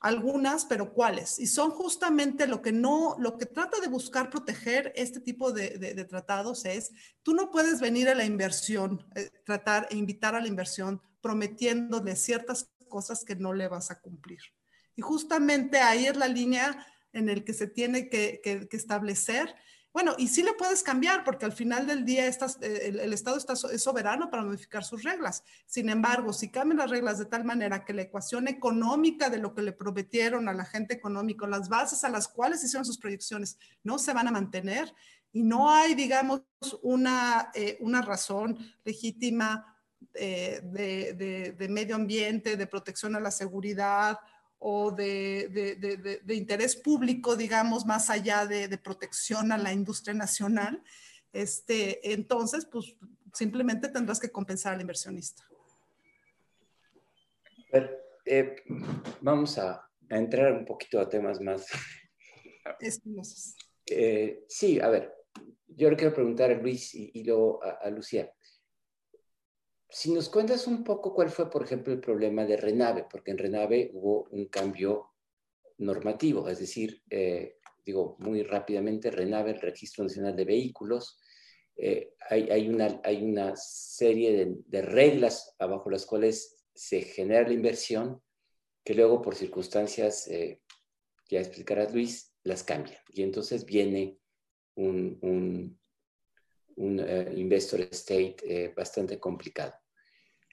algunas, 0.00 0.64
pero 0.64 0.94
¿cuáles? 0.94 1.38
Y 1.38 1.46
son 1.46 1.70
justamente 1.70 2.46
lo 2.46 2.62
que 2.62 2.72
no, 2.72 3.16
lo 3.18 3.36
que 3.36 3.46
trata 3.46 3.80
de 3.80 3.88
buscar 3.88 4.30
proteger 4.30 4.92
este 4.96 5.20
tipo 5.20 5.52
de, 5.52 6.06
tratados 6.08 6.64
es, 6.64 6.90
tú 7.22 7.34
no 7.34 7.50
puedes 7.50 7.80
venir 7.80 8.08
a 8.08 8.14
la 8.14 8.24
inversión, 8.24 9.06
eh, 9.14 9.30
tratar 9.44 9.88
e 9.90 9.96
invitar 9.96 10.34
a 10.34 10.40
la 10.40 10.48
inversión 10.48 11.02
prometiéndole 11.20 12.16
ciertas 12.16 12.70
cosas 12.88 13.24
que 13.24 13.36
no 13.36 13.52
le 13.52 13.68
vas 13.68 13.90
a 13.90 14.00
cumplir. 14.00 14.40
Y 15.00 15.02
justamente 15.02 15.80
ahí 15.80 16.04
es 16.04 16.16
la 16.18 16.28
línea 16.28 16.86
en 17.14 17.30
el 17.30 17.42
que 17.42 17.54
se 17.54 17.66
tiene 17.66 18.10
que, 18.10 18.68
establecer. 18.70 19.54
Bueno, 19.94 20.14
y 20.18 20.28
sí 20.28 20.42
le 20.42 20.52
puedes 20.52 20.82
cambiar 20.82 21.24
porque 21.24 21.46
al 21.46 21.52
final 21.52 21.86
del 21.86 22.04
día 22.04 22.28
eh, 22.28 22.34
el, 23.00 23.10
Estado 23.14 23.38
está, 23.38 23.54
es 23.54 23.82
soberano 23.82 24.28
para 24.30 24.44
modificar 24.44 24.84
sus 24.84 25.02
reglas. 25.02 25.42
Sin 25.64 25.88
embargo, 25.88 26.34
si 26.34 26.50
cambian 26.50 26.76
las 26.76 26.90
reglas 26.90 27.18
de 27.18 27.24
tal 27.24 27.44
manera 27.44 27.82
que 27.82 27.94
la 27.94 28.02
ecuación 28.02 28.46
económica 28.46 29.30
de 29.30 29.38
lo 29.38 29.54
que 29.54 29.62
le 29.62 29.72
prometieron 29.72 30.50
a 30.50 30.52
la 30.52 30.66
gente 30.66 30.92
económico, 30.92 31.46
las 31.46 31.70
bases 31.70 32.04
a 32.04 32.10
las 32.10 32.28
cuales 32.28 32.62
hicieron 32.62 32.84
sus 32.84 32.98
proyecciones, 32.98 33.56
no 33.82 33.98
se 33.98 34.12
van 34.12 34.28
a 34.28 34.32
mantener 34.32 34.94
y 35.32 35.44
no 35.44 35.70
hay, 35.70 35.94
digamos, 35.94 36.42
una, 36.82 37.50
eh, 37.54 37.78
una 37.80 38.02
razón 38.02 38.58
legítima 38.84 39.78
eh, 40.12 40.60
de 40.62 41.68
medio 41.70 41.96
ambiente, 41.96 42.58
de 42.58 42.66
protección 42.66 43.16
a 43.16 43.20
la 43.20 43.30
seguridad 43.30 44.18
o 44.62 44.90
de, 44.90 45.48
de, 45.48 46.20
de, 46.22 46.34
interés 46.34 46.76
público, 46.76 47.34
digamos, 47.34 47.86
más 47.86 48.10
allá 48.10 48.44
de, 48.46 48.68
protección 48.76 49.52
a 49.52 49.58
la 49.58 49.72
industria 49.72 50.12
nacional, 50.12 50.84
este, 51.32 52.12
entonces, 52.12 52.66
pues 52.66 52.94
simplemente 53.32 53.88
tendrás 53.88 54.20
que 54.20 54.30
compensar 54.30 54.74
al 54.74 54.80
inversionista. 54.82 55.42
Eh, 58.26 58.56
vamos 59.22 59.56
a, 59.56 59.88
entrar 60.10 60.52
un 60.52 60.66
poquito 60.66 61.00
a 61.00 61.08
temas 61.08 61.40
más. 61.40 61.66
Eh, 63.92 64.44
sí, 64.46 64.78
a 64.78 64.88
ver, 64.88 65.12
yo 65.66 65.90
le 65.90 65.96
quiero 65.96 66.14
preguntar 66.14 66.50
a 66.50 66.54
Luis 66.54 66.94
y, 66.94 67.24
luego 67.24 67.60
a 67.64 67.90
Lucía 67.90 68.32
si 69.90 70.12
nos 70.12 70.28
cuentas 70.28 70.66
un 70.66 70.84
poco 70.84 71.14
cuál 71.14 71.30
fue, 71.30 71.50
por 71.50 71.64
ejemplo, 71.64 71.92
el 71.92 72.00
problema 72.00 72.44
de 72.44 72.56
Renave, 72.56 73.06
porque 73.10 73.30
en 73.30 73.38
Renave 73.38 73.90
hubo 73.92 74.28
un 74.30 74.46
cambio 74.46 75.10
normativo, 75.78 76.48
es 76.48 76.58
decir, 76.58 77.02
eh, 77.10 77.56
digo 77.84 78.16
muy 78.18 78.42
rápidamente, 78.42 79.10
Renave, 79.10 79.52
el 79.52 79.60
Registro 79.60 80.04
Nacional 80.04 80.36
de 80.36 80.44
Vehículos, 80.44 81.18
eh, 81.76 82.12
hay, 82.28 82.68
una, 82.68 83.00
hay 83.04 83.24
una 83.24 83.56
serie 83.56 84.54
de, 84.66 84.82
reglas 84.82 85.56
bajo 85.58 85.88
las 85.88 86.04
cuales 86.04 86.66
se 86.74 87.00
genera 87.00 87.48
la 87.48 87.54
inversión 87.54 88.22
que 88.84 88.94
luego 88.94 89.22
por 89.22 89.34
circunstancias, 89.34 90.28
eh, 90.28 90.60
ya 91.30 91.40
explicarás 91.40 91.94
Luis, 91.94 92.34
las 92.42 92.62
cambian. 92.64 92.98
Y 93.08 93.22
entonces 93.22 93.64
viene 93.64 94.18
un, 94.74 95.18
un, 95.22 95.79
investor 97.36 97.80
state 97.92 98.72
bastante 98.76 99.18
complicado. 99.18 99.74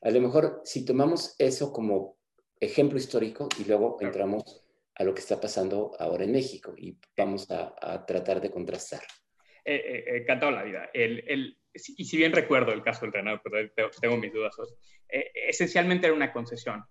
A 0.01 0.11
lo 0.11 0.21
mejor 0.21 0.61
si 0.63 0.85
tomamos 0.85 1.35
eso 1.39 1.73
como 1.73 2.17
ejemplo 2.59 2.97
histórico 2.97 3.49
y 3.59 3.65
luego 3.65 3.97
entramos 3.99 4.63
a 4.95 5.03
lo 5.03 5.13
que 5.13 5.21
está 5.21 5.39
pasando 5.39 5.91
ahora 5.99 6.23
en 6.23 6.31
México 6.31 6.73
y 6.75 6.97
vamos 7.15 7.49
a, 7.51 8.05
tratar 8.05 8.41
de 8.41 8.49
contrastar. 8.49 9.01
Eh, 9.63 9.75
eh, 9.75 10.17
encantado 10.21 10.51
la 10.51 10.63
vida. 10.63 10.89
El, 10.93 11.57
y 11.73 12.05
si 12.05 12.17
bien 12.17 12.31
recuerdo 12.31 12.71
el 12.71 12.81
caso 12.81 13.01
del 13.01 13.13
Renado, 13.13 13.39
pero 13.43 13.69
tengo, 14.01 14.17
mis 14.17 14.33
dudas, 14.33 14.55
eh, 15.09 15.31
esencialmente 15.49 16.07
era 16.07 16.15
una 16.15 16.33
concesión 16.33 16.83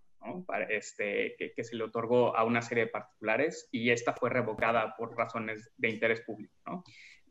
Para 0.47 0.67
este, 0.67 1.35
que, 1.37 1.65
se 1.65 1.75
le 1.75 1.85
otorgó 1.85 2.37
a 2.37 2.45
una 2.45 2.63
serie 2.63 2.85
de 2.85 2.91
particulares 2.91 3.69
y 3.73 3.91
esta 3.91 4.13
fue 4.13 4.31
revocada 4.31 4.95
por 4.97 5.17
razones 5.17 5.73
de 5.77 5.89
interés 5.89 6.21
público. 6.21 6.55
¿no? 6.67 6.85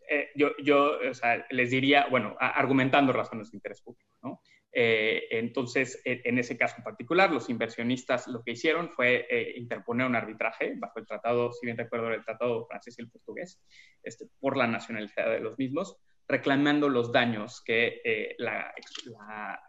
Eh, 0.09 0.29
yo, 0.35 0.51
yo 0.63 0.99
o 1.09 1.13
sea, 1.13 1.45
les 1.49 1.71
diría, 1.71 2.07
bueno, 2.09 2.35
argumentando 2.39 3.13
razones 3.13 3.51
de 3.51 3.57
interés 3.57 3.81
público, 3.81 4.11
¿no? 4.21 4.41
Eh, 4.77 5.27
entonces, 5.31 6.01
en 6.03 6.37
ese 6.37 6.57
caso 6.57 6.75
en 6.77 6.83
particular, 6.83 7.31
los 7.31 7.49
inversionistas 7.49 8.27
lo 8.27 8.43
que 8.43 8.51
hicieron 8.51 8.89
fue 8.89 9.25
eh, 9.29 9.53
interponer 9.55 10.05
un 10.05 10.17
arbitraje 10.17 10.73
bajo 10.75 10.99
el 10.99 11.05
tratado, 11.05 11.53
si 11.53 11.65
bien 11.65 11.77
recuerdo, 11.77 12.09
el 12.13 12.25
tratado 12.25 12.67
francés 12.67 12.99
y 12.99 13.03
el 13.03 13.09
portugués, 13.09 13.63
este, 14.03 14.25
por 14.37 14.57
la 14.57 14.67
nacionalidad 14.67 15.31
de 15.31 15.39
los 15.39 15.57
mismos, 15.57 15.97
reclamando 16.27 16.89
los 16.89 17.13
daños 17.13 17.63
que 17.63 18.01
eh, 18.03 18.35
la, 18.37 18.73
la, 19.05 19.61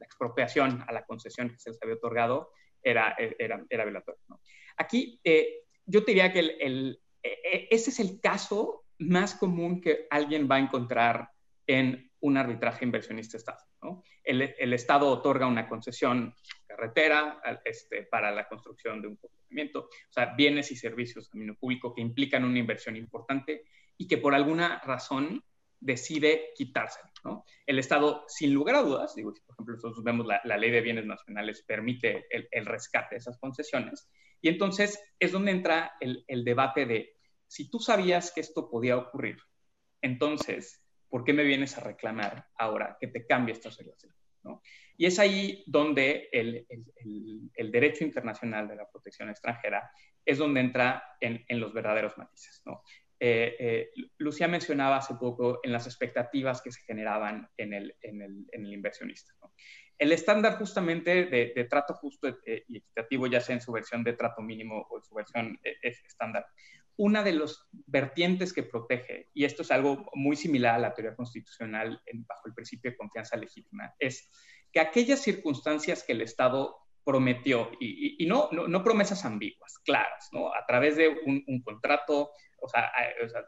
expropiación 0.00 0.82
a 0.88 0.92
la 0.92 1.04
concesión 1.04 1.50
que 1.50 1.58
se 1.58 1.70
les 1.70 1.80
había 1.80 1.94
otorgado 1.94 2.50
era, 2.82 3.14
era, 3.16 3.64
era 3.68 3.84
violatoria. 3.84 4.20
¿no? 4.28 4.40
Aquí, 4.76 5.20
yo 5.84 6.00
diría 6.00 6.32
que 6.32 6.40
el, 6.40 6.56
el, 6.60 7.00
ese 7.22 7.90
es 7.90 8.00
el 8.00 8.20
caso 8.20 8.86
más 8.98 9.34
común 9.34 9.80
que 9.80 10.06
alguien 10.10 10.48
va 10.50 10.56
a 10.56 10.60
encontrar 10.60 11.30
en 11.66 12.10
un 12.20 12.36
arbitraje 12.36 12.84
inversionista-Estado. 12.84 13.58
El, 14.24 14.72
Estado 14.72 15.08
otorga 15.08 15.46
una 15.46 15.68
concesión 15.68 16.34
carretera 16.66 17.40
este, 17.64 18.02
para 18.04 18.30
la 18.32 18.48
construcción 18.48 19.00
de 19.00 19.08
un 19.08 19.16
procedimiento, 19.16 19.80
o 19.84 20.12
sea, 20.12 20.34
bienes 20.34 20.70
y 20.72 20.76
servicios 20.76 21.24
de 21.26 21.30
dominio 21.32 21.56
público 21.56 21.94
que 21.94 22.02
implican 22.02 22.44
una 22.44 22.58
inversión 22.58 22.96
importante 22.96 23.64
y 23.96 24.06
que 24.06 24.18
por 24.18 24.34
alguna 24.34 24.80
razón 24.84 25.42
decide 25.80 26.50
quitárselo. 26.56 27.44
El 27.66 27.78
Estado, 27.78 28.24
sin 28.26 28.52
lugar 28.52 28.76
a 28.76 28.82
dudas, 28.82 29.14
digo, 29.14 29.32
por 29.46 29.54
ejemplo, 29.54 29.74
nosotros 29.74 30.02
vemos 30.02 30.26
la, 30.26 30.56
ley 30.56 30.70
de 30.70 30.80
bienes 30.80 31.06
nacionales 31.06 31.62
permite 31.62 32.26
el, 32.30 32.66
rescate 32.66 33.14
de 33.14 33.18
esas 33.18 33.38
concesiones, 33.38 34.10
y 34.40 34.48
entonces 34.48 35.00
es 35.18 35.32
donde 35.32 35.52
entra 35.52 35.92
el 36.00 36.44
debate 36.44 36.86
de 36.86 37.17
si 37.48 37.70
tú 37.70 37.80
sabías 37.80 38.32
que 38.32 38.40
esto 38.40 38.70
podía 38.70 38.96
ocurrir, 38.96 39.38
entonces 40.02 40.84
¿por 41.08 41.24
qué 41.24 41.32
me 41.32 41.44
vienes 41.44 41.76
a 41.76 41.80
reclamar 41.80 42.46
ahora 42.56 42.96
que 43.00 43.08
te 43.08 43.26
cambie 43.26 43.54
estas 43.54 43.76
reglas? 43.78 44.06
Y 44.96 45.06
es 45.06 45.18
ahí 45.18 45.62
donde 45.66 46.28
el, 46.32 46.66
derecho 47.70 48.04
internacional 48.04 48.66
de 48.66 48.76
la 48.76 48.90
protección 48.90 49.28
extranjera 49.28 49.90
es 50.24 50.38
donde 50.38 50.60
entra 50.60 51.02
en, 51.20 51.44
los 51.60 51.72
verdaderos 51.72 52.16
matices. 52.18 52.62
¿no? 52.64 52.82
eh, 53.20 53.56
eh, 53.58 53.90
Lucía 54.18 54.48
mencionaba 54.48 54.96
hace 54.96 55.14
poco 55.14 55.60
en 55.62 55.72
las 55.72 55.86
expectativas 55.86 56.62
que 56.62 56.72
se 56.72 56.82
generaban 56.82 57.48
en 57.56 57.74
el, 57.74 57.94
inversionista. 58.52 59.32
El 59.98 60.12
estándar 60.12 60.58
justamente 60.58 61.26
de, 61.26 61.64
trato 61.70 61.94
justo 61.94 62.28
y 62.46 62.78
equitativo, 62.78 63.26
ya 63.26 63.40
sea 63.40 63.54
en 63.54 63.60
su 63.60 63.72
versión 63.72 64.02
de 64.04 64.14
trato 64.14 64.42
mínimo 64.42 64.86
o 64.90 64.98
en 64.98 65.04
su 65.04 65.14
versión 65.14 65.58
estándar, 65.82 66.46
una 66.98 67.22
de 67.22 67.32
los 67.32 67.68
vertientes 67.86 68.52
que 68.52 68.64
protege, 68.64 69.30
y 69.32 69.44
esto 69.44 69.62
es 69.62 69.70
algo 69.70 70.10
muy 70.14 70.36
similar 70.36 70.74
a 70.74 70.78
la 70.78 70.94
teoría 70.94 71.16
constitucional 71.16 72.02
bajo 72.26 72.48
el 72.48 72.54
principio 72.54 72.90
de 72.90 72.96
confianza 72.96 73.36
legítima, 73.36 73.94
es 73.98 74.30
que 74.72 74.80
aquellas 74.80 75.20
circunstancias 75.22 76.02
que 76.04 76.12
el 76.12 76.22
Estado 76.22 76.76
prometió, 77.04 77.70
y, 77.80 78.26
no, 78.26 78.50
no, 78.50 78.84
promesas 78.84 79.24
ambiguas, 79.24 79.78
claras, 79.78 80.28
¿no? 80.32 80.52
a 80.52 80.66
través 80.66 80.96
de 80.96 81.08
un, 81.08 81.62
contrato, 81.62 82.32
o 82.60 82.68
sea, 82.68 82.92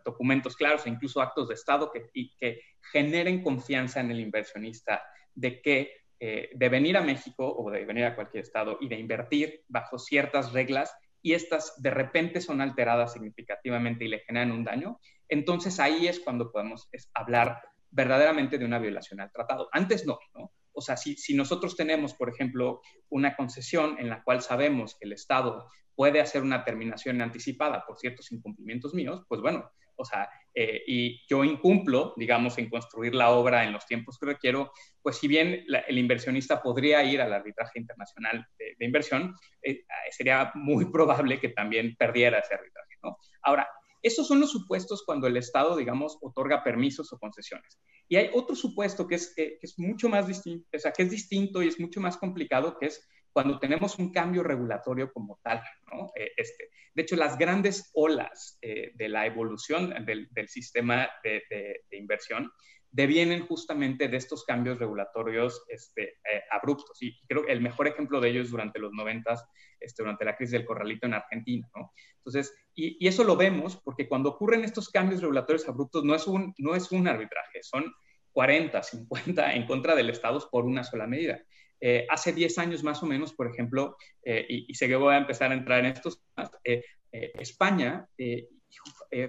documentos 0.05 0.57
claros 0.57 0.87
e 0.87 0.91
incluso 0.91 1.21
actos 1.21 1.49
de 1.49 1.55
Estado 1.55 1.91
que, 1.93 2.09
que 2.39 2.61
generen 2.93 3.43
confianza 3.43 4.01
en 4.01 4.13
el 4.13 4.21
inversionista 4.21 5.03
de 5.35 5.61
que 5.61 6.01
eh, 6.23 6.51
de 6.55 6.69
venir 6.69 6.99
a 6.99 7.01
México 7.01 7.51
o 7.51 7.71
de 7.71 7.85
venir 7.87 8.05
a 8.05 8.15
cualquier 8.15 8.45
Estado 8.45 8.77
y 8.79 8.89
de 8.89 8.99
invertir 8.99 9.65
bajo 9.69 9.99
ciertas 9.99 10.53
reglas 10.53 10.95
y 11.23 11.35
estas 11.35 11.81
de 11.83 11.91
repente 11.91 12.41
son 12.41 12.61
alteradas 12.61 13.13
significativamente 13.13 14.05
y 14.05 14.09
le 14.09 14.21
generan 14.21 14.53
un 14.53 14.65
daño, 14.65 14.99
entonces 15.29 15.79
ahí 15.81 16.07
es 16.07 16.21
cuando 16.21 16.51
podemos 16.51 16.89
hablar 17.15 17.61
verdaderamente 17.91 18.59
de 18.59 18.65
una 18.65 18.79
violación 18.79 19.21
al 19.21 19.33
tratado. 19.33 19.69
Antes 19.73 20.07
no, 20.07 20.19
¿no? 20.35 20.53
O 20.73 20.81
sea, 20.81 20.97
si, 20.97 21.35
nosotros 21.35 21.77
tenemos, 21.77 22.15
por 22.15 22.29
ejemplo, 22.29 22.81
una 23.09 23.37
concesión 23.37 23.97
en 23.99 24.09
la 24.09 24.23
cual 24.23 24.41
sabemos 24.41 24.97
que 24.99 25.07
el 25.07 25.13
Estado 25.13 25.69
puede 25.95 26.21
hacer 26.21 26.43
una 26.43 26.65
terminación 26.65 27.21
anticipada 27.21 27.85
por 27.87 27.99
ciertos 27.99 28.31
incumplimientos 28.33 28.95
míos, 28.95 29.25
pues 29.29 29.41
bueno, 29.41 29.71
o 29.97 30.05
sea, 30.05 30.31
eh, 30.55 30.83
y 30.87 31.27
yo 31.29 31.45
incumplo, 31.45 32.15
digamos, 32.17 32.59
en 32.59 32.69
construir 32.69 33.15
la 33.15 33.31
obra 33.31 33.65
en 33.65 33.73
los 33.73 33.87
tiempos 33.87 34.19
que 34.19 34.27
requiero, 34.27 34.73
pues 35.03 35.19
si 35.19 35.29
bien 35.29 35.65
el 35.89 35.99
inversionista 35.99 36.63
podría 36.63 37.03
ir 37.05 37.21
al 37.21 37.33
arbitraje 37.33 37.79
internacional 37.79 38.47
de, 38.59 38.85
inversión, 38.85 39.35
eh, 39.63 39.85
sería 40.11 40.51
muy 40.55 40.87
probable 40.87 41.39
que 41.39 41.51
también 41.51 41.95
perdiera 41.97 42.41
ese 42.41 42.55
arbitraje, 42.55 42.97
¿no? 43.03 43.17
Ahora, 43.43 43.69
esos 44.03 44.27
son 44.27 44.41
los 44.41 44.51
supuestos 44.51 45.03
cuando 45.05 45.27
el 45.27 45.37
Estado, 45.37 45.77
digamos, 45.77 46.19
otorga 46.23 46.65
permisos 46.65 47.13
o 47.13 47.19
concesiones. 47.19 47.79
Y 48.09 48.17
hay 48.17 48.31
otro 48.33 48.57
supuesto 48.57 49.07
que 49.07 49.17
es, 49.17 49.35
que 49.35 49.59
es 49.61 49.79
mucho 49.79 50.09
más 50.09 50.27
distinto, 50.27 50.67
o 50.75 50.79
sea, 50.79 50.93
que 50.93 51.03
es 51.03 51.11
distinto 51.11 51.63
y 51.63 51.69
es 51.69 51.79
mucho 51.79 52.01
más 52.01 52.17
complicado, 52.17 52.79
que 52.79 52.87
es 52.87 53.07
cuando 53.33 53.59
tenemos 53.59 53.99
un 53.99 54.13
cambio 54.13 54.43
regulatorio 54.43 55.13
como 55.13 55.39
tal. 55.43 55.63
¿no? 55.93 56.11
Eh, 56.17 56.33
este. 56.37 56.71
De 56.95 57.03
hecho, 57.03 57.17
las 57.17 57.39
grandes 57.39 57.91
olas 57.95 58.59
eh, 58.63 58.93
de 58.95 59.09
la 59.09 59.27
evolución 59.27 60.05
del, 60.05 60.29
del 60.31 60.49
sistema 60.49 61.09
de, 61.23 61.43
de, 61.49 61.97
inversión 61.97 62.51
devienen 62.91 63.47
justamente 63.47 64.09
de 64.09 64.17
estos 64.17 64.45
cambios 64.45 64.79
regulatorios 64.81 65.63
este, 65.69 66.19
eh, 66.31 66.43
abruptos. 66.51 67.01
Y 67.01 67.21
creo 67.29 67.47
que 67.47 67.53
el 67.53 67.61
mejor 67.61 67.87
ejemplo 67.87 68.21
de 68.21 68.31
ello 68.31 68.43
es 68.43 68.51
durante 68.51 68.81
los 68.81 68.93
90, 68.93 69.35
este, 69.79 70.03
durante 70.03 70.25
la 70.25 70.37
crisis 70.37 70.53
del 70.53 70.65
corralito 70.65 71.07
en 71.07 71.15
Argentina. 71.15 71.69
¿no? 71.77 71.93
Entonces, 72.17 72.53
y, 72.75 72.97
y, 73.05 73.07
eso 73.07 73.23
lo 73.23 73.37
vemos 73.37 73.81
porque 73.85 74.09
cuando 74.09 74.31
ocurren 74.31 74.65
estos 74.65 74.89
cambios 74.89 75.21
regulatorios 75.21 75.69
abruptos 75.69 76.05
no 76.05 76.17
es 76.17 76.27
un, 76.27 76.53
no 76.59 76.75
es 76.75 76.91
un 76.91 77.07
arbitraje, 77.07 77.63
son 77.63 77.93
40, 78.33 78.83
50 78.83 79.55
en 79.55 79.67
contra 79.67 79.95
del 79.95 80.11
Estado 80.11 80.41
por 80.51 80.65
una 80.65 80.85
sola 80.85 81.07
medida. 81.07 81.41
Eh, 81.81 82.07
hace 82.11 82.33
10 82.33 82.59
años 82.59 82.85
más 82.85 83.03
o 83.03 83.07
menos, 83.07 83.33
por 83.33 83.47
ejemplo, 83.47 83.97
eh, 84.23 84.45
y, 84.49 84.75
sé 84.75 84.87
que 84.87 84.97
voy 84.97 85.15
a 85.15 85.19
empezar 85.19 85.51
a 85.51 85.55
entrar 85.55 85.81
en 85.81 85.87
estos 85.87 86.23
eh, 86.63 86.85
España 87.11 88.07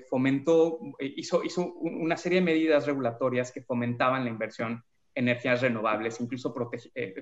fomentó, 0.07 0.79
hizo, 0.99 1.43
hizo 1.43 1.73
una 1.73 2.15
serie 2.15 2.39
de 2.39 2.45
medidas 2.45 2.85
regulatorias 2.85 3.51
que 3.51 3.63
fomentaban 3.63 4.23
la 4.23 4.29
inversión 4.29 4.83
en 5.15 5.27
energías 5.27 5.61
renovables, 5.61 6.21
incluso 6.21 6.53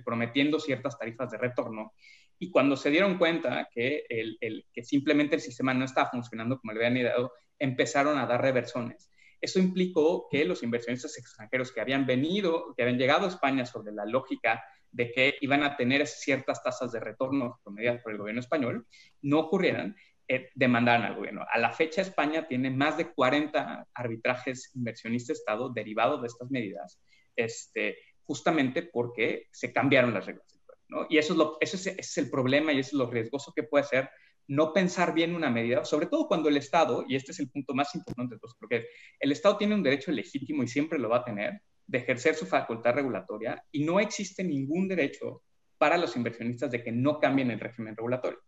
prometiendo 0.03 0.59
ciertas 0.59 0.99
tarifas 0.99 1.31
de 1.31 1.37
retorno. 1.37 1.93
Y 2.37 2.51
cuando 2.51 2.75
se 2.75 2.89
dieron 2.89 3.17
cuenta 3.17 3.69
que, 3.73 4.03
el, 4.09 4.65
que 4.73 4.83
simplemente 4.83 5.35
el 5.35 5.41
sistema 5.41 5.73
no 5.73 5.85
estaba 5.85 6.09
funcionando 6.09 6.59
como 6.59 6.73
le 6.73 6.79
habían 6.79 6.97
ideado, 6.97 7.31
empezaron 7.57 8.17
a 8.17 8.25
dar 8.25 8.41
reversiones. 8.41 9.09
Eso 9.39 9.59
implicó 9.59 10.27
que 10.29 10.43
los 10.43 10.63
inversionistas 10.63 11.17
extranjeros 11.17 11.71
que 11.71 11.79
habían 11.79 12.05
venido, 12.05 12.73
que 12.75 12.83
habían 12.83 12.99
llegado 12.99 13.25
a 13.25 13.29
España 13.29 13.65
sobre 13.65 13.93
la 13.93 14.05
lógica 14.05 14.61
de 14.91 15.11
que 15.11 15.35
iban 15.41 15.63
a 15.63 15.77
tener 15.77 16.07
ciertas 16.07 16.63
tasas 16.63 16.91
de 16.91 16.99
retorno 16.99 17.59
promediadas 17.63 18.01
por 18.01 18.11
el 18.11 18.17
gobierno 18.17 18.41
español, 18.41 18.87
no 19.21 19.39
ocurrieran, 19.39 19.95
eh, 20.27 20.49
demandaran 20.53 21.03
al 21.03 21.15
gobierno. 21.15 21.45
A 21.49 21.57
la 21.57 21.71
fecha, 21.71 22.01
España 22.01 22.47
tiene 22.47 22.69
más 22.69 22.97
de 22.97 23.11
40 23.11 23.87
arbitrajes 23.93 24.71
inversionista-Estado 24.75 25.69
derivados 25.69 26.21
de 26.21 26.27
estas 26.27 26.51
medidas, 26.51 27.01
este, 27.35 27.97
justamente 28.25 28.83
porque 28.83 29.47
se 29.51 29.73
cambiaron 29.73 30.13
las 30.13 30.25
reglas 30.25 30.45
¿no? 30.89 31.05
Y 31.09 31.17
eso 31.17 31.57
es, 31.61 32.17
el 32.17 32.29
problema 32.29 32.73
y 32.73 32.79
eso 32.79 32.89
es 32.89 32.93
lo 32.93 33.09
riesgoso 33.09 33.53
que 33.55 33.63
puede 33.63 33.85
ser 33.85 34.09
no 34.47 34.73
pensar 34.73 35.13
bien 35.13 35.35
una 35.35 35.51
medida, 35.51 35.85
sobre 35.85 36.07
todo 36.07 36.27
cuando 36.27 36.49
el 36.49 36.57
Estado, 36.57 37.05
y 37.07 37.15
este 37.15 37.31
es 37.31 37.39
el 37.39 37.51
punto 37.51 37.75
más 37.75 37.93
importante 37.93 38.33
de 38.33 38.39
todos, 38.39 38.55
porque 38.59 38.87
el 39.19 39.31
Estado 39.31 39.57
tiene 39.57 39.75
un 39.75 39.83
derecho 39.83 40.11
legítimo 40.11 40.63
y 40.63 40.67
siempre 40.67 40.97
lo 40.97 41.07
va 41.07 41.17
a 41.17 41.23
tener 41.23 41.61
de 41.89 41.97
ejercer 41.97 42.35
su 42.35 42.45
facultad 42.45 42.93
regulatoria 42.93 43.63
y 43.71 43.83
no 43.83 43.99
existe 43.99 44.43
ningún 44.43 44.87
derecho 44.87 45.41
para 45.79 45.97
los 45.97 46.15
inversionistas 46.15 46.69
de 46.69 46.83
que 46.83 46.91
no 46.91 47.19
cambien 47.19 47.49
el 47.49 47.59
régimen 47.59 47.95
regulatorio. 47.95 48.39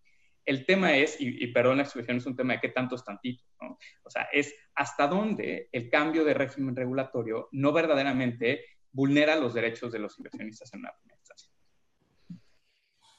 El 0.46 0.66
tema 0.66 0.96
es, 0.96 1.18
y, 1.20 1.48
perdón 1.48 1.78
la 1.78 1.84
expresión, 1.84 2.18
es 2.18 2.26
un 2.26 2.36
tema 2.36 2.54
de 2.54 2.60
qué 2.60 2.70
tanto 2.70 2.96
es 2.96 3.04
tantito, 3.04 3.44
¿no? 3.62 3.78
O 4.04 4.10
sea, 4.10 4.28
es 4.32 4.54
hasta 4.76 5.08
dónde 5.08 5.70
el 5.72 5.90
cambio 5.90 6.24
de 6.24 6.34
régimen 6.34 6.76
regulatorio 6.76 7.48
no 7.52 7.74
verdaderamente 7.74 8.66
vulnera 8.92 9.36
los 9.36 9.54
derechos 9.54 9.92
de 9.92 10.00
los 10.00 10.18
inversionistas 10.18 10.74
en 10.74 10.82
una 10.82 10.94
primera 10.94 11.18
instancia. 11.18 11.52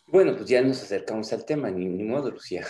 Bueno, 0.07 0.37
pues 0.37 0.49
ya 0.49 0.61
nos 0.63 0.83
acercamos 0.83 1.33
al 1.33 1.45
tema, 1.45 1.71
ni, 1.71 1.87
modo, 2.05 2.31
Lucía. 2.31 2.67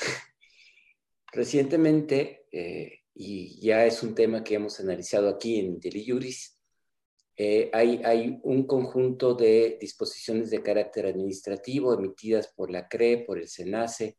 Recientemente, 1.33 2.47
eh, 2.53 3.01
y 3.15 3.61
ya 3.61 3.85
es 3.85 4.03
un 4.03 4.15
tema 4.15 4.45
que 4.45 4.55
hemos 4.55 4.81
analizado 4.81 5.29
aquí 5.29 5.59
en 5.59 5.67
IntelliJuris, 5.67 6.62
eh, 7.37 7.71
hay, 7.73 8.41
un 8.43 8.67
conjunto 8.67 9.35
de 9.35 9.79
disposiciones 9.81 10.51
de 10.51 10.63
carácter 10.63 11.07
administrativo 11.07 11.95
emitidas 11.95 12.49
por 12.49 12.71
la 12.71 12.89
CRE, 12.89 13.25
por 13.27 13.39
el 13.39 13.49
SENACE, 13.49 14.19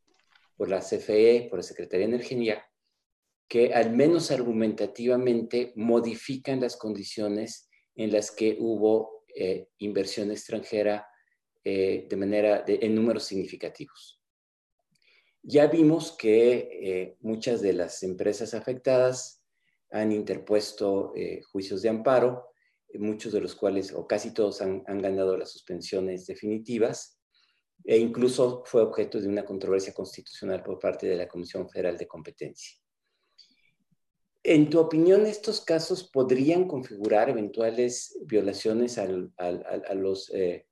por 0.58 0.70
la 0.70 0.80
CFE, 0.80 1.48
por 1.50 1.60
la 1.60 1.64
Secretaría 1.64 2.08
de 2.08 2.16
Energía, 2.16 2.66
que 3.48 3.74
al 3.74 3.96
menos 3.96 4.32
argumentativamente 4.32 5.74
modifican 5.76 6.60
las 6.60 6.76
condiciones 6.76 7.70
en 7.96 8.12
las 8.12 8.32
que 8.32 8.58
hubo 8.60 9.26
eh, 9.36 9.68
inversión 9.78 10.32
extranjera 10.32 11.08
eh, 11.64 12.08
de 12.10 12.18
manera 12.18 12.64
en 12.68 12.96
números 12.96 13.26
significativos. 13.26 14.22
Ya 15.44 15.68
vimos 15.68 16.14
que 16.14 17.18
muchas 17.20 17.62
de 17.62 17.74
las 17.74 18.02
empresas 18.02 18.54
afectadas 18.54 19.44
han 19.92 20.14
interpuesto 20.14 21.14
juicios 21.52 21.82
de 21.82 21.90
amparo 21.90 22.53
muchos 23.00 23.34
de 23.34 23.42
los 23.42 23.56
cuales, 23.56 23.94
o 23.94 24.08
casi 24.08 24.34
todos, 24.34 24.62
han, 24.62 24.84
ganado 24.84 25.38
las 25.38 25.52
suspensiones 25.52 26.26
definitivas, 26.26 27.20
e 27.84 27.98
incluso 27.98 28.64
fue 28.66 28.82
objeto 28.82 29.20
de 29.20 29.28
una 29.28 29.44
controversia 29.44 29.94
constitucional 29.94 30.64
por 30.64 30.80
parte 30.80 31.08
de 31.08 31.18
la 31.18 31.28
Comisión 31.28 31.70
Federal 31.70 31.98
de 31.98 32.08
Competencia. 32.08 32.78
En 34.44 34.70
tu 34.70 34.80
opinión, 34.80 35.26
¿estos 35.26 35.62
casos 35.62 36.10
podrían 36.10 36.68
configurar 36.68 37.30
eventuales 37.30 38.18
violaciones 38.26 38.98
a 38.98 39.06
los 39.96 40.30
eh, 40.34 40.68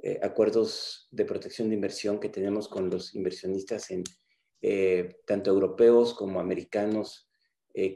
eh, 0.00 0.20
acuerdos 0.22 1.08
de 1.10 1.24
protección 1.24 1.68
de 1.68 1.74
inversión 1.74 2.20
que 2.20 2.28
tenemos 2.28 2.68
con 2.68 2.90
los 2.90 3.14
inversionistas, 3.14 3.90
en, 3.90 4.04
eh, 4.62 5.16
tanto 5.26 5.50
europeos 5.50 6.14
como 6.14 6.40
americanos, 6.40 7.24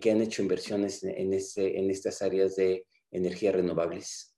que 0.01 0.13
han 0.13 0.21
hecho 0.21 0.43
inversiones 0.43 1.03
en, 1.03 1.33
en 1.33 1.91
estas 1.91 2.23
áreas 2.23 2.55
de 2.55 2.87
energías 3.13 3.55
renovables? 3.55 4.33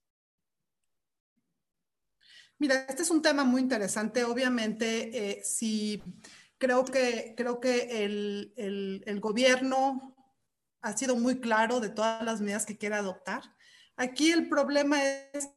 Mira, 2.57 2.85
este 2.87 3.03
es 3.03 3.09
un 3.09 3.21
tema 3.21 3.43
muy 3.43 3.61
interesante. 3.61 4.23
Obviamente, 4.23 5.37
eh, 5.37 5.43
creo 6.57 6.85
que, 6.85 7.33
creo 7.35 7.59
que 7.59 8.05
el, 8.05 8.53
el, 9.05 9.19
gobierno 9.19 10.15
ha 10.81 10.95
sido 10.95 11.15
muy 11.17 11.41
claro 11.41 11.79
de 11.79 11.89
todas 11.89 12.23
las 12.23 12.39
medidas 12.39 12.65
que 12.65 12.77
quiere 12.77 12.95
adoptar. 12.95 13.43
Aquí 13.97 14.31
el 14.31 14.47
problema 14.47 15.03
es 15.03 15.49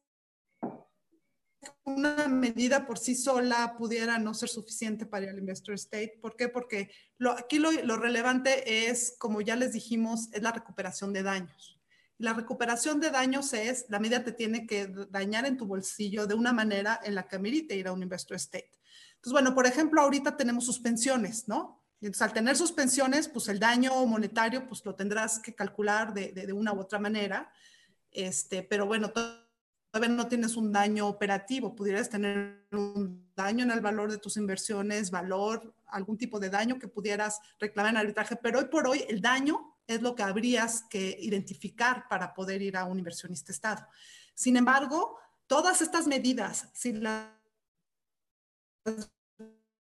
una 1.85 2.29
medida 2.29 2.87
por 2.87 2.99
sí 2.99 3.15
sola 3.15 3.77
pudiera 3.79 4.19
no 4.19 4.35
ser 4.35 4.49
suficiente 4.49 5.07
para 5.07 5.31
el 5.31 5.39
investor 5.39 5.75
state. 5.75 6.19
¿Por 6.21 6.37
qué? 6.37 6.49
Porque 6.49 6.91
aquí 7.37 7.59
lo, 7.59 7.71
lo 7.71 7.97
relevante 7.97 8.89
es, 8.89 9.15
como 9.19 9.41
ya 9.41 9.55
les 9.55 9.73
dijimos, 9.73 10.29
es 10.33 10.43
la 10.43 10.53
recuperación 10.53 11.13
de 11.13 11.23
daños. 11.23 11.78
La 12.19 12.35
recuperación 12.35 12.99
de 12.99 13.11
daños 13.11 13.53
es, 13.53 13.87
la 13.89 14.01
medida 14.01 14.25
te 14.25 14.33
tiene 14.33 14.67
que 14.67 14.89
dañar 15.09 15.47
en 15.47 15.57
tu 15.57 15.67
bolsillo 15.67 16.27
de 16.27 16.35
una 16.35 16.53
manera 16.53 17.01
en 17.05 17.15
la 17.15 17.29
que 17.29 17.37
amerite 17.37 17.77
ir 17.77 17.87
a 17.87 17.93
un 17.93 18.03
investor 18.03 18.37
state. 18.37 18.73
Entonces, 19.15 19.33
bueno, 19.33 19.55
por 19.55 19.67
ejemplo, 19.67 20.01
ahorita 20.01 20.37
tenemos 20.37 20.67
suspensiones, 20.67 21.47
¿no? 21.47 21.85
Entonces, 22.01 22.23
al 22.23 22.33
tener 22.33 22.57
suspensiones, 22.57 23.29
pues 23.29 23.49
el 23.49 23.59
daño 23.59 24.05
monetario, 24.07 24.67
pues 24.67 24.85
lo 24.85 24.95
tendrás 24.95 25.39
que 25.39 25.55
calcular 25.55 26.13
de, 26.13 26.33
de, 26.33 26.53
una 26.53 26.73
u 26.73 26.81
otra 26.81 26.99
manera. 26.99 27.53
Este, 28.11 28.63
pero 28.63 28.87
bueno, 28.87 29.11
todavía 29.11 30.17
no 30.17 30.29
tienes 30.29 30.57
un 30.57 30.73
daño 30.73 31.09
operativo. 31.09 31.75
Pudieras 31.75 32.09
tener 32.09 32.67
un 32.73 33.29
daño 33.35 33.65
en 33.65 33.73
el 33.73 33.81
valor 33.81 34.11
de 34.11 34.19
tus 34.19 34.37
inversiones, 34.37 35.11
valor, 35.11 35.75
algún 35.87 36.19
tipo 36.19 36.39
de 36.39 36.51
daño 36.51 36.79
que 36.79 36.89
pudieras 36.89 37.41
reclamar 37.59 37.93
en 37.93 37.99
arbitraje. 37.99 38.37
Pero 38.37 38.61
hoy 38.61 38.67
por 38.67 38.87
hoy, 38.87 39.05
el 39.09 39.21
daño 39.21 39.78
es 39.89 40.03
lo 40.03 40.15
que 40.15 40.23
habrías 40.23 40.85
que 40.89 41.17
identificar 41.21 42.07
para 42.09 42.35
poder 42.35 42.63
ir 42.63 42.77
a 42.77 42.85
un 42.85 42.99
inversionista 42.99 43.51
Estado. 43.51 43.87
Sin 44.35 44.57
embargo, 44.57 45.19
todas 45.47 45.83
estas 45.83 46.07
medidas, 46.07 46.69
si 46.75 46.93
las 46.93 47.27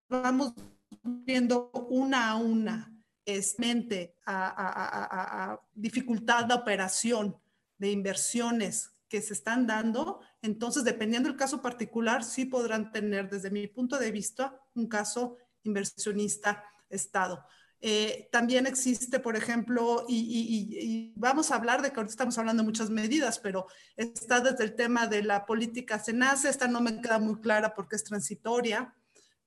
vamos 0.09 0.55
viendo 1.03 1.71
una 1.91 2.31
a 2.31 2.37
una, 2.37 2.95
es 3.25 3.59
mente 3.59 4.17
a, 4.25 5.61
dificultad 5.75 6.47
de 6.47 6.55
operación 6.55 7.37
de 7.77 7.91
inversiones 7.93 8.91
que 9.09 9.21
se 9.21 9.35
están 9.35 9.67
dando, 9.67 10.21
entonces 10.41 10.85
dependiendo 10.85 11.29
del 11.29 11.39
caso 11.39 11.61
particular, 11.61 12.25
sí 12.25 12.47
podrán 12.47 12.91
tener 12.91 13.29
desde 13.29 13.51
mi 13.51 13.67
punto 13.67 13.99
de 13.99 14.11
vista 14.11 14.59
un 14.75 14.89
caso 14.89 15.37
inversionista 15.63 16.65
Estado. 16.89 17.45
Eh, 17.81 18.29
también 18.33 18.67
existe, 18.67 19.21
por 19.21 19.37
ejemplo, 19.37 20.05
y, 20.09 21.13
vamos 21.17 21.51
a 21.51 21.57
hablar 21.57 21.81
de 21.81 21.91
que 21.91 21.97
ahorita 21.97 22.11
estamos 22.11 22.37
hablando 22.39 22.63
de 22.63 22.67
muchas 22.67 22.91
medidas, 22.91 23.39
pero 23.39 23.67
está 23.97 24.41
desde 24.41 24.65
el 24.65 24.75
tema 24.75 25.07
de 25.07 25.23
la 25.23 25.47
política 25.47 25.99
SENACE, 25.99 26.49
esta 26.49 26.67
no 26.67 26.81
me 26.81 27.01
queda 27.01 27.19
muy 27.19 27.41
clara 27.41 27.75
porque 27.75 27.97
es 27.97 28.05
transitoria, 28.05 28.95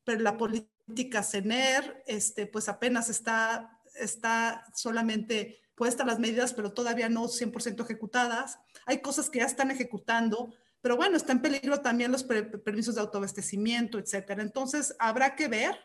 pero 0.06 0.22
la 0.22 0.38
política 0.38 1.24
CENER, 1.24 2.04
este, 2.08 2.48
pues 2.48 2.70
apenas 2.70 3.10
está, 3.10 3.82
está 3.96 4.66
solamente 4.76 5.60
puestas 5.76 6.08
las 6.08 6.20
medidas, 6.20 6.54
pero 6.54 6.74
todavía 6.74 7.10
no 7.10 7.24
100% 7.24 7.84
ejecutadas. 7.84 8.60
Hay 8.86 9.02
cosas 9.02 9.30
que 9.30 9.40
ya 9.40 9.46
están 9.46 9.72
ejecutando, 9.72 10.54
pero 10.82 10.96
bueno, 10.96 11.18
está 11.18 11.32
en 11.32 11.42
peligro 11.42 11.82
también 11.82 12.12
los 12.12 12.24
permisos 12.24 12.96
de 12.96 13.02
autoabastecimiento, 13.02 14.00
etcétera. 14.00 14.42
Entonces, 14.42 14.96
habrá 15.00 15.36
que 15.36 15.48
ver 15.48 15.76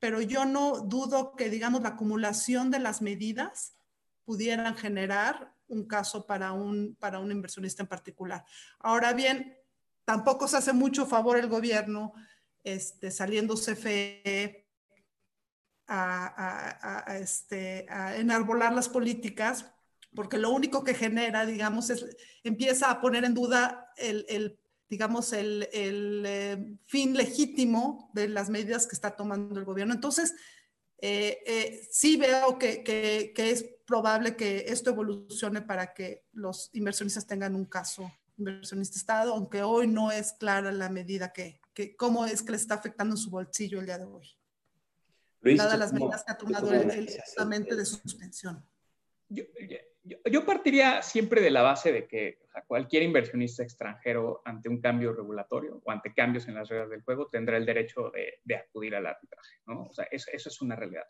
pero 0.00 0.20
yo 0.20 0.44
no 0.44 0.80
dudo 0.80 1.34
que, 1.34 1.50
digamos, 1.50 1.82
la 1.82 1.90
acumulación 1.90 2.70
de 2.70 2.78
las 2.78 3.02
medidas 3.02 3.74
pudieran 4.24 4.76
generar 4.76 5.54
un 5.68 5.86
caso 5.86 6.26
para 6.26 6.52
un, 6.52 6.96
para 6.98 7.20
inversionista 7.20 7.82
en 7.82 7.88
particular. 7.88 8.44
Ahora 8.78 9.12
bien, 9.12 9.56
tampoco 10.04 10.48
se 10.48 10.56
hace 10.56 10.72
mucho 10.72 11.06
favor 11.06 11.38
el 11.38 11.48
gobierno 11.48 12.12
este, 12.64 13.10
saliendo 13.10 13.54
CFE 13.54 14.66
a, 15.86 17.16
este, 17.18 17.86
enarbolar 18.18 18.74
las 18.74 18.88
políticas, 18.88 19.66
porque 20.14 20.38
lo 20.38 20.50
único 20.50 20.84
que 20.84 20.94
genera, 20.94 21.46
digamos, 21.46 21.90
es 21.90 22.04
empieza 22.44 22.90
a 22.90 23.00
poner 23.00 23.24
en 23.24 23.34
duda 23.34 23.92
el, 23.96 24.26
el 24.28 24.57
digamos, 24.88 25.32
el, 25.32 25.68
eh, 25.72 26.78
fin 26.86 27.14
legítimo 27.14 28.10
de 28.14 28.28
las 28.28 28.48
medidas 28.48 28.86
que 28.86 28.94
está 28.94 29.16
tomando 29.16 29.58
el 29.58 29.66
gobierno. 29.66 29.94
Entonces, 29.94 30.34
eh, 31.00 31.38
eh, 31.46 31.88
sí 31.90 32.16
veo 32.16 32.58
que, 32.58 32.82
que, 32.82 33.32
es 33.50 33.64
probable 33.86 34.36
que 34.36 34.64
esto 34.68 34.90
evolucione 34.90 35.62
para 35.62 35.94
que 35.94 36.24
los 36.32 36.70
inversionistas 36.72 37.26
tengan 37.26 37.54
un 37.54 37.66
caso 37.66 38.10
inversionista 38.36 38.96
Estado, 38.96 39.34
aunque 39.34 39.62
hoy 39.62 39.88
no 39.88 40.12
es 40.12 40.32
clara 40.32 40.70
la 40.70 40.88
medida 40.88 41.32
que, 41.32 41.60
que 41.74 41.96
cómo 41.96 42.24
es 42.24 42.42
que 42.42 42.52
le 42.52 42.56
está 42.56 42.74
afectando 42.74 43.14
en 43.14 43.18
su 43.18 43.30
bolsillo 43.30 43.80
el 43.80 43.86
día 43.86 43.98
de 43.98 44.04
hoy. 44.04 44.28
Luis, 45.40 45.58
Dadas 45.58 45.78
las 45.78 45.92
medidas 45.92 46.24
que 46.24 46.32
ha 46.32 46.38
tomado 46.38 46.72
el, 46.72 46.90
el, 46.90 47.06
de 47.06 47.84
suspensión. 47.84 48.64
Yo, 49.28 49.44
yo, 50.30 50.44
partiría 50.44 51.02
siempre 51.02 51.40
de 51.40 51.50
la 51.50 51.62
base 51.62 51.92
de 51.92 52.06
que 52.06 52.38
cualquier 52.66 53.02
inversionista 53.02 53.62
extranjero 53.62 54.42
ante 54.44 54.68
un 54.68 54.80
cambio 54.80 55.12
regulatorio 55.12 55.80
o 55.84 55.90
ante 55.90 56.12
cambios 56.14 56.48
en 56.48 56.54
las 56.54 56.68
reglas 56.68 56.90
del 56.90 57.02
juego 57.02 57.28
tendrá 57.28 57.56
el 57.56 57.66
derecho 57.66 58.10
de, 58.10 58.54
acudir 58.54 58.94
al 58.96 59.06
arbitraje. 59.06 59.56
¿no? 59.66 59.84
O 59.84 59.92
sea, 59.92 60.06
eso, 60.10 60.30
es 60.32 60.60
una 60.60 60.76
realidad. 60.76 61.04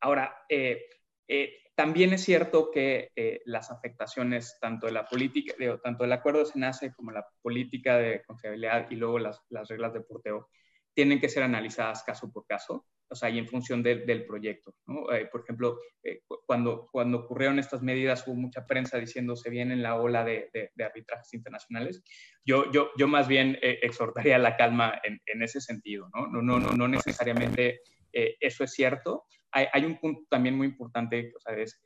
Ahora, 0.00 0.44
eh, 0.48 0.86
eh, 1.28 1.62
también 1.74 2.12
es 2.12 2.24
cierto 2.24 2.70
que 2.70 3.10
eh, 3.16 3.40
las 3.46 3.70
afectaciones 3.70 4.58
tanto 4.60 4.86
de 4.86 4.92
la 4.92 5.06
política, 5.06 5.54
tanto 5.82 6.04
del 6.04 6.12
acuerdo 6.12 6.40
de 6.40 6.46
SENACE 6.46 6.92
como 6.92 7.10
la 7.10 7.26
política 7.40 7.96
de 7.96 8.22
confiabilidad 8.24 8.90
y 8.90 8.96
luego 8.96 9.18
las, 9.18 9.40
las 9.48 9.68
reglas 9.68 9.92
de 9.92 10.00
porteo 10.00 10.48
tienen 10.94 11.20
que 11.20 11.28
ser 11.28 11.42
analizadas 11.42 12.02
caso 12.02 12.30
por 12.30 12.46
caso 12.46 12.86
o 13.12 13.14
sea, 13.14 13.28
y 13.28 13.38
en 13.38 13.46
función 13.46 13.82
del 13.82 14.24
proyecto. 14.24 14.74
Eh, 15.12 15.28
por 15.30 15.42
ejemplo, 15.42 15.78
eh, 16.02 16.22
cuando, 16.46 16.88
cuando 16.90 17.18
ocurrieron 17.18 17.58
estas 17.58 17.82
medidas 17.82 18.26
hubo 18.26 18.34
mucha 18.34 18.66
prensa 18.66 18.98
diciendo 18.98 19.36
se 19.36 19.50
viene 19.50 19.74
en 19.74 19.82
la 19.82 19.96
ola 19.96 20.24
de, 20.24 20.50
de, 20.52 20.84
arbitrajes 20.84 21.32
internacionales. 21.34 22.02
Yo, 22.44 22.72
yo, 22.72 22.90
yo 22.96 23.06
más 23.08 23.28
bien 23.28 23.58
eh, 23.60 23.78
exhortaría 23.82 24.38
la 24.38 24.56
calma 24.56 24.98
en, 25.04 25.20
en, 25.26 25.42
ese 25.42 25.60
sentido, 25.60 26.08
¿no? 26.14 26.26
No, 26.26 26.40
no, 26.40 26.58
no, 26.58 26.72
no 26.72 26.88
necesariamente 26.88 27.80
eso 28.12 28.64
es 28.64 28.72
cierto. 28.72 29.24
Hay, 29.50 29.66
hay, 29.72 29.84
un 29.84 29.98
punto 29.98 30.22
también 30.28 30.54
muy 30.56 30.66
importante, 30.66 31.32
o 31.36 31.40
sea, 31.40 31.54
es... 31.56 31.80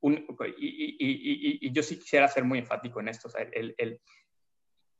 Un, 0.00 0.26
y, 0.58 0.96
y, 0.98 1.58
y, 1.68 1.72
yo 1.72 1.80
sí 1.84 1.96
quisiera 1.96 2.26
ser 2.26 2.42
muy 2.42 2.58
enfático 2.58 2.98
en 2.98 3.06
esto. 3.06 3.28
O 3.28 3.30
sea, 3.30 3.42
el, 3.52 3.72
el 3.78 4.00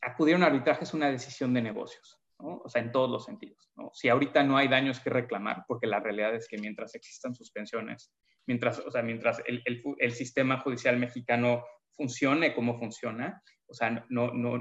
acudir 0.01 0.35
a 0.35 0.39
un 0.39 0.45
arbitraje 0.45 0.85
es 0.85 0.95
una 0.95 1.11
decisión 1.11 1.53
de 1.55 1.63
negocios. 1.63 2.22
O 2.43 2.69
sea, 2.69 2.83
en 2.83 2.93
todos 2.93 3.11
los 3.11 3.25
sentidos. 3.25 3.71
Si 3.93 4.09
ahorita 4.09 4.43
no 4.43 4.57
hay 4.57 4.69
daños 4.69 5.01
que 5.01 5.11
reclamar, 5.11 5.65
porque 5.69 5.87
la 5.87 6.01
realidad 6.01 6.35
es 6.35 6.49
que 6.49 6.59
mientras 6.59 6.95
existan 6.95 7.35
suspensiones, 7.35 8.13
mientras, 8.47 8.81
o 8.81 8.91
sea, 8.91 9.03
mientras 9.03 9.43
el, 9.47 9.63
el, 9.65 10.13
sistema 10.13 10.59
judicial 10.59 10.99
mexicano 10.99 11.65
funcione 11.93 12.55
como 12.55 12.79
funciona, 12.79 13.43
o 13.67 13.75
sea, 13.75 14.05
no, 14.11 14.33
no, 14.33 14.61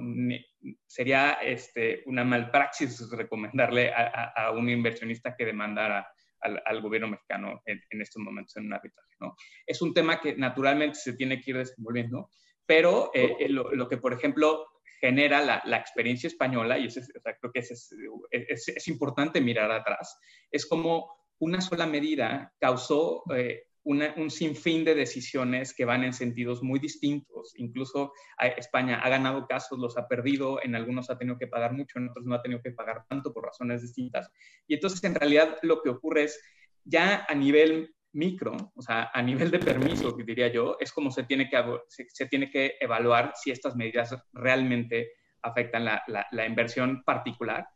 sería 0.85 1.33
este, 1.33 2.03
una 2.05 2.23
malpraxis 2.23 3.09
recomendarle 3.11 3.91
a, 3.91 4.31
a, 4.35 4.51
un 4.51 4.69
inversionista 4.69 5.35
que 5.35 5.45
demandara 5.45 6.07
al, 6.41 6.61
al 6.65 6.81
gobierno 6.81 7.09
mexicano 7.09 7.61
en, 7.65 7.81
en, 7.89 8.01
estos 8.01 8.21
momentos 8.21 8.55
en 8.57 8.65
un 8.67 8.73
arbitraje. 8.73 9.15
¿no? 9.19 9.35
Es 9.65 9.81
un 9.81 9.93
tema 9.93 10.19
que 10.19 10.35
naturalmente 10.35 10.95
se 10.95 11.13
tiene 11.13 11.41
que 11.41 11.51
ir 11.51 11.57
desenvolviendo, 11.57 12.29
pero 12.65 13.11
eh, 13.13 13.35
eh, 13.39 13.49
lo, 13.49 13.71
lo, 13.73 13.87
que, 13.89 13.97
por 13.97 14.13
ejemplo, 14.13 14.65
genera 15.01 15.41
la, 15.41 15.61
la 15.65 15.77
experiencia 15.77 16.27
española, 16.27 16.77
y 16.77 16.85
eso 16.85 17.01
creo 17.39 17.51
que 17.51 17.59
es, 17.59 17.91
es, 18.29 18.67
es, 18.67 18.87
importante 18.87 19.41
mirar 19.41 19.71
atrás, 19.71 20.17
es 20.51 20.65
como 20.67 21.09
una 21.39 21.59
sola 21.59 21.87
medida 21.87 22.53
causó 22.59 23.23
eh, 23.35 23.63
un 23.83 24.29
sinfín 24.29 24.85
de 24.85 24.93
decisiones 24.93 25.73
que 25.73 25.85
van 25.85 26.03
en 26.03 26.13
sentidos 26.13 26.61
muy 26.61 26.79
distintos. 26.79 27.53
Incluso 27.57 28.13
España 28.57 28.99
ha 29.01 29.09
ganado 29.09 29.47
casos, 29.47 29.79
los 29.79 29.97
ha 29.97 30.07
perdido, 30.07 30.59
en 30.61 30.75
algunos 30.75 31.09
ha 31.09 31.17
tenido 31.17 31.39
que 31.39 31.47
pagar 31.47 31.73
mucho, 31.73 31.97
en 31.97 32.09
otros 32.09 32.25
no 32.27 32.35
ha 32.35 32.43
tenido 32.43 32.61
que 32.61 32.71
pagar 32.71 33.05
tanto 33.09 33.33
por 33.33 33.45
razones 33.45 33.81
distintas. 33.81 34.29
Y 34.67 34.75
entonces, 34.75 35.03
en 35.03 35.15
realidad, 35.15 35.57
lo 35.63 35.81
que 35.81 35.89
ocurre 35.89 36.25
es, 36.25 36.39
ya 36.83 37.25
a 37.27 37.33
nivel 37.33 37.95
micro, 38.13 38.71
o 38.75 38.81
sea, 38.81 39.09
a 39.13 39.21
nivel 39.21 39.51
de 39.51 39.59
permiso, 39.59 40.11
diría 40.11 40.49
yo, 40.49 40.77
es 40.79 40.91
como 40.91 41.11
se 41.11 41.23
tiene 41.23 41.49
que, 41.49 41.63
se, 41.87 42.25
tiene 42.27 42.49
que 42.49 42.75
evaluar 42.79 43.33
si 43.35 43.51
estas 43.51 43.75
medidas 43.75 44.15
realmente 44.33 45.13
afectan 45.41 45.85
la, 45.85 46.03
la, 46.07 46.45
inversión 46.45 47.03
particular 47.03 47.67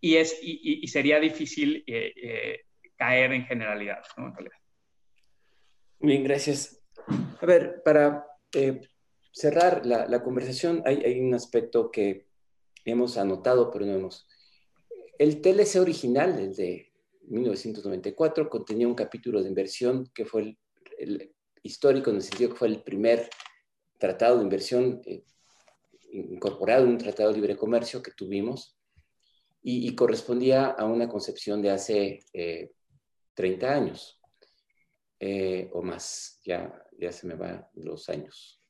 y, 0.00 0.16
es, 0.16 0.38
y, 0.40 0.86
sería 0.86 1.20
difícil 1.20 1.84
eh, 1.86 2.12
eh, 2.16 2.60
caer 2.96 3.32
en 3.32 3.44
generalidad, 3.44 4.02
¿no? 4.16 4.28
En 4.28 4.34
realidad. 4.34 4.56
Bien, 5.98 6.24
gracias. 6.24 6.80
A 7.40 7.46
ver, 7.46 7.82
para 7.84 8.24
eh, 8.54 8.80
cerrar 9.32 9.84
la, 9.84 10.06
la 10.06 10.22
conversación, 10.22 10.82
hay, 10.86 11.02
hay, 11.04 11.20
un 11.20 11.34
aspecto 11.34 11.90
que 11.90 12.26
hemos 12.84 13.18
anotado, 13.18 13.70
pero 13.70 13.84
no 13.84 13.92
hemos... 13.92 14.26
El 15.18 15.42
TLC 15.42 15.76
original, 15.76 16.38
el 16.38 16.54
de 16.54 16.89
1994, 17.30 18.50
contenía 18.50 18.88
un 18.88 18.94
capítulo 18.94 19.42
de 19.42 19.48
inversión 19.48 20.10
que 20.12 20.24
fue 20.24 20.56
el, 20.98 21.32
histórico 21.62 22.10
en 22.10 22.16
el 22.16 22.22
sentido 22.22 22.50
que 22.50 22.56
fue 22.56 22.68
el 22.68 22.82
primer 22.82 23.28
tratado 23.98 24.38
de 24.38 24.44
inversión 24.44 25.00
eh, 25.04 25.24
incorporado 26.12 26.84
en 26.84 26.90
un 26.90 26.98
tratado 26.98 27.30
de 27.30 27.36
libre 27.36 27.56
comercio 27.56 28.02
que 28.02 28.12
tuvimos 28.12 28.76
y, 29.62 29.94
correspondía 29.94 30.66
a 30.66 30.86
una 30.86 31.06
concepción 31.06 31.60
de 31.60 31.70
hace 31.70 32.20
30 33.34 33.66
eh, 33.66 33.68
años 33.68 34.18
eh, 35.18 35.68
o 35.74 35.82
más, 35.82 36.40
ya, 36.46 36.82
ya 36.98 37.12
se 37.12 37.26
me 37.26 37.34
van 37.34 37.66
los 37.74 38.08
años. 38.08 38.62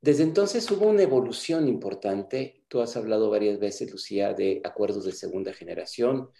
desde 0.00 0.22
entonces 0.22 0.70
hubo 0.70 0.86
una 0.86 1.02
evolución 1.02 1.66
importante. 1.66 2.64
Tú 2.68 2.80
has 2.80 2.96
hablado 2.96 3.28
varias 3.30 3.58
veces, 3.58 3.90
Lucía, 3.90 4.32
de 4.32 4.60
acuerdos 4.62 5.04
de 5.04 5.12
segunda 5.12 5.52
generación, 5.52 6.30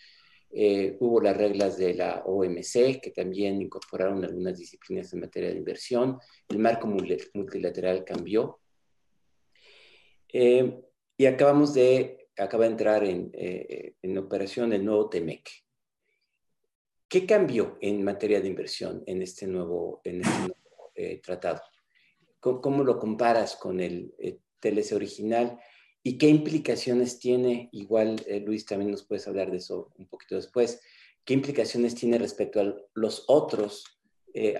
eh, 0.51 0.97
hubo 1.01 1.21
las 1.21 1.37
reglas 1.37 1.77
de 1.77 1.95
la 1.95 2.23
OMC, 2.25 3.01
que 3.01 3.13
también 3.15 3.61
incorporaron 3.61 4.25
algunas 4.25 4.59
disciplinas 4.59 5.13
en 5.13 5.21
materia 5.21 5.51
de 5.51 5.57
inversión. 5.57 6.19
El 6.49 6.59
marco 6.59 6.87
multilateral 6.87 8.05
cambió. 8.05 8.61
Eh, 10.33 10.81
y 11.17 11.27
acabamos 11.27 11.75
de, 11.75 12.29
acaba 12.37 12.65
de 12.65 12.71
entrar 12.71 13.05
en, 13.05 13.31
eh, 13.33 13.95
en 14.03 14.19
operación 14.19 14.73
el 14.73 14.85
nuevo 14.85 15.09
TEMEC. 15.09 15.67
¿qué 17.09 17.27
cambió 17.27 17.79
en 17.81 18.05
materia 18.05 18.41
de 18.41 18.49
inversión 18.49 19.03
en 19.07 19.23
este 19.23 19.47
nuevo, 19.47 20.01
en 20.05 20.21
este 20.23 20.57
eh, 20.95 21.21
tratado? 21.23 21.63
¿Cómo, 22.41 22.85
lo 22.85 22.99
comparas 22.99 23.57
con 23.57 23.81
el 23.81 24.15
eh, 24.19 24.39
TLC 24.61 24.93
original? 24.93 25.59
¿Y 26.07 26.19
qué 26.19 26.29
implicaciones 26.29 27.19
tiene? 27.19 27.69
Igual, 27.73 28.23
eh, 28.29 28.39
Luis, 28.39 28.65
también 28.65 28.93
nos 28.93 29.03
puedes 29.03 29.27
hablar 29.27 29.51
de 29.51 29.57
eso 29.57 29.93
un 29.99 30.07
poquito 30.07 30.37
después. 30.37 30.81
¿Qué 31.25 31.35
implicaciones 31.35 31.97
tiene 31.97 32.17
respecto 32.17 32.61
a 32.61 32.77
los 32.95 33.25
otros 33.27 33.85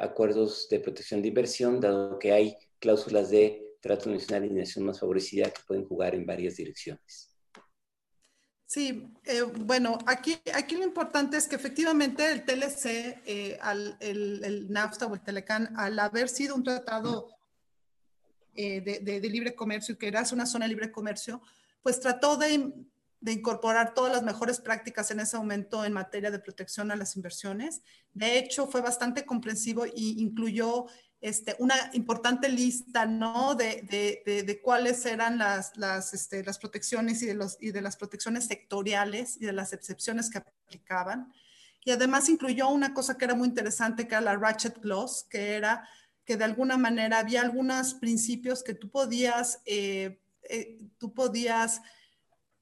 acuerdos 0.01 0.69
de 0.71 0.81
protección 0.81 1.21
de 1.23 1.29
inversión, 1.29 1.81
dado 1.81 2.19
que 2.19 2.33
hay 2.33 2.57
cláusulas 2.81 3.31
de 3.31 3.63
trato 3.81 4.11
nacional 4.11 4.47
y 4.47 4.55
nación 4.55 4.87
más 4.87 4.99
favorecida 4.99 5.51
que 5.51 5.63
pueden 5.69 5.85
jugar 5.85 6.17
en 6.17 6.27
varias 6.27 6.57
direcciones? 6.57 7.37
Sí, 8.67 9.15
eh, 9.25 9.43
bueno, 9.43 9.97
aquí, 10.07 10.37
aquí 10.53 10.77
lo 10.77 10.83
importante 10.83 11.37
es 11.37 11.47
que 11.47 11.55
efectivamente 11.55 12.33
el 12.33 12.45
TLC, 12.45 13.23
eh, 13.25 13.59
el, 14.01 14.67
NAFTA 14.69 15.07
o 15.07 15.15
el 15.15 15.23
Telecan, 15.23 15.73
al 15.77 15.97
haber 16.01 16.29
sido 16.29 16.57
un 16.57 16.65
tratado 16.65 17.29
eh, 18.57 19.01
de, 19.03 19.29
libre 19.29 19.55
comercio, 19.55 19.99
que 19.99 20.09
era 20.09 20.25
una 20.33 20.47
zona 20.47 20.65
de 20.65 20.71
libre 20.71 20.91
comercio, 20.91 21.43
pues 21.83 22.01
trató 22.01 22.37
de, 22.37 22.73
incorporar 23.27 23.95
todas 23.95 24.13
las 24.13 24.23
mejores 24.23 24.61
prácticas 24.61 25.11
en 25.11 25.21
ese 25.21 25.37
momento 25.37 25.85
en 25.85 25.93
materia 25.93 26.31
de 26.31 26.39
protección 26.39 26.91
a 26.91 26.97
las 26.97 27.17
inversiones. 27.17 27.83
De 28.15 28.39
hecho, 28.39 28.67
fue 28.67 28.81
bastante 28.81 29.25
comprensivo 29.25 29.85
e 29.85 29.93
incluyó 29.95 30.87
este, 31.21 31.57
una 31.59 31.75
importante 31.95 32.49
lista, 32.49 33.07
¿no? 33.07 33.55
De, 33.55 34.61
cuáles 34.63 35.05
eran 35.07 35.39
las, 35.39 35.77
las, 35.77 36.15
este, 36.15 36.45
las 36.45 36.59
protecciones 36.59 37.23
y 37.23 37.27
de, 37.27 37.35
los, 37.35 37.57
y 37.61 37.73
de 37.73 37.83
las 37.83 37.97
protecciones 37.97 38.47
sectoriales 38.47 39.37
y 39.41 39.47
de 39.47 39.53
las 39.53 39.73
excepciones 39.73 40.31
que 40.31 40.39
aplicaban. 40.39 41.33
Y 41.85 41.93
además 41.93 42.29
incluyó 42.29 42.69
una 42.69 42.93
cosa 42.93 43.17
que 43.17 43.25
era 43.25 43.35
muy 43.35 43.47
interesante, 43.47 44.09
que 44.09 44.15
era 44.15 44.21
la 44.21 44.37
Ratchet 44.37 44.81
Clause, 44.81 45.25
que 45.31 45.55
era 45.55 45.89
que 46.27 46.37
de 46.37 46.45
alguna 46.45 46.77
manera 46.77 47.21
había 47.21 47.41
algunos 47.41 47.95
principios 47.95 48.63
que 48.63 48.75
tú 48.75 48.91
podías, 48.91 49.63
eh, 49.65 50.21
eh, 50.43 50.79
tú 50.99 51.15
podías 51.15 51.81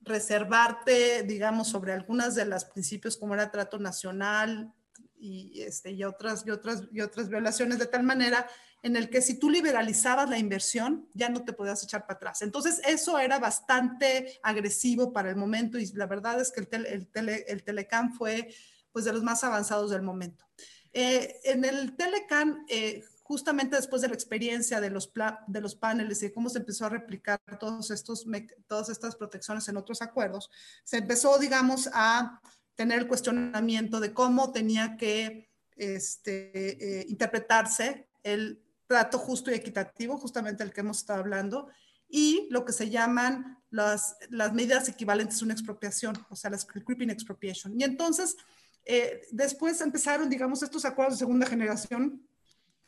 reservarte, 0.02 1.22
digamos, 1.22 1.68
sobre 1.68 1.92
algunas 1.92 2.34
de 2.34 2.44
los 2.44 2.66
principios 2.66 3.16
como 3.16 3.34
era 3.34 3.50
trato 3.50 3.78
nacional, 3.78 4.72
y, 5.16 5.62
este, 5.62 5.90
y, 5.90 6.04
otras, 6.04 6.44
y, 6.46 6.50
otras, 6.50 6.82
y 6.92 7.00
otras 7.00 7.30
violaciones 7.30 7.78
de 7.78 7.86
tal 7.86 8.02
manera 8.02 8.46
en 8.82 8.96
el 8.96 9.08
que 9.08 9.22
si 9.22 9.38
tú 9.38 9.48
liberalizabas 9.48 10.28
la 10.28 10.36
inversión, 10.36 11.08
ya 11.14 11.30
no 11.30 11.42
te 11.42 11.54
podías 11.54 11.82
echar 11.82 12.02
para 12.02 12.16
atrás. 12.16 12.42
Entonces, 12.42 12.82
eso 12.86 13.18
era 13.18 13.38
bastante 13.38 14.38
agresivo 14.42 15.14
para 15.14 15.30
el 15.30 15.36
momento 15.36 15.78
y 15.78 15.86
la 15.94 16.06
verdad 16.06 16.38
es 16.42 16.52
que 16.52 16.68
el, 16.70 16.84
el, 16.84 17.06
tele, 17.08 17.46
el 17.48 17.64
Telecam 17.64 18.12
fue 18.12 18.54
pues 18.92 19.06
de 19.06 19.14
los 19.14 19.22
más 19.22 19.42
avanzados 19.42 19.90
del 19.90 20.02
momento. 20.02 20.44
Eh, 20.92 21.40
en 21.44 21.64
el 21.64 21.96
Telecan, 21.96 22.64
eh, 22.68 23.02
justamente 23.24 23.76
después 23.76 24.02
de 24.02 24.08
la 24.08 24.14
experiencia 24.14 24.80
de 24.82 24.90
los, 24.90 25.10
de 25.46 25.60
los 25.62 25.74
paneles 25.74 26.22
y 26.22 26.30
cómo 26.30 26.50
se 26.50 26.58
empezó 26.58 26.84
a 26.84 26.90
replicar 26.90 27.40
todos 27.58 27.90
estos, 27.90 28.26
todas 28.66 28.90
estas 28.90 29.16
protecciones 29.16 29.66
en 29.68 29.78
otros 29.78 30.02
acuerdos, 30.02 30.50
se 30.84 30.98
empezó, 30.98 31.38
digamos, 31.38 31.88
a 31.94 32.40
tener 32.74 32.98
el 32.98 33.08
cuestionamiento 33.08 33.98
de 33.98 34.12
cómo 34.12 34.52
tenía 34.52 34.98
que 34.98 35.48
este, 35.74 37.00
eh, 37.00 37.06
interpretarse 37.08 38.08
el 38.22 38.62
trato 38.86 39.18
justo 39.18 39.50
y 39.50 39.54
equitativo, 39.54 40.18
justamente 40.18 40.62
el 40.62 40.72
que 40.72 40.82
hemos 40.82 40.98
estado 40.98 41.20
hablando, 41.20 41.68
y 42.06 42.46
lo 42.50 42.66
que 42.66 42.72
se 42.72 42.90
llaman 42.90 43.58
las, 43.70 44.16
las 44.28 44.52
medidas 44.52 44.86
equivalentes 44.90 45.40
a 45.40 45.46
una 45.46 45.54
expropiación, 45.54 46.14
o 46.28 46.36
sea, 46.36 46.50
las 46.50 46.66
creeping 46.66 47.08
expropriation. 47.08 47.80
Y 47.80 47.84
entonces, 47.84 48.36
eh, 48.84 49.22
después 49.30 49.80
empezaron, 49.80 50.28
digamos, 50.28 50.62
estos 50.62 50.84
acuerdos 50.84 51.14
de 51.14 51.24
segunda 51.24 51.46
generación 51.46 52.22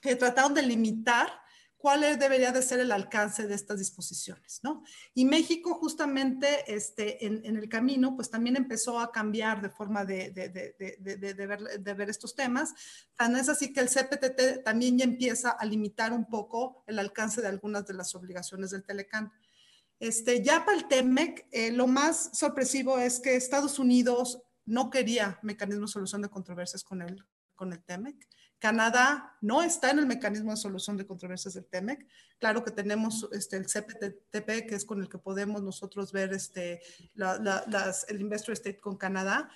que 0.07 0.17
trataron 0.17 0.55
de 0.55 0.63
limitar 0.63 1.29
cuál 1.77 2.19
debería 2.19 2.53
de 2.53 2.63
ser 2.63 2.81
el 2.81 2.91
alcance 2.91 3.47
de 3.47 3.55
estas 3.55 3.79
disposiciones, 3.79 4.61
¿no? 4.63 4.83
Y 5.15 5.25
México 5.25 5.75
justamente 5.75 6.75
este, 6.75 7.25
en, 7.27 7.45
el 7.45 7.69
camino, 7.69 8.17
pues 8.17 8.31
también 8.31 8.57
empezó 8.57 8.99
a 8.99 9.13
cambiar 9.13 9.63
de 9.63 9.69
forma 9.69 10.05
de, 10.05 10.31
de, 10.33 11.95
ver, 11.95 12.11
estos 12.11 12.35
temas. 12.35 12.75
Tan 13.17 13.37
es 13.37 13.49
así 13.49 13.73
que 13.73 13.81
el 13.81 13.89
CPTT 13.89 14.65
también 14.65 14.99
ya 14.99 15.05
empieza 15.05 15.51
a 15.51 15.65
limitar 15.65 16.13
un 16.13 16.27
poco 16.27 16.83
el 16.87 16.99
alcance 16.99 17.41
de 17.41 17.49
algunas 17.49 17.87
de 17.87 17.95
las 17.95 18.15
obligaciones 18.15 18.71
del 18.71 18.83
Telecan. 18.83 19.31
Este, 20.01 20.43
ya 20.43 20.65
para 20.65 20.79
el 20.79 20.89
TEMEC, 20.89 21.47
eh, 21.53 21.73
lo 21.73 21.87
más 21.87 22.31
sorpresivo 22.37 22.99
es 22.99 23.21
que 23.21 23.37
Estados 23.37 23.79
Unidos 23.79 24.43
no 24.65 24.91
quería 24.91 25.39
mecanismo 25.43 25.83
de 25.83 25.93
solución 25.93 26.23
de 26.23 26.31
controversias 26.31 26.83
con 26.83 27.03
el, 27.03 27.25
con 27.55 27.73
el 27.73 27.83
TEMEC. 27.85 28.27
Canadá 28.59 29.37
no 29.41 29.63
está 29.63 29.91
en 29.91 29.99
el 29.99 30.07
mecanismo 30.07 30.51
de 30.51 30.57
solución 30.57 30.97
de 30.97 31.07
controversias 31.07 31.55
del 31.55 31.67
TEMEC. 31.67 32.07
Claro 32.39 32.65
que 32.65 32.71
tenemos 32.71 33.29
este, 33.33 33.57
el 33.57 33.67
CPTP, 33.67 34.67
que 34.67 34.75
es 34.75 34.85
con 34.85 35.01
el 35.01 35.09
que 35.09 35.19
podemos 35.19 35.63
nosotros 35.63 36.13
ver 36.13 36.33
este, 36.33 36.81
el 37.15 38.21
Investor 38.21 38.55
State 38.55 38.81
con 38.81 38.97
Canadá, 38.97 39.51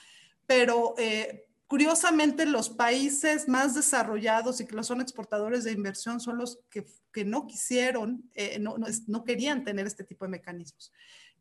pero 0.46 0.94
eh, 0.98 1.48
curiosamente 1.66 2.44
los 2.46 2.68
países 2.68 3.48
más 3.48 3.74
desarrollados 3.74 4.60
y 4.60 4.66
que 4.66 4.82
son 4.82 5.00
exportadores 5.00 5.64
de 5.64 5.72
inversión 5.72 6.20
son 6.20 6.36
los 6.36 6.58
que, 6.68 6.84
no 7.24 7.46
quisieron, 7.46 8.28
eh, 8.34 8.58
no, 8.58 8.76
no, 9.06 9.24
querían 9.24 9.64
tener 9.64 9.86
este 9.86 10.04
tipo 10.04 10.24
de 10.24 10.30
mecanismos. 10.30 10.92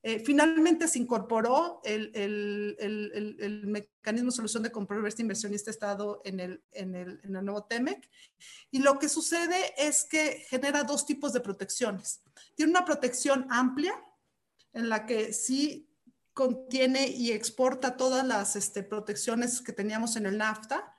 Eh, 0.02 0.20
finalmente 0.20 0.88
se 0.88 1.00
incorporó 1.00 1.82
el, 1.84 2.12
el, 2.16 2.78
el, 2.80 3.36
el, 3.40 3.68
mecanismo 3.68 4.30
de 4.30 4.36
solución 4.36 4.64
de 4.64 4.72
controversia 4.72 5.24
inversionista 5.24 5.72
Estado 5.72 6.22
en 6.24 6.40
el, 6.40 6.64
en, 6.72 6.96
el, 6.96 7.20
en 7.24 7.36
el 7.36 7.44
nuevo 7.44 7.66
TEMEC. 7.66 8.10
Y 8.72 8.80
lo 8.80 8.98
que 8.98 9.10
sucede 9.10 9.74
es 9.78 10.06
que 10.06 10.46
genera 10.50 10.84
dos 10.84 11.06
tipos 11.06 11.34
de 11.34 11.42
protecciones. 11.42 12.22
Tiene 12.56 12.72
una 12.72 12.86
protección 12.86 13.46
amplia, 13.50 13.94
en 14.72 14.88
la 14.88 15.06
que 15.06 15.34
sí 15.34 15.90
contiene 16.34 17.08
y 17.08 17.32
exporta 17.32 17.98
todas 17.98 18.26
las 18.26 18.56
este, 18.56 18.84
protecciones 18.84 19.60
que 19.60 19.74
teníamos 19.74 20.16
en 20.16 20.28
el 20.28 20.38
NAFTA, 20.38 20.96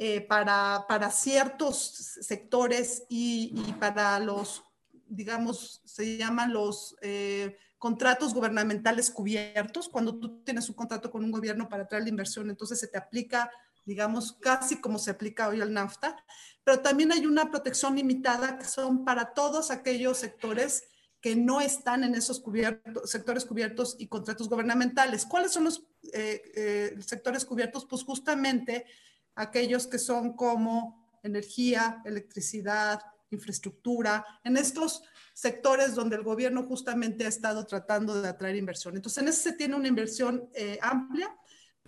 eh, 0.00 0.20
para, 0.20 0.84
para, 0.86 1.10
ciertos 1.10 2.18
sectores 2.20 3.04
y, 3.08 3.52
y, 3.52 3.72
para 3.80 4.20
los, 4.20 4.62
digamos, 5.06 5.80
se 5.84 6.16
llaman 6.16 6.52
los 6.52 6.94
eh, 7.02 7.56
contratos 7.78 8.34
gubernamentales 8.34 9.10
cubiertos. 9.10 9.88
Cuando 9.88 10.18
tú 10.18 10.42
tienes 10.42 10.68
un 10.68 10.74
contrato 10.74 11.10
con 11.10 11.24
un 11.24 11.30
gobierno 11.30 11.68
para 11.68 11.86
traer 11.86 12.04
la 12.04 12.10
inversión, 12.10 12.50
entonces 12.50 12.78
se 12.78 12.88
te 12.88 12.98
aplica, 12.98 13.50
digamos, 13.84 14.32
casi 14.32 14.80
como 14.80 14.98
se 14.98 15.12
aplica 15.12 15.48
hoy 15.48 15.60
al 15.60 15.72
NAFTA. 15.72 16.16
Pero 16.64 16.80
también 16.80 17.12
hay 17.12 17.24
una 17.26 17.50
protección 17.50 17.96
limitada 17.96 18.58
que 18.58 18.64
son 18.64 19.04
para 19.04 19.32
todos 19.32 19.70
aquellos 19.70 20.18
sectores 20.18 20.84
que 21.20 21.34
no 21.34 21.60
están 21.60 22.04
en 22.04 22.14
esos 22.14 22.40
cubiertos, 22.40 23.10
sectores 23.10 23.44
cubiertos 23.44 23.96
y 23.98 24.06
contratos 24.06 24.48
gubernamentales. 24.48 25.24
¿Cuáles 25.24 25.52
son 25.52 25.64
los 25.64 25.84
eh, 26.12 26.42
eh, 26.54 26.96
sectores 27.04 27.44
cubiertos? 27.44 27.86
Pues 27.86 28.04
justamente 28.04 28.86
aquellos 29.34 29.86
que 29.86 29.98
son 29.98 30.34
como 30.34 31.08
energía, 31.22 32.02
electricidad, 32.04 33.00
infraestructura, 33.30 34.24
en 34.44 34.56
estos 34.56 35.02
sectores 35.34 35.94
donde 35.94 36.16
el 36.16 36.22
gobierno 36.22 36.64
justamente 36.64 37.24
ha 37.24 37.28
estado 37.28 37.66
tratando 37.66 38.20
de 38.20 38.28
atraer 38.28 38.56
inversión. 38.56 38.96
Entonces, 38.96 39.22
en 39.22 39.28
ese 39.28 39.42
se 39.42 39.52
tiene 39.52 39.76
una 39.76 39.88
inversión 39.88 40.48
eh, 40.54 40.78
amplia, 40.82 41.34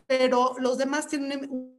pero 0.07 0.55
los 0.59 0.79
demás 0.79 1.09
tienen 1.09 1.77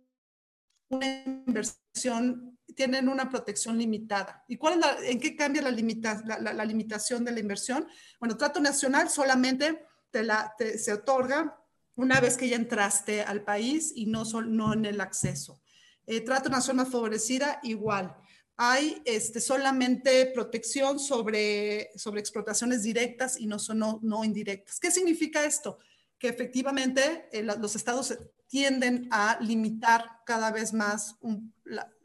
una 0.89 1.24
inversión, 1.26 2.59
tienen 2.76 3.07
una 3.07 3.30
protección 3.30 3.78
limitada. 3.78 4.43
¿Y 4.47 4.57
cuál 4.57 4.74
es 4.74 4.80
la, 4.80 4.97
en 5.03 5.20
qué 5.20 5.36
cambia 5.36 5.62
la, 5.62 5.72
limita, 5.72 6.22
la, 6.26 6.66
limitación 6.66 7.24
de 7.24 7.32
la 7.32 7.39
inversión? 7.39 7.88
Bueno, 8.20 8.36
trato 8.36 8.59
nacional 8.59 9.09
solamente 9.09 9.86
te 10.09 10.24
la, 10.24 10.53
se 10.78 10.91
otorga 10.93 11.57
una 11.95 12.20
vez 12.20 12.36
que 12.36 12.49
ya 12.49 12.55
entraste 12.55 13.22
al 13.22 13.43
país 13.43 13.93
y 13.95 14.07
no, 14.07 14.24
no 14.24 14.74
en 14.74 14.86
el 14.86 14.99
acceso. 14.99 15.62
Eh, 16.05 16.22
trato 16.22 16.49
nacional 16.49 16.88
favorecida, 16.88 17.59
igual 17.64 18.18
hay 18.64 19.01
este, 19.05 19.41
solamente 19.41 20.28
protección 20.28 20.99
sobre, 20.99 21.89
sobre 21.95 22.20
explotaciones 22.20 22.84
directas 22.84 23.39
y 23.39 23.47
no, 23.47 23.57
son, 23.57 23.80
no, 23.80 24.24
indirectas. 24.24 24.80
¿Qué 24.80 24.91
significa 24.91 25.43
esto? 25.43 25.80
Que 26.20 26.28
efectivamente 26.28 27.28
eh, 27.32 27.41
los 27.41 27.76
estados 27.76 28.16
tienden 28.45 29.07
a 29.09 29.39
limitar 29.41 30.05
cada 30.28 30.51
vez 30.51 30.74
más 30.74 31.16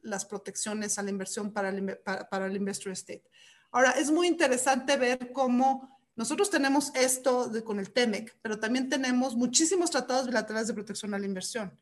las 0.01 0.25
protecciones 0.25 0.99
a 0.99 1.03
la 1.03 1.11
inversión 1.11 1.53
para 1.53 1.69
el, 1.69 1.99
para, 1.99 2.47
el 2.47 2.57
investor 2.57 2.93
state. 2.93 3.29
Ahora, 3.71 3.91
es 3.91 4.11
muy 4.11 4.27
interesante 4.27 4.97
ver 4.97 5.33
cómo 5.35 6.01
nosotros 6.15 6.49
tenemos 6.49 6.91
esto 6.95 7.51
de, 7.51 7.63
con 7.63 7.79
el 7.79 7.93
TEMEC, 7.93 8.35
pero 8.41 8.59
también 8.59 8.89
tenemos 8.89 9.37
muchísimos 9.37 9.91
tratados 9.91 10.27
bilaterales 10.27 10.69
de 10.69 10.75
protección 10.75 11.13
a 11.13 11.19
la 11.19 11.27
inversión 11.27 11.79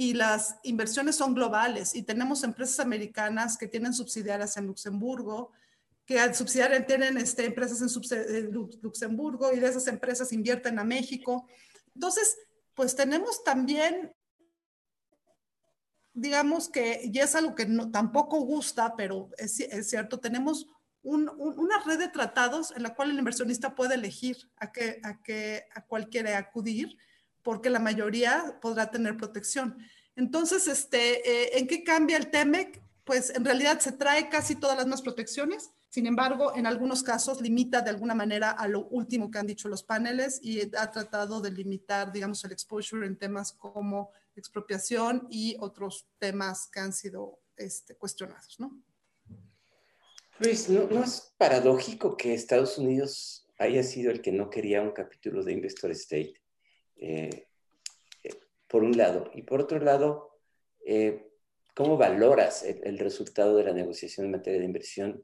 y 0.00 0.14
las 0.14 0.54
inversiones 0.62 1.16
son 1.16 1.34
globales 1.34 1.92
y 1.96 2.04
tenemos 2.04 2.44
empresas 2.44 2.78
americanas 2.78 3.58
que 3.58 3.66
tienen 3.66 3.92
subsidiarias 3.92 4.56
en 4.56 4.66
Luxemburgo, 4.66 5.50
que 6.06 6.32
subsidiarias 6.34 6.86
tienen 6.86 7.16
este, 7.18 7.46
empresas 7.46 7.82
en, 8.12 8.52
Luxemburgo 8.80 9.52
y 9.52 9.58
de 9.58 9.66
esas 9.66 9.88
empresas 9.88 10.32
invierten 10.32 10.78
a 10.78 10.84
México. 10.84 11.48
Entonces, 11.96 12.38
pues 12.74 12.94
tenemos 12.94 13.42
también 13.42 14.14
digamos 16.14 16.68
que, 16.68 17.00
y 17.02 17.18
es 17.18 17.34
algo 17.34 17.56
que 17.56 17.66
no, 17.66 17.90
tampoco 17.90 18.38
gusta, 18.42 18.94
pero 18.94 19.30
es, 19.36 19.58
es 19.58 19.90
cierto, 19.90 20.20
tenemos 20.20 20.68
una 21.02 21.82
red 21.84 21.98
de 21.98 22.08
tratados 22.08 22.72
en 22.76 22.84
la 22.84 22.94
cual 22.94 23.10
el 23.10 23.18
inversionista 23.18 23.74
puede 23.74 23.96
elegir 23.96 24.36
a 24.58 24.70
qué, 24.70 25.00
a 25.02 25.20
qué, 25.22 25.64
a 25.74 25.84
cuál 25.84 26.08
quiere 26.08 26.36
acudir, 26.36 26.96
porque 27.42 27.70
la 27.70 27.78
mayoría 27.78 28.58
podrá 28.60 28.90
tener 28.90 29.16
protección. 29.16 29.78
Entonces, 30.16 30.66
este, 30.66 31.28
eh, 31.28 31.58
¿en 31.58 31.66
qué 31.66 31.84
cambia 31.84 32.16
el 32.16 32.30
TEMEC? 32.30 32.82
Pues 33.04 33.30
en 33.30 33.44
realidad 33.44 33.80
se 33.80 33.92
trae 33.92 34.28
casi 34.28 34.56
todas 34.56 34.76
las 34.76 34.86
más 34.86 35.02
protecciones, 35.02 35.70
sin 35.88 36.06
embargo, 36.06 36.54
en 36.54 36.66
algunos 36.66 37.02
casos 37.02 37.40
limita 37.40 37.80
de 37.80 37.90
alguna 37.90 38.14
manera 38.14 38.50
a 38.50 38.68
lo 38.68 38.86
último 38.88 39.30
que 39.30 39.38
han 39.38 39.46
dicho 39.46 39.68
los 39.68 39.82
paneles 39.82 40.38
y 40.42 40.60
ha 40.76 40.90
tratado 40.90 41.40
de 41.40 41.50
limitar, 41.50 42.12
digamos, 42.12 42.44
el 42.44 42.52
exposure 42.52 43.06
en 43.06 43.16
temas 43.16 43.52
como 43.52 44.12
expropiación 44.36 45.26
y 45.30 45.56
otros 45.60 46.06
temas 46.18 46.68
que 46.70 46.80
han 46.80 46.92
sido 46.92 47.40
este, 47.56 47.94
cuestionados, 47.94 48.60
¿no? 48.60 48.78
Luis, 50.40 50.68
¿no, 50.68 51.02
es 51.02 51.32
paradójico 51.38 52.16
que 52.16 52.34
Estados 52.34 52.78
Unidos 52.78 53.48
haya 53.58 53.82
sido 53.82 54.12
el 54.12 54.20
que 54.20 54.30
no 54.30 54.50
quería 54.50 54.82
un 54.82 54.92
capítulo 54.92 55.42
de 55.42 55.54
Investor 55.54 55.90
State? 55.92 56.34
Eh, 56.98 57.46
eh, 58.24 58.34
por 58.66 58.82
un 58.82 58.96
lado. 58.96 59.30
Y 59.34 59.42
por 59.42 59.60
otro 59.60 59.78
lado, 59.78 60.40
eh, 60.84 61.30
¿cómo 61.74 61.96
valoras 61.96 62.64
el, 62.64 62.98
resultado 62.98 63.56
de 63.56 63.64
la 63.64 63.72
negociación 63.72 64.26
en 64.26 64.32
materia 64.32 64.58
de 64.58 64.66
inversión 64.66 65.22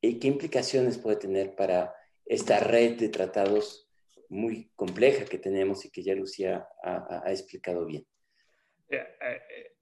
y 0.00 0.18
qué 0.18 0.28
implicaciones 0.28 0.98
puede 0.98 1.16
tener 1.16 1.54
para 1.56 1.94
esta 2.24 2.60
red 2.60 2.98
de 2.98 3.08
tratados 3.08 3.90
muy 4.28 4.70
compleja 4.74 5.24
que 5.24 5.38
tenemos 5.38 5.84
y 5.84 5.90
que 5.90 6.02
ya 6.02 6.14
Lucía 6.14 6.66
ha, 6.82 7.30
explicado 7.30 7.84
bien? 7.86 8.06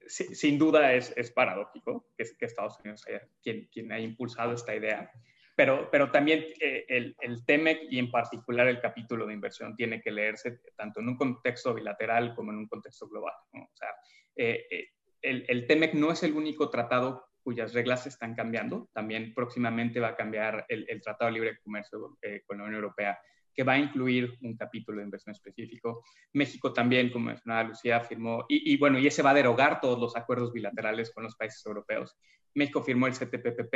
sin 0.07 0.57
duda 0.57 0.93
es, 0.93 1.31
paradójico 1.31 2.07
que, 2.17 2.25
que, 2.37 2.45
Estados 2.45 2.79
Unidos 2.79 3.01
sea 3.01 3.27
quien, 3.41 3.67
quien 3.71 3.91
haya 3.91 4.05
impulsado 4.05 4.53
esta 4.53 4.75
idea, 4.75 5.11
pero, 5.55 5.89
pero 5.89 6.11
también 6.11 6.45
eh, 6.59 6.85
el, 6.87 7.45
TEMEC 7.45 7.87
y 7.89 7.97
en 7.97 8.11
particular 8.11 8.67
el 8.67 8.81
capítulo 8.81 9.25
de 9.25 9.33
inversión 9.33 9.75
tiene 9.75 10.01
que 10.01 10.11
leerse 10.11 10.59
tanto 10.75 10.99
en 10.99 11.07
un 11.07 11.17
contexto 11.17 11.73
bilateral 11.73 12.35
como 12.35 12.51
en 12.51 12.57
un 12.57 12.67
contexto 12.67 13.07
global. 13.07 13.33
O 13.53 13.69
sea, 13.73 13.89
eh, 14.35 14.65
eh, 14.69 14.89
el, 15.21 15.45
el, 15.47 15.65
TEMEC 15.65 15.93
no 15.93 16.11
es 16.11 16.23
el 16.23 16.33
único 16.33 16.69
tratado 16.69 17.25
cuyas 17.41 17.73
reglas 17.73 18.05
están 18.05 18.35
cambiando. 18.35 18.89
También 18.91 19.33
próximamente 19.33 19.99
va 19.99 20.09
a 20.09 20.15
cambiar 20.15 20.65
el, 20.67 20.85
el 20.89 21.01
Tratado 21.01 21.27
de 21.31 21.33
Libre 21.33 21.59
Comercio 21.63 22.17
con 22.45 22.57
la 22.57 22.63
Unión 22.63 22.75
Europea 22.75 23.17
que 23.55 23.63
va 23.63 23.73
a 23.73 23.79
incluir 23.79 24.37
un 24.41 24.55
capítulo 24.55 24.99
de 24.99 25.05
inversión 25.05 25.33
específico. 25.33 26.03
México 26.33 26.73
también, 26.73 27.11
como 27.11 27.27
mencionaba 27.27 27.69
Lucía, 27.69 28.01
firmó, 28.01 28.45
y, 28.49 28.77
bueno, 28.77 28.99
y 28.99 29.07
ese 29.07 29.21
va 29.21 29.31
a 29.31 29.35
derogar 29.35 29.79
todos 29.79 29.99
los 29.99 30.15
acuerdos 30.15 30.51
bilaterales 30.51 31.11
con 31.13 31.23
los 31.23 31.35
países 31.35 31.65
europeos. 31.65 32.17
México 32.53 32.83
firmó 32.83 33.07
el 33.07 33.13
CTPPP 33.13 33.73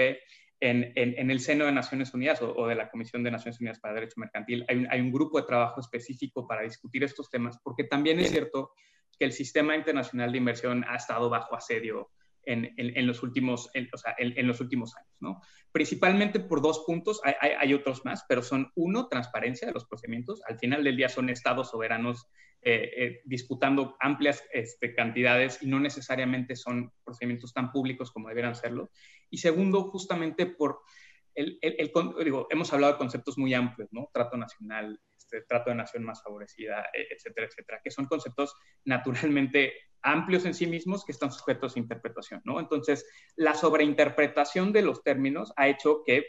en, 0.62 0.92
en, 0.96 1.32
el 1.32 1.40
seno 1.40 1.66
de 1.66 1.72
Naciones 1.72 2.14
Unidas 2.14 2.42
o, 2.42 2.68
de 2.68 2.76
la 2.76 2.90
Comisión 2.90 3.24
de 3.24 3.32
Naciones 3.32 3.60
Unidas 3.62 3.80
para 3.80 3.94
Derecho 3.94 4.16
Mercantil. 4.18 4.66
Hay 4.68 4.78
un, 4.78 4.88
hay 4.92 5.00
un 5.00 5.12
grupo 5.12 5.40
de 5.40 5.48
trabajo 5.48 5.80
específico 5.80 6.46
para 6.46 6.64
discutir 6.64 7.04
estos 7.04 7.30
temas, 7.30 7.58
porque 7.64 7.86
también 7.86 8.20
es 8.20 8.32
cierto 8.32 8.72
que 9.18 9.26
el 9.26 9.32
sistema 9.32 9.76
internacional 9.76 10.32
de 10.32 10.38
inversión 10.38 10.86
ha 10.88 10.96
estado 10.96 11.30
bajo 11.30 11.56
asedio 11.56 12.10
en, 12.50 13.08
los, 13.08 13.22
últimos, 13.24 13.70
en, 13.74 13.88
o 13.94 13.98
sea, 13.98 14.16
en, 14.18 14.48
los 14.48 14.60
últimos 14.60 14.96
años, 14.96 15.16
¿no? 15.20 15.42
Principalmente 15.72 16.40
por 16.40 16.62
dos 16.62 16.84
puntos, 16.86 17.22
hay, 17.24 17.34
hay, 17.58 17.74
otros 17.74 18.04
más, 18.06 18.26
pero 18.28 18.42
son 18.42 18.72
uno, 18.76 19.08
transparencia 19.08 19.68
de 19.68 19.74
los 19.74 19.86
procedimientos. 19.86 20.42
Al 20.48 20.58
final 20.58 20.84
del 20.84 20.98
día 20.98 21.10
son 21.10 21.30
estados 21.30 21.70
soberanos 21.70 22.28
eh, 22.62 22.92
eh, 22.98 23.22
disputando 23.24 23.96
amplias 24.02 24.44
este, 24.52 24.94
cantidades 24.94 25.62
y 25.62 25.68
no 25.68 25.80
necesariamente 25.80 26.58
son 26.58 26.92
procedimientos 27.06 27.54
tan 27.54 27.72
públicos 27.72 28.12
como 28.12 28.28
debieran 28.28 28.56
serlo. 28.56 28.90
Y 29.30 29.38
segundo, 29.38 29.84
justamente 29.92 30.46
por 30.46 30.80
el, 31.36 31.58
el, 31.62 31.92
digo, 32.24 32.48
hemos 32.50 32.74
hablado 32.74 32.94
de 32.94 32.98
conceptos 32.98 33.38
muy 33.38 33.54
amplios, 33.54 33.90
¿no? 33.94 34.10
Trato 34.12 34.36
nacional, 34.36 35.00
este, 35.30 35.46
trato 35.46 35.70
de 35.70 35.76
nación 35.76 36.04
más 36.04 36.24
favorecida, 36.24 36.88
e, 36.94 37.14
etcétera, 37.14 37.48
etcétera, 37.48 37.82
que 37.84 37.92
son 37.92 38.06
conceptos 38.06 38.56
naturalmente 38.86 39.74
amplios 40.02 40.46
en 40.46 40.54
sí 40.54 40.66
mismos 40.66 41.06
que 41.06 41.12
están 41.12 41.32
sujetos 41.32 41.76
a 41.76 41.80
interpretación, 41.80 42.42
¿no? 42.46 42.60
Entonces, 42.60 43.06
la 43.36 43.54
sobreinterpretación 43.54 44.74
de 44.74 44.82
los 44.82 45.04
términos 45.04 45.54
ha 45.56 45.68
hecho 45.68 46.04
que 46.06 46.26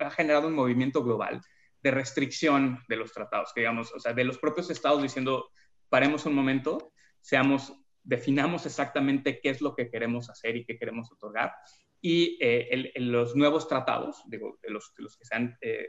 ha 0.00 0.10
generado 0.10 0.48
un 0.48 0.54
movimiento 0.54 1.02
global 1.02 1.40
de 1.82 1.90
restricción 1.90 2.78
de 2.88 2.96
los 2.96 3.12
tratados, 3.12 3.52
que 3.52 3.60
digamos, 3.60 3.92
o 3.92 3.98
sea, 3.98 4.12
de 4.12 4.24
los 4.24 4.38
propios 4.38 4.70
estados 4.70 5.02
diciendo, 5.02 5.50
paremos 5.88 6.24
un 6.26 6.34
momento, 6.34 6.92
seamos, 7.20 7.72
definamos 8.02 8.64
exactamente 8.66 9.40
qué 9.40 9.50
es 9.50 9.60
lo 9.60 9.74
que 9.74 9.90
queremos 9.90 10.30
hacer 10.30 10.56
y 10.56 10.64
qué 10.64 10.78
queremos 10.78 11.10
otorgar. 11.10 11.52
Y 12.00 12.38
eh, 12.40 12.92
los 12.96 13.34
nuevos 13.36 13.68
tratados, 13.68 14.22
digo, 14.26 14.58
de 14.62 14.70
los, 14.70 14.92
los 14.96 15.16
que 15.16 15.24
se 15.24 15.34
han 15.34 15.56
eh, 15.60 15.86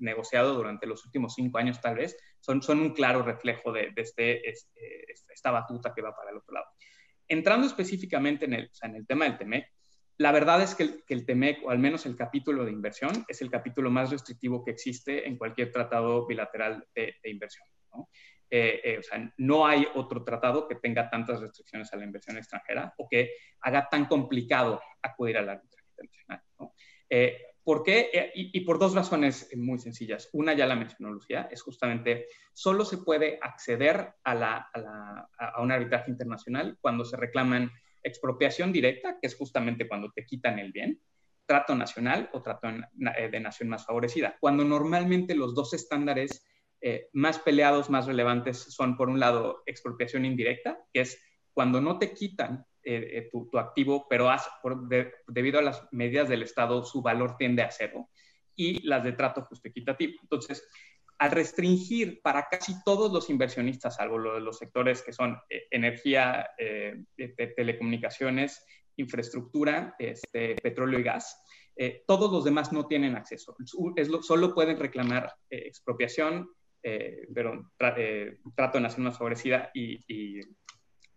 negociado 0.00 0.54
durante 0.54 0.86
los 0.86 1.04
últimos 1.04 1.34
cinco 1.34 1.58
años 1.58 1.80
tal 1.80 1.96
vez, 1.96 2.16
son, 2.40 2.62
son 2.62 2.80
un 2.80 2.92
claro 2.92 3.22
reflejo 3.22 3.72
de, 3.72 3.92
este, 3.96 4.48
este, 4.48 5.06
esta 5.32 5.50
batuta 5.50 5.92
que 5.94 6.02
va 6.02 6.14
para 6.14 6.30
el 6.30 6.38
otro 6.38 6.54
lado. 6.54 6.66
Entrando 7.26 7.66
específicamente 7.66 8.44
en 8.44 8.54
el, 8.54 8.70
en 8.82 8.96
el 8.96 9.06
tema 9.06 9.24
del 9.24 9.38
TEMEC, 9.38 9.66
la 10.18 10.30
verdad 10.30 10.62
es 10.62 10.74
que 10.74 10.84
el, 10.84 11.04
que 11.04 11.14
el, 11.14 11.26
TEMEC, 11.26 11.64
o 11.64 11.70
al 11.70 11.78
menos 11.78 12.06
el 12.06 12.16
capítulo 12.16 12.64
de 12.64 12.70
inversión, 12.70 13.24
es 13.26 13.42
el 13.42 13.50
capítulo 13.50 13.90
más 13.90 14.10
restrictivo 14.10 14.64
que 14.64 14.70
existe 14.70 15.26
en 15.26 15.36
cualquier 15.36 15.72
tratado 15.72 16.26
bilateral 16.26 16.86
de, 16.94 17.16
inversión. 17.24 17.66
¿no? 17.92 18.08
Eh, 18.48 18.80
eh, 18.84 18.98
o 18.98 19.02
sea, 19.02 19.32
no 19.38 19.66
hay 19.66 19.86
otro 19.94 20.22
tratado 20.22 20.68
que 20.68 20.76
tenga 20.76 21.10
tantas 21.10 21.40
restricciones 21.40 21.92
a 21.92 21.96
la 21.96 22.04
inversión 22.04 22.36
extranjera 22.36 22.94
o 22.98 23.08
que 23.08 23.32
haga 23.62 23.88
tan 23.88 24.04
complicado 24.04 24.80
acudir 25.02 25.38
al 25.38 25.48
arbitraje 25.48 25.88
internacional. 25.90 26.42
¿no? 26.60 26.74
Eh, 27.10 27.53
¿Por 27.64 27.82
qué? 27.82 28.10
Eh, 28.12 28.30
y, 28.34 28.60
por 28.60 28.78
dos 28.78 28.94
razones 28.94 29.48
muy 29.56 29.78
sencillas. 29.78 30.28
Una 30.34 30.52
ya 30.52 30.66
la 30.66 30.76
mencionó 30.76 31.10
Lucía, 31.10 31.48
es 31.50 31.62
justamente 31.62 32.28
solo 32.52 32.84
se 32.84 32.98
puede 32.98 33.38
acceder 33.40 34.12
a, 34.22 34.68
un 35.58 35.72
arbitraje 35.72 36.10
internacional 36.10 36.76
cuando 36.80 37.06
se 37.06 37.16
reclaman 37.16 37.72
expropiación 38.02 38.70
directa, 38.70 39.18
que 39.18 39.28
es 39.28 39.34
justamente 39.34 39.88
cuando 39.88 40.12
te 40.12 40.26
quitan 40.26 40.58
el 40.58 40.72
bien, 40.72 41.00
trato 41.46 41.74
nacional 41.74 42.28
o 42.34 42.42
trato 42.42 42.68
eh, 42.68 43.28
de 43.30 43.40
nación 43.40 43.70
más 43.70 43.86
favorecida, 43.86 44.36
cuando 44.40 44.62
normalmente 44.62 45.34
los 45.34 45.54
dos 45.54 45.72
estándares 45.72 46.46
eh, 46.82 47.08
más 47.14 47.38
peleados, 47.38 47.88
más 47.88 48.04
relevantes 48.04 48.58
son, 48.58 48.98
por 48.98 49.08
un 49.08 49.18
lado, 49.18 49.62
expropiación 49.64 50.26
indirecta, 50.26 50.84
que 50.92 51.00
es 51.00 51.18
cuando 51.54 51.80
no 51.80 51.98
te 51.98 52.12
quitan 52.12 52.66
eh, 52.84 53.18
eh, 53.18 53.30
tu, 53.30 53.58
activo, 53.58 54.06
pero 54.08 54.30
debido 55.28 55.58
a 55.58 55.62
las 55.62 55.86
medidas 55.92 56.28
del 56.28 56.42
Estado, 56.42 56.84
su 56.84 57.00
valor 57.00 57.36
tiende 57.36 57.62
a 57.62 57.70
cero, 57.70 58.10
y 58.54 58.86
las 58.86 59.02
de 59.02 59.12
trato 59.12 59.42
justo 59.42 59.68
equitativo. 59.68 60.14
Entonces, 60.22 60.68
al 61.18 61.30
restringir 61.30 62.20
para 62.22 62.46
casi 62.50 62.74
todos 62.84 63.10
los 63.12 63.30
inversionistas, 63.30 63.96
salvo 63.96 64.18
los 64.18 64.58
sectores 64.58 65.02
que 65.02 65.12
son 65.12 65.38
eh, 65.48 65.66
energía, 65.70 66.48
telecomunicaciones, 67.56 68.64
infraestructura, 68.96 69.94
este, 69.98 70.54
petróleo 70.56 71.00
y 71.00 71.04
gas, 71.04 71.42
todos 72.06 72.30
los 72.30 72.44
demás 72.44 72.72
no 72.72 72.86
tienen 72.86 73.16
acceso. 73.16 73.56
Es 73.96 74.08
solo 74.22 74.54
pueden 74.54 74.78
reclamar 74.78 75.34
expropiación, 75.50 76.50
pero 77.34 77.72
trato 77.76 78.78
de 78.78 79.10
favorecida 79.12 79.70
y, 79.74 79.98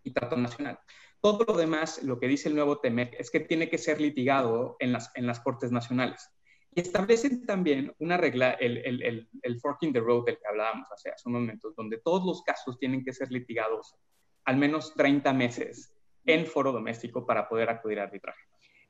y 0.07 0.11
trato 0.11 0.37
nacional. 0.37 0.79
Todo 1.21 1.45
lo 1.45 1.57
demás, 1.57 2.03
lo 2.03 2.19
que 2.19 2.27
dice 2.27 2.49
el 2.49 2.55
nuevo 2.55 2.79
TEMEC, 2.79 3.15
es 3.19 3.31
que 3.31 3.39
tiene 3.39 3.69
que 3.69 3.77
ser 3.77 3.99
litigado 3.99 4.75
en 4.79 4.91
las, 4.91 5.11
en 5.15 5.25
las 5.25 5.39
Cortes 5.39 5.71
Nacionales. 5.71 6.29
Y 6.73 6.81
establecen 6.81 7.45
también 7.45 7.93
una 7.99 8.17
regla, 8.17 8.51
el, 8.51 8.77
el, 8.77 9.27
el, 9.41 9.59
forking 9.59 9.93
the 9.93 9.99
road 9.99 10.25
del 10.25 10.37
que 10.37 10.47
hablábamos 10.47 10.87
hace, 10.91 11.09
hace 11.09 11.27
un 11.27 11.33
momento, 11.33 11.73
donde 11.75 11.97
todos 11.97 12.23
los 12.23 12.43
casos 12.43 12.77
tienen 12.77 13.03
que 13.03 13.13
ser 13.13 13.31
litigados 13.31 13.95
al 14.45 14.57
menos 14.57 14.93
30 14.93 15.33
meses 15.33 15.93
en 16.25 16.45
foro 16.45 16.71
doméstico 16.71 17.25
para 17.25 17.49
poder 17.49 17.69
acudir 17.69 17.99
a 17.99 18.03
arbitraje. 18.03 18.41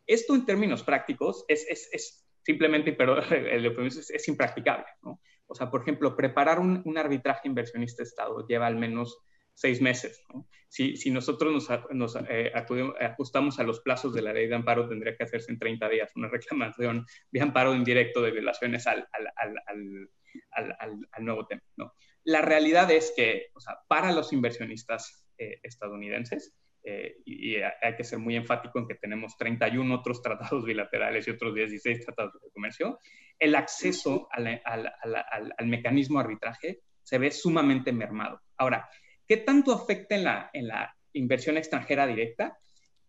Esto 0.05 0.35
en 0.35 0.45
términos 0.45 0.83
prácticos 0.83 1.45
es, 1.47 1.65
es, 1.69 1.89
es 1.93 2.27
simplemente, 2.43 2.93
pero 2.93 3.19
el 3.31 3.65
es, 3.65 4.09
es 4.09 4.27
impracticable. 4.27 4.85
¿no? 5.01 5.21
O 5.47 5.55
sea, 5.55 5.71
por 5.71 5.81
ejemplo, 5.81 6.15
preparar 6.15 6.59
un, 6.59 6.81
un 6.83 6.97
arbitraje 6.97 7.47
inversionista-Estado 7.47 8.45
lleva 8.47 8.67
al 8.67 8.75
menos 8.75 9.17
seis 9.57 9.81
meses. 9.81 10.23
Si, 10.69 11.09
nosotros 11.09 11.67
nos, 11.89 12.15
eh, 12.29 12.51
ajustamos 12.99 13.57
a 13.57 13.63
los 13.63 13.79
plazos 13.79 14.13
de 14.13 14.21
la 14.21 14.31
ley 14.31 14.47
de 14.47 14.53
amparo, 14.53 14.87
tendría 14.87 15.17
que 15.17 15.23
hacerse 15.23 15.51
en 15.51 15.57
30 15.57 15.89
días 15.89 16.11
una 16.15 16.27
reclamación 16.31 17.07
de 17.31 17.41
amparo 17.41 17.73
indirecto 17.73 18.21
de 18.21 18.31
violaciones 18.31 18.85
al, 18.85 19.07
nuevo 21.19 21.47
tema. 21.47 21.63
¿no? 21.75 21.93
La 22.23 22.41
realidad 22.41 22.91
es 22.91 23.13
que 23.15 23.47
para 23.87 24.11
los 24.11 24.31
inversionistas 24.31 25.25
eh, 25.39 25.59
estadounidenses, 25.63 26.55
eh, 26.83 27.17
y, 27.25 27.55
hay 27.55 27.95
que 27.97 28.03
ser 28.03 28.19
muy 28.19 28.35
enfático 28.35 28.77
en 28.77 28.87
que 28.87 28.95
tenemos 28.95 29.35
31 29.37 29.95
otros 29.95 30.21
tratados 30.21 30.63
bilaterales 30.65 31.27
y 31.27 31.31
otros 31.31 31.55
16 31.55 32.05
tratados 32.05 32.33
de 32.33 32.51
comercio, 32.51 32.99
el 33.39 33.55
acceso 33.55 34.29
al, 34.31 34.53
mecanismo 35.65 36.19
arbitraje 36.19 36.81
se 37.01 37.17
ve 37.17 37.31
sumamente 37.31 37.91
mermado. 37.91 38.39
Ahora, 38.55 38.87
¿Qué 39.27 39.37
tanto 39.37 39.73
afecta 39.73 40.15
en 40.15 40.23
la, 40.23 40.49
en 40.53 40.67
la 40.67 40.95
inversión 41.13 41.57
extranjera 41.57 42.07
directa? 42.07 42.57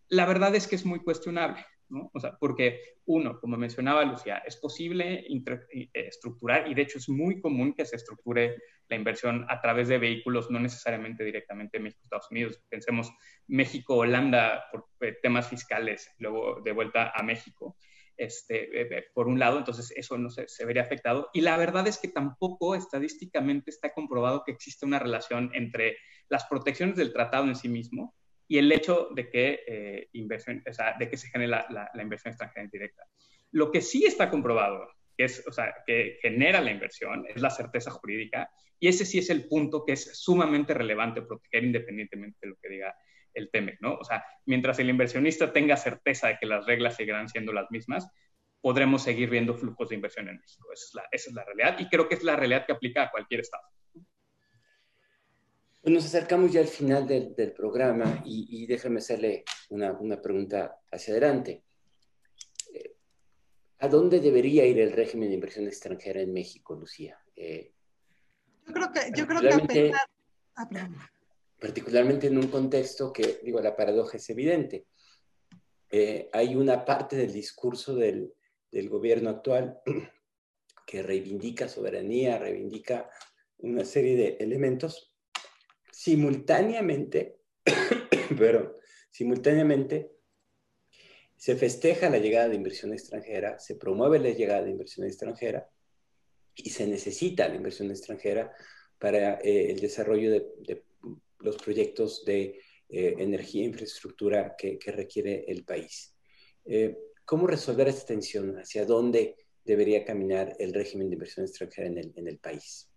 la 0.08 0.26
verdad 0.26 0.54
es 0.54 0.66
que 0.66 0.76
es 0.76 0.84
muy 0.84 1.00
cuestionable. 1.00 1.64
¿no? 1.90 2.10
O 2.12 2.20
sea, 2.20 2.36
porque 2.38 2.80
uno, 3.06 3.40
como 3.40 3.56
mencionaba 3.56 4.04
Lucía, 4.04 4.42
es 4.46 4.56
posible 4.56 5.24
eh, 5.26 5.90
estructurar 5.94 6.70
y 6.70 6.74
de 6.74 6.82
hecho 6.82 6.98
es 6.98 7.08
muy 7.08 7.40
común 7.40 7.72
que 7.72 7.86
se 7.86 7.96
estructure 7.96 8.56
la 8.88 8.96
inversión 8.96 9.46
a 9.48 9.60
través 9.62 9.88
de 9.88 9.96
vehículos, 9.96 10.50
no 10.50 10.60
necesariamente 10.60 11.24
directamente 11.24 11.78
México-Estados 11.78 12.30
Unidos. 12.30 12.62
Pensemos 12.68 13.10
México-Holanda 13.46 14.66
por 14.70 14.88
eh, 15.00 15.16
temas 15.22 15.48
fiscales, 15.48 16.10
luego 16.18 16.60
de 16.62 16.72
vuelta 16.72 17.12
a 17.14 17.22
México. 17.22 17.78
Este, 18.18 18.80
eh, 18.80 19.04
por 19.14 19.28
un 19.28 19.38
lado, 19.38 19.58
entonces 19.58 19.92
eso 19.94 20.18
no 20.18 20.28
se, 20.28 20.48
se, 20.48 20.66
vería 20.66 20.82
afectado. 20.82 21.30
Y 21.32 21.40
la 21.40 21.56
verdad 21.56 21.86
es 21.86 21.98
que 21.98 22.08
tampoco 22.08 22.74
estadísticamente 22.74 23.70
está 23.70 23.94
comprobado 23.94 24.42
que 24.44 24.50
existe 24.50 24.84
una 24.84 24.98
relación 24.98 25.50
entre 25.54 25.96
las 26.28 26.44
protecciones 26.46 26.96
del 26.96 27.12
tratado 27.12 27.44
en 27.44 27.54
sí 27.54 27.68
mismo 27.68 28.16
y 28.48 28.58
el 28.58 28.72
hecho 28.72 29.10
de 29.14 29.30
que, 29.30 29.60
eh, 29.66 30.08
inversión, 30.14 30.64
o 30.68 30.72
sea, 30.72 30.96
de 30.98 31.08
que 31.08 31.16
se 31.16 31.28
genere 31.28 31.50
la, 31.50 31.90
la, 31.94 32.02
inversión 32.02 32.32
extranjera 32.32 32.64
indirecta. 32.64 33.04
Lo 33.52 33.70
que 33.70 33.82
sí 33.82 34.04
está 34.04 34.30
comprobado, 34.30 34.88
que, 35.16 35.24
es, 35.24 35.46
o 35.46 35.52
sea, 35.52 35.74
que 35.86 36.18
genera 36.22 36.60
la 36.60 36.70
inversión, 36.70 37.26
es 37.28 37.40
la 37.42 37.50
certeza 37.50 37.90
jurídica, 37.90 38.50
y 38.80 38.88
ese 38.88 39.04
sí 39.04 39.18
es 39.18 39.28
el 39.28 39.46
punto 39.46 39.84
que 39.84 39.92
es 39.92 40.18
sumamente 40.18 40.72
relevante 40.72 41.22
proteger 41.22 41.64
independientemente 41.64 42.38
de 42.40 42.48
lo 42.48 42.56
que 42.56 42.68
diga 42.68 42.96
el 43.38 43.50
TEMEC, 43.50 43.80
¿no? 43.80 43.94
O 43.94 44.04
sea, 44.04 44.24
mientras 44.46 44.78
el 44.78 44.90
inversionista 44.90 45.52
tenga 45.52 45.76
certeza 45.76 46.28
de 46.28 46.38
que 46.38 46.46
las 46.46 46.66
reglas 46.66 46.96
seguirán 46.96 47.28
siendo 47.28 47.52
las 47.52 47.70
mismas, 47.70 48.08
podremos 48.60 49.02
seguir 49.02 49.30
viendo 49.30 49.54
flujos 49.54 49.88
de 49.88 49.94
inversión 49.94 50.28
en 50.28 50.36
México. 50.38 50.72
Esa 50.72 50.84
es 50.86 50.94
la, 50.94 51.02
esa 51.10 51.30
es 51.30 51.34
la 51.34 51.44
realidad, 51.44 51.78
y 51.78 51.88
creo 51.88 52.08
que 52.08 52.16
es 52.16 52.22
la 52.24 52.36
realidad 52.36 52.66
que 52.66 52.72
aplica 52.72 53.04
a 53.04 53.10
cualquier 53.10 53.40
Estado. 53.40 53.62
Pues 55.80 55.94
nos 55.94 56.04
acercamos 56.04 56.52
ya 56.52 56.60
al 56.60 56.66
final 56.66 57.06
del, 57.06 57.34
del 57.36 57.52
programa 57.52 58.22
y, 58.24 58.48
y, 58.50 58.66
déjame 58.66 58.98
hacerle 58.98 59.44
una, 59.70 59.92
una 59.92 60.20
pregunta 60.20 60.80
hacia 60.90 61.14
adelante. 61.14 61.62
Eh, 62.74 62.96
¿A 63.78 63.88
dónde 63.88 64.20
debería 64.20 64.66
ir 64.66 64.80
el 64.80 64.92
régimen 64.92 65.28
de 65.28 65.36
inversión 65.36 65.66
extranjera 65.66 66.20
en 66.20 66.32
México, 66.32 66.74
Lucía? 66.74 67.16
Eh, 67.36 67.72
yo 68.66 68.74
creo 68.74 68.92
que, 68.92 69.00
yo 69.16 69.26
creo 69.26 69.40
que 69.40 69.54
a 69.54 69.66
pesar... 69.66 70.00
ah, 70.56 70.68
particularmente 71.58 72.28
en 72.28 72.38
un 72.38 72.48
contexto 72.48 73.12
que, 73.12 73.40
digo, 73.42 73.60
la 73.60 73.76
paradoja 73.76 74.16
es 74.16 74.30
evidente. 74.30 74.86
Eh, 75.90 76.28
hay 76.32 76.54
una 76.54 76.84
parte 76.84 77.16
del 77.16 77.32
discurso 77.32 77.94
del, 77.94 78.32
del 78.70 78.88
gobierno 78.88 79.30
actual 79.30 79.80
que 80.86 81.02
reivindica 81.02 81.68
soberanía, 81.68 82.38
reivindica 82.38 83.10
una 83.58 83.84
serie 83.84 84.16
de 84.16 84.36
elementos 84.40 85.14
simultáneamente, 85.90 87.40
pero 88.38 88.78
simultáneamente 89.10 90.12
se 91.36 91.56
festeja 91.56 92.10
la 92.10 92.18
llegada 92.18 92.48
de 92.48 92.56
inversión 92.56 92.92
extranjera, 92.92 93.58
se 93.58 93.76
promueve 93.76 94.18
la 94.18 94.30
llegada 94.30 94.62
de 94.62 94.70
inversión 94.70 95.06
extranjera 95.06 95.68
y 96.54 96.70
se 96.70 96.86
necesita 96.86 97.48
la 97.48 97.54
inversión 97.54 97.90
extranjera 97.90 98.52
para 98.98 99.34
eh, 99.40 99.70
el 99.70 99.80
desarrollo 99.80 100.32
de, 100.32 100.46
de, 100.58 100.84
los 101.40 101.56
proyectos 101.56 102.24
de 102.24 102.60
eh, 102.88 103.14
energía 103.18 103.62
e 103.62 103.66
infraestructura 103.66 104.54
que, 104.56 104.78
requiere 104.86 105.44
el 105.48 105.64
país. 105.64 106.14
Eh, 106.64 106.96
¿Cómo 107.24 107.46
resolver 107.46 107.88
esta 107.88 108.06
tensión? 108.06 108.56
¿Hacia 108.56 108.86
dónde 108.86 109.36
debería 109.64 110.04
caminar 110.04 110.56
el 110.58 110.72
régimen 110.72 111.08
de 111.08 111.14
inversión 111.14 111.44
extranjera 111.44 111.88
en 111.88 111.98
el, 111.98 112.12
en 112.16 112.28
el 112.28 112.38
país? 112.38 112.88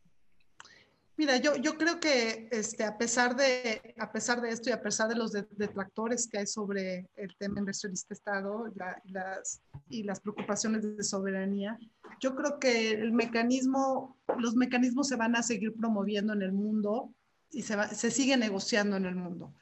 Mira, 1.18 1.38
yo, 1.38 1.56
yo 1.58 1.78
creo 1.78 2.00
que 2.00 2.48
este, 2.52 2.84
a, 2.84 2.98
pesar 2.98 3.36
de, 3.36 3.94
a 4.00 4.12
pesar 4.12 4.42
de 4.42 4.50
esto 4.50 4.70
y 4.70 4.74
a 4.74 4.82
pesar 4.82 5.08
de 5.08 5.16
los 5.16 5.32
detractores 5.32 6.28
que 6.28 6.40
hay 6.40 6.48
sobre 6.48 7.10
el 7.16 7.36
tema 7.38 7.60
inversionista 7.60 8.14
Estado 8.14 8.66
y 9.90 10.04
las 10.04 10.20
preocupaciones 10.20 10.98
de 10.98 11.04
soberanía, 11.04 11.78
yo 12.20 12.36
creo 12.36 12.58
que 12.60 12.92
el 12.92 13.12
mecanismo, 13.12 14.18
los 14.40 14.56
mecanismos 14.56 15.10
se 15.10 15.16
van 15.16 15.36
a 15.36 15.44
seguir 15.44 15.76
promoviendo 15.76 16.34
en 16.34 16.42
el 16.42 16.54
mundo 16.54 17.14
y 17.52 17.62
se, 17.64 17.76
va, 17.76 17.88
se 17.88 18.12
sigue 18.12 18.38
negociando 18.38 18.98
en 18.98 19.06
el 19.06 19.16
mundo. 19.16 19.54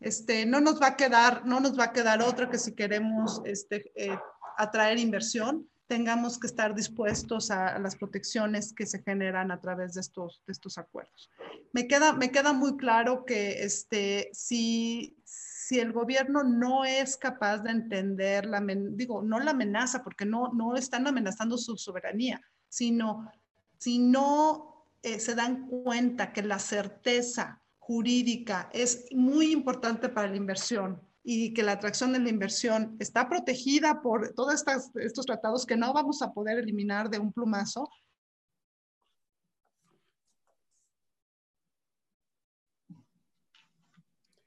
Este, 0.00 0.44
no 0.46 0.60
nos 0.60 0.80
va 0.80 0.88
a 0.88 0.96
quedar, 0.96 1.46
no 1.46 1.60
nos 1.60 1.78
va 1.78 1.84
a 1.84 1.92
quedar 1.92 2.22
otra 2.22 2.50
que 2.50 2.58
si 2.58 2.74
queremos 2.74 3.40
este, 3.44 3.92
eh, 3.94 4.18
atraer 4.56 4.98
inversión, 4.98 5.68
tengamos 5.86 6.40
que 6.40 6.46
estar 6.46 6.74
dispuestos 6.74 7.50
a, 7.50 7.68
a, 7.68 7.78
las 7.78 7.96
protecciones 7.96 8.72
que 8.72 8.86
se 8.86 9.02
generan 9.02 9.50
a 9.50 9.60
través 9.60 9.94
de 9.94 10.00
estos, 10.00 10.42
de 10.46 10.52
estos 10.52 10.78
acuerdos. 10.78 11.30
Me 11.72 11.86
queda, 11.86 12.14
me 12.14 12.32
queda 12.32 12.52
muy 12.52 12.76
claro 12.76 13.24
que 13.24 13.62
este, 13.62 14.30
si, 14.32 15.16
si 15.24 15.78
el 15.78 15.92
gobierno 15.92 16.42
no 16.42 16.84
es 16.84 17.16
capaz 17.16 17.58
de 17.58 17.70
entender, 17.70 18.46
la, 18.46 18.60
digo, 18.92 19.22
no 19.22 19.38
la 19.38 19.52
amenaza, 19.52 20.02
porque 20.02 20.24
no, 20.24 20.52
no 20.54 20.76
están 20.76 21.06
amenazando 21.06 21.58
su 21.58 21.76
soberanía, 21.76 22.40
sino 22.68 23.30
si 23.78 23.98
no 23.98 24.71
eh, 25.02 25.20
se 25.20 25.34
dan 25.34 25.66
cuenta 25.68 26.32
que 26.32 26.42
la 26.42 26.58
certeza 26.58 27.62
jurídica 27.78 28.70
es 28.72 29.06
muy 29.12 29.52
importante 29.52 30.08
para 30.08 30.28
la 30.28 30.36
inversión, 30.36 31.00
y 31.24 31.54
que 31.54 31.62
la 31.62 31.72
atracción 31.72 32.12
de 32.12 32.18
la 32.18 32.28
inversión 32.28 32.96
está 32.98 33.28
protegida 33.28 34.02
por 34.02 34.34
todos 34.34 34.54
estas, 34.54 34.90
estos 34.96 35.24
tratados 35.24 35.66
que 35.66 35.76
no 35.76 35.92
vamos 35.92 36.20
a 36.22 36.32
poder 36.32 36.58
eliminar 36.58 37.08
de 37.08 37.18
un 37.18 37.32
plumazo. 37.32 37.88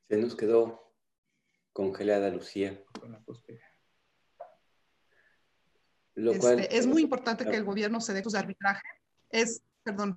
Se 0.10 0.18
nos 0.18 0.36
quedó 0.36 0.94
congelada 1.72 2.30
Lucía. 2.30 2.84
Lo 6.14 6.32
este, 6.32 6.42
cual, 6.42 6.60
es 6.72 6.88
muy 6.88 7.02
importante 7.02 7.46
que 7.46 7.56
el 7.56 7.64
gobierno 7.64 8.00
se 8.00 8.14
dé 8.14 8.24
sus 8.24 8.36
arbitraje. 8.36 8.84
Es, 9.30 9.62
perdón. 9.86 10.16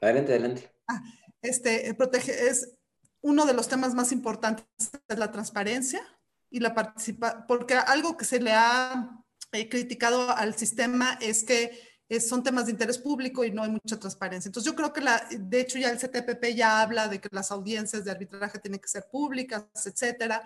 Adelante, 0.00 0.32
adelante. 0.32 0.72
Ah, 0.86 1.02
este, 1.40 1.92
protege, 1.94 2.48
es 2.48 2.76
uno 3.22 3.46
de 3.46 3.54
los 3.54 3.68
temas 3.68 3.94
más 3.94 4.12
importantes 4.12 4.66
es 5.08 5.18
la 5.18 5.32
transparencia 5.32 6.02
y 6.50 6.60
la 6.60 6.74
participación, 6.74 7.46
porque 7.48 7.74
algo 7.74 8.18
que 8.18 8.26
se 8.26 8.38
le 8.38 8.52
ha 8.52 9.24
eh, 9.52 9.68
criticado 9.68 10.30
al 10.30 10.54
sistema 10.54 11.18
es 11.22 11.42
que 11.42 11.72
es, 12.08 12.28
son 12.28 12.42
temas 12.42 12.66
de 12.66 12.72
interés 12.72 12.98
público 12.98 13.42
y 13.44 13.50
no 13.50 13.62
hay 13.62 13.70
mucha 13.70 13.98
transparencia. 13.98 14.50
Entonces 14.50 14.70
yo 14.70 14.76
creo 14.76 14.92
que, 14.92 15.00
la, 15.00 15.26
de 15.30 15.60
hecho, 15.60 15.78
ya 15.78 15.90
el 15.90 15.98
CTPP 15.98 16.54
ya 16.54 16.82
habla 16.82 17.08
de 17.08 17.18
que 17.18 17.30
las 17.32 17.50
audiencias 17.50 18.04
de 18.04 18.10
arbitraje 18.10 18.58
tienen 18.58 18.78
que 18.78 18.88
ser 18.88 19.06
públicas, 19.10 19.64
etcétera. 19.86 20.42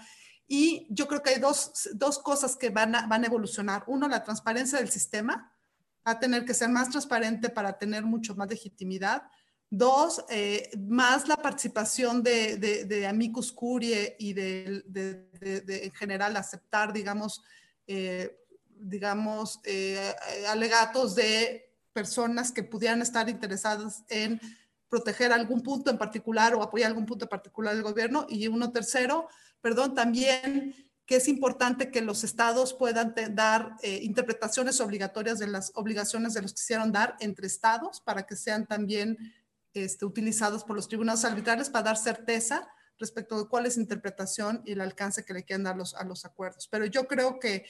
Y 0.47 0.87
yo 0.89 1.09
creo 1.09 1.21
que 1.21 1.31
hay 1.31 1.41
dos, 1.41 1.91
dos 1.95 2.21
cosas 2.21 2.55
que 2.55 2.71
van 2.71 2.95
a, 2.95 3.09
van 3.09 3.25
a 3.25 3.27
evolucionar. 3.27 3.83
Uno, 3.89 4.07
la 4.07 4.23
transparencia 4.23 4.79
del 4.79 4.89
sistema, 4.89 5.53
va 6.09 6.13
a 6.13 6.19
tener 6.19 6.45
que 6.47 6.55
ser 6.55 6.71
más 6.71 6.89
transparente 6.89 7.51
para 7.51 7.77
tener 7.77 8.03
mucho 8.03 8.35
más 8.35 8.49
legitimidad. 8.49 9.23
Dos, 9.71 10.25
eh, 10.31 10.71
más 10.79 11.29
la 11.29 11.37
participación 11.37 12.23
de, 12.23 12.57
de, 12.57 12.85
de 12.87 13.07
amicus 13.07 13.53
curiae 13.53 14.17
y 14.19 14.33
de, 14.33 14.83
de, 14.87 15.85
en 15.85 15.93
general 15.93 16.35
aceptar, 16.37 16.95
digamos, 16.95 17.43
eh, 17.87 18.35
digamos, 18.69 19.61
eh, 19.65 20.15
alegatos 20.49 21.15
de 21.15 21.75
personas 21.93 22.51
que 22.51 22.63
pudieran 22.63 23.03
estar 23.03 23.29
interesadas 23.29 24.05
en 24.09 24.41
proteger 24.89 25.33
algún 25.33 25.63
punto 25.63 25.91
en 25.91 25.99
particular 25.99 26.55
o 26.55 26.63
apoyar 26.63 26.89
algún 26.89 27.05
punto 27.05 27.27
en 27.27 27.29
particular 27.29 27.75
del 27.75 27.83
gobierno. 27.83 28.27
Y 28.31 28.49
uno 28.49 28.73
tercero, 28.73 29.29
perdón, 29.61 29.95
también 29.95 30.75
que 31.09 31.17
es 31.17 31.27
importante 31.27 31.91
que 31.91 32.03
los 32.03 32.23
estados 32.23 32.75
puedan 32.75 33.15
dar 33.31 33.77
eh, 33.83 34.01
interpretaciones 34.03 34.79
obligatorias 34.83 35.39
de 35.39 35.47
las 35.47 35.73
obligaciones 35.75 36.35
de 36.35 36.43
los 36.43 36.53
que 36.53 36.57
quisieron 36.57 36.93
dar 36.93 37.17
entre 37.21 37.47
estados 37.47 38.03
para 38.03 38.27
que 38.27 38.37
sean 38.37 38.67
también 38.67 39.17
este, 39.73 40.05
utilizados 40.05 40.65
por 40.65 40.77
los 40.77 40.87
tribunales 40.87 41.25
arbitrales 41.25 41.71
para 41.71 41.85
dar 41.85 41.97
certeza 41.97 42.69
respecto 42.99 43.39
de 43.39 43.49
cuál 43.49 43.65
es 43.65 43.77
la 43.77 43.85
interpretación 43.85 44.61
y 44.67 44.73
el 44.73 44.83
alcance 44.83 45.25
que 45.25 45.33
le 45.33 45.45
quieren 45.45 45.65
dar 45.65 45.77
a 45.77 46.05
los 46.05 46.25
acuerdos. 46.27 46.69
Pero 46.69 46.85
yo 46.85 47.09
creo 47.09 47.39
que 47.39 47.65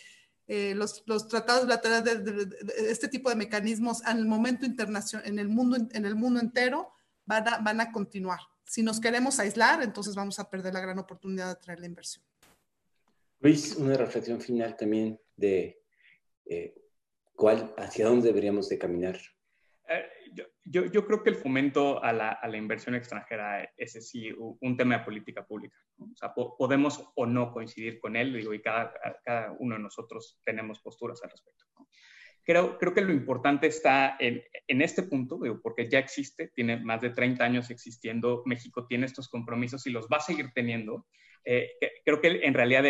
eh, 0.49 0.75
los, 0.75 1.05
tratados 1.29 1.63
bilaterales 1.63 2.25
de, 2.25 2.49
este 2.91 3.07
tipo 3.07 3.31
de 3.31 3.37
mecanismos 3.37 4.03
el 4.05 4.27
momento 4.27 4.67
internacional, 4.67 5.25
en 5.29 5.39
el 5.39 5.49
mundo, 5.49 5.77
en 5.77 6.05
el 6.05 6.17
mundo 6.17 6.41
entero, 6.41 6.91
van 7.25 7.47
a, 7.47 7.59
van 7.59 7.81
a 7.81 7.93
continuar. 7.93 8.41
Si 8.65 8.83
nos 8.83 8.99
queremos 8.99 9.39
aislar, 9.39 9.81
entonces 9.81 10.17
vamos 10.17 10.41
a 10.41 10.51
perder 10.51 10.75
la 10.75 10.81
gran 10.81 10.99
oportunidad 10.99 11.47
de 11.47 11.53
atraer 11.53 11.79
la 11.79 11.87
inversión. 11.87 12.28
Luis, 13.41 13.77
una 13.77 13.97
reflexión 13.97 14.41
final 14.41 14.77
también 14.77 15.21
de 15.37 15.81
eh, 16.47 16.75
cuál, 17.35 17.73
hacia 17.77 18.07
dónde 18.07 18.29
deberíamos 18.29 18.69
de 18.69 18.79
caminar. 18.79 19.19
Eh, 19.89 20.07
yo, 20.65 20.85
yo, 20.85 21.07
creo 21.07 21.23
que 21.23 21.31
el 21.31 21.37
fomento 21.37 22.03
a 22.03 22.13
la, 22.13 22.31
a 22.33 22.49
la, 22.49 22.57
inversión 22.57 22.95
extranjera 22.95 23.73
es 23.77 23.93
sí 24.07 24.31
un 24.37 24.77
tema 24.77 24.99
de 24.99 25.05
política 25.05 25.47
pública. 25.47 25.79
O 25.99 26.15
sea, 26.15 26.35
po 26.35 26.57
podemos 26.59 27.11
o 27.15 27.25
no 27.25 27.53
coincidir 27.53 27.99
con 27.99 28.17
él, 28.17 28.35
digo, 28.35 28.53
y 28.53 28.61
cada, 28.61 28.93
cada 29.25 29.53
uno 29.59 29.77
de 29.77 29.83
nosotros 29.83 30.41
tenemos 30.45 30.81
posturas 30.81 31.23
al 31.23 31.31
respecto. 31.31 31.65
¿no? 31.79 31.89
Creo, 32.45 32.79
creo 32.79 32.93
que 32.93 33.01
lo 33.01 33.13
importante 33.13 33.67
está 33.67 34.17
en, 34.19 34.43
en 34.67 34.83
este 34.83 35.05
punto, 35.05 35.39
digo, 35.43 35.61
porque 35.63 35.89
ya 35.89 35.99
existe, 35.99 36.49
tiene 36.49 36.79
más 36.79 37.01
de 37.01 37.11
30 37.11 37.45
años 37.45 37.71
existiendo, 37.71 38.43
México 38.47 38.87
tiene 38.87 39.07
estos 39.07 39.29
compromisos 39.29 39.87
y 39.87 39.91
los 39.91 40.07
va 40.07 40.19
a 40.19 40.21
seguir 40.21 40.51
teniendo. 40.55 41.07
Eh, 41.51 41.71
creo 42.05 42.21
que 42.21 42.41
en 42.45 42.53
realidad 42.53 42.85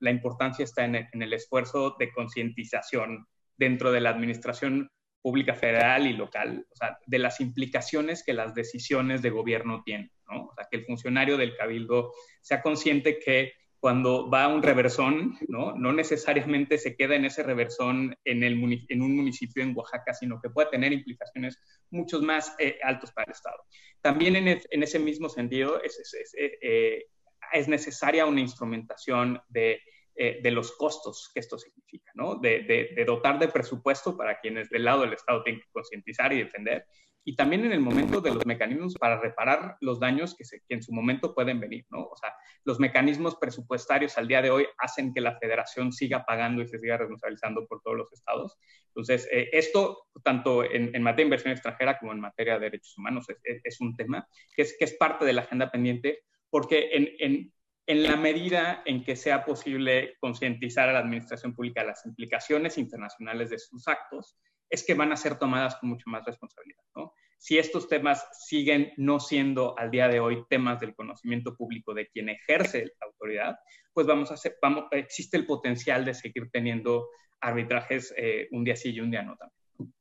la 0.00 0.10
importancia 0.10 0.64
está 0.64 0.84
en 0.84 0.96
el, 0.96 1.32
esfuerzo 1.32 1.94
de 1.96 2.10
concientización 2.10 3.26
dentro 3.56 3.92
de 3.92 4.00
la 4.00 4.10
administración 4.10 4.90
pública 5.22 5.54
federal 5.54 6.08
y 6.08 6.14
local, 6.14 6.66
o 6.72 6.76
sea, 6.76 6.98
de 7.06 7.18
las 7.20 7.40
implicaciones 7.40 8.24
que 8.24 8.32
las 8.32 8.52
decisiones 8.54 9.22
de 9.22 9.30
gobierno 9.30 9.82
tienen, 9.84 10.10
¿no? 10.28 10.46
O 10.46 10.54
sea, 10.54 10.66
que 10.68 10.78
el 10.78 10.86
funcionario 10.86 11.36
del 11.36 11.56
cabildo 11.56 12.12
sea 12.40 12.62
consciente 12.62 13.20
que 13.20 13.52
cuando 13.78 14.28
va 14.28 14.44
a 14.44 14.48
un 14.48 14.62
reversón, 14.62 15.38
¿no? 15.48 15.74
no 15.74 15.92
necesariamente 15.92 16.76
se 16.76 16.96
queda 16.96 17.14
en 17.14 17.24
ese 17.24 17.42
reversón 17.42 18.14
en, 18.24 18.42
el, 18.42 18.84
en 18.88 19.02
un 19.02 19.16
municipio 19.16 19.62
en 19.62 19.74
Oaxaca, 19.74 20.12
sino 20.12 20.38
que 20.38 20.50
puede 20.50 20.68
tener 20.68 20.92
implicaciones 20.92 21.58
mucho 21.90 22.20
más 22.20 22.54
eh, 22.58 22.78
altos 22.82 23.10
para 23.12 23.24
el 23.26 23.32
Estado. 23.32 23.56
También 24.02 24.36
en, 24.36 24.48
en, 24.48 24.82
ese 24.82 24.98
mismo 24.98 25.30
sentido 25.30 25.82
es, 25.82 25.98
es, 25.98 26.34
eh, 26.34 26.58
eh, 26.60 27.06
es 27.52 27.68
necesaria 27.68 28.26
una 28.26 28.40
instrumentación 28.40 29.40
de, 29.48 29.80
de, 30.14 30.50
los 30.50 30.72
costos 30.72 31.30
que 31.32 31.40
esto 31.40 31.58
significa, 31.58 32.10
¿no? 32.14 32.34
De, 32.34 32.60
de, 32.94 33.04
dotar 33.04 33.38
de 33.38 33.48
presupuesto 33.48 34.16
para 34.16 34.38
quienes 34.40 34.68
del 34.68 34.84
lado 34.84 35.02
del 35.02 35.14
Estado 35.14 35.42
tienen 35.42 35.62
que 35.62 35.70
concientizar 35.72 36.32
y 36.32 36.42
defender, 36.42 36.86
y 37.24 37.36
también 37.36 37.64
en 37.64 37.72
el 37.72 37.80
momento 37.80 38.20
de 38.20 38.32
los 38.32 38.46
mecanismos 38.46 38.94
para 38.94 39.20
reparar 39.20 39.76
los 39.80 40.00
daños 40.00 40.34
que, 40.34 40.44
se, 40.44 40.62
que, 40.66 40.74
en 40.74 40.82
su 40.82 40.92
momento 40.92 41.34
pueden 41.34 41.60
venir, 41.60 41.86
¿no? 41.90 42.04
O 42.04 42.16
sea, 42.16 42.34
los 42.64 42.80
mecanismos 42.80 43.36
presupuestarios 43.36 44.16
al 44.16 44.26
día 44.26 44.40
de 44.40 44.50
hoy 44.50 44.66
hacen 44.78 45.12
que 45.12 45.20
la 45.20 45.38
federación 45.38 45.92
siga 45.92 46.24
pagando 46.24 46.62
y 46.62 46.68
se 46.68 46.78
siga 46.78 46.96
responsabilizando 46.96 47.66
por 47.66 47.82
todos 47.82 47.98
los 47.98 48.12
estados. 48.12 48.56
Entonces, 48.88 49.28
eh, 49.30 49.50
esto, 49.52 50.08
tanto 50.24 50.64
en, 50.64 50.94
en, 50.94 51.02
materia 51.02 51.24
de 51.24 51.28
inversión 51.28 51.52
extranjera 51.52 51.98
como 51.98 52.12
en 52.12 52.20
materia 52.20 52.54
de 52.54 52.60
derechos 52.60 52.96
humanos, 52.96 53.26
es, 53.28 53.60
es 53.64 53.80
un 53.80 53.96
tema 53.96 54.26
que 54.54 54.62
es, 54.62 54.76
que 54.78 54.86
es 54.86 54.94
parte 54.94 55.24
de 55.24 55.34
la 55.34 55.42
agenda 55.42 55.70
pendiente, 55.70 56.24
porque 56.50 56.90
en, 56.92 57.08
en, 57.18 57.52
en 57.86 58.02
la 58.02 58.16
medida 58.16 58.82
en 58.84 59.02
que 59.02 59.16
sea 59.16 59.44
posible 59.44 60.16
concientizar 60.20 60.88
a 60.88 60.92
la 60.92 61.00
administración 61.00 61.54
pública 61.54 61.84
las 61.84 62.04
implicaciones 62.06 62.78
internacionales 62.78 63.50
de 63.50 63.58
sus 63.58 63.88
actos, 63.88 64.36
es 64.68 64.84
que 64.84 64.94
van 64.94 65.12
a 65.12 65.16
ser 65.16 65.38
tomadas 65.38 65.76
con 65.76 65.90
mucho 65.90 66.08
más 66.08 66.24
responsabilidad. 66.24 66.82
¿no? 66.94 67.12
Si 67.38 67.58
estos 67.58 67.88
temas 67.88 68.28
siguen 68.46 68.92
no 68.96 69.18
siendo 69.18 69.76
al 69.78 69.90
día 69.90 70.08
de 70.08 70.20
hoy 70.20 70.44
temas 70.48 70.78
del 70.78 70.94
conocimiento 70.94 71.56
público 71.56 71.92
de 71.92 72.06
quien 72.06 72.28
ejerce 72.28 72.92
la 73.00 73.06
autoridad, 73.06 73.56
pues 73.92 74.06
vamos 74.06 74.30
a 74.30 74.34
hacer, 74.34 74.56
existe 74.92 75.36
el 75.36 75.46
potencial 75.46 76.04
de 76.04 76.14
seguir 76.14 76.50
teniendo 76.52 77.08
arbitrajes 77.40 78.14
eh, 78.16 78.46
un 78.52 78.62
día 78.62 78.76
sí 78.76 78.90
y 78.90 79.00
un 79.00 79.10
día 79.10 79.22
no 79.22 79.36
también. 79.36 79.94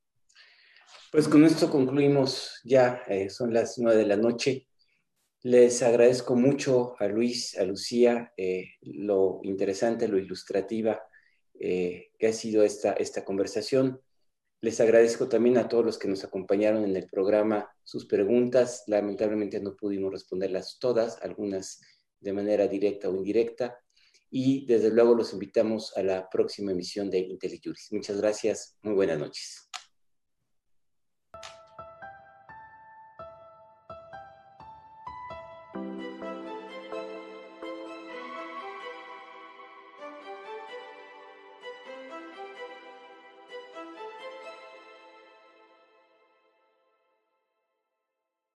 Pues 1.11 1.27
con 1.27 1.43
esto 1.43 1.71
concluimos 1.71 2.61
ya, 2.63 3.01
eh, 3.07 3.31
son 3.31 3.51
las 3.51 3.79
nueve 3.79 3.97
de 3.97 4.05
la 4.05 4.15
noche. 4.15 4.67
Les 5.41 5.81
agradezco 5.81 6.35
mucho 6.35 6.95
a 6.99 7.07
Luis, 7.07 7.57
a 7.57 7.63
Lucía, 7.63 8.33
eh, 8.35 8.71
lo 8.81 9.39
interesante, 9.43 10.07
lo 10.07 10.17
ilustrativa 10.17 11.01
que 11.61 12.25
ha 12.25 12.31
sido 12.31 12.63
esta, 12.63 12.93
esta 12.93 13.25
conversación. 13.25 13.99
Les 14.61 14.81
agradezco 14.81 15.29
también 15.29 15.57
a 15.57 15.69
todos 15.69 15.85
los 15.85 15.97
que 15.97 16.09
nos 16.09 16.23
acompañaron 16.25 16.83
en 16.83 16.95
el 16.95 17.07
programa 17.07 17.69
sus 17.83 18.05
preguntas. 18.05 18.83
Lamentablemente 18.87 19.59
no 19.61 19.75
pudimos 19.75 20.11
responderlas 20.11 20.77
todas, 20.79 21.21
algunas 21.21 21.81
de 22.19 22.33
manera 22.33 22.67
directa 22.67 23.09
o 23.09 23.15
indirecta. 23.15 23.79
Y 24.29 24.65
desde 24.65 24.91
luego 24.91 25.15
los 25.15 25.33
invitamos 25.33 25.95
a 25.95 26.03
la 26.03 26.29
próxima 26.29 26.71
emisión 26.73 27.09
de 27.09 27.19
IntelliJuris. 27.19 27.87
Muchas 27.91 28.17
gracias. 28.17 28.77
Muy 28.81 28.93
buenas 28.93 29.17
noches. 29.17 29.68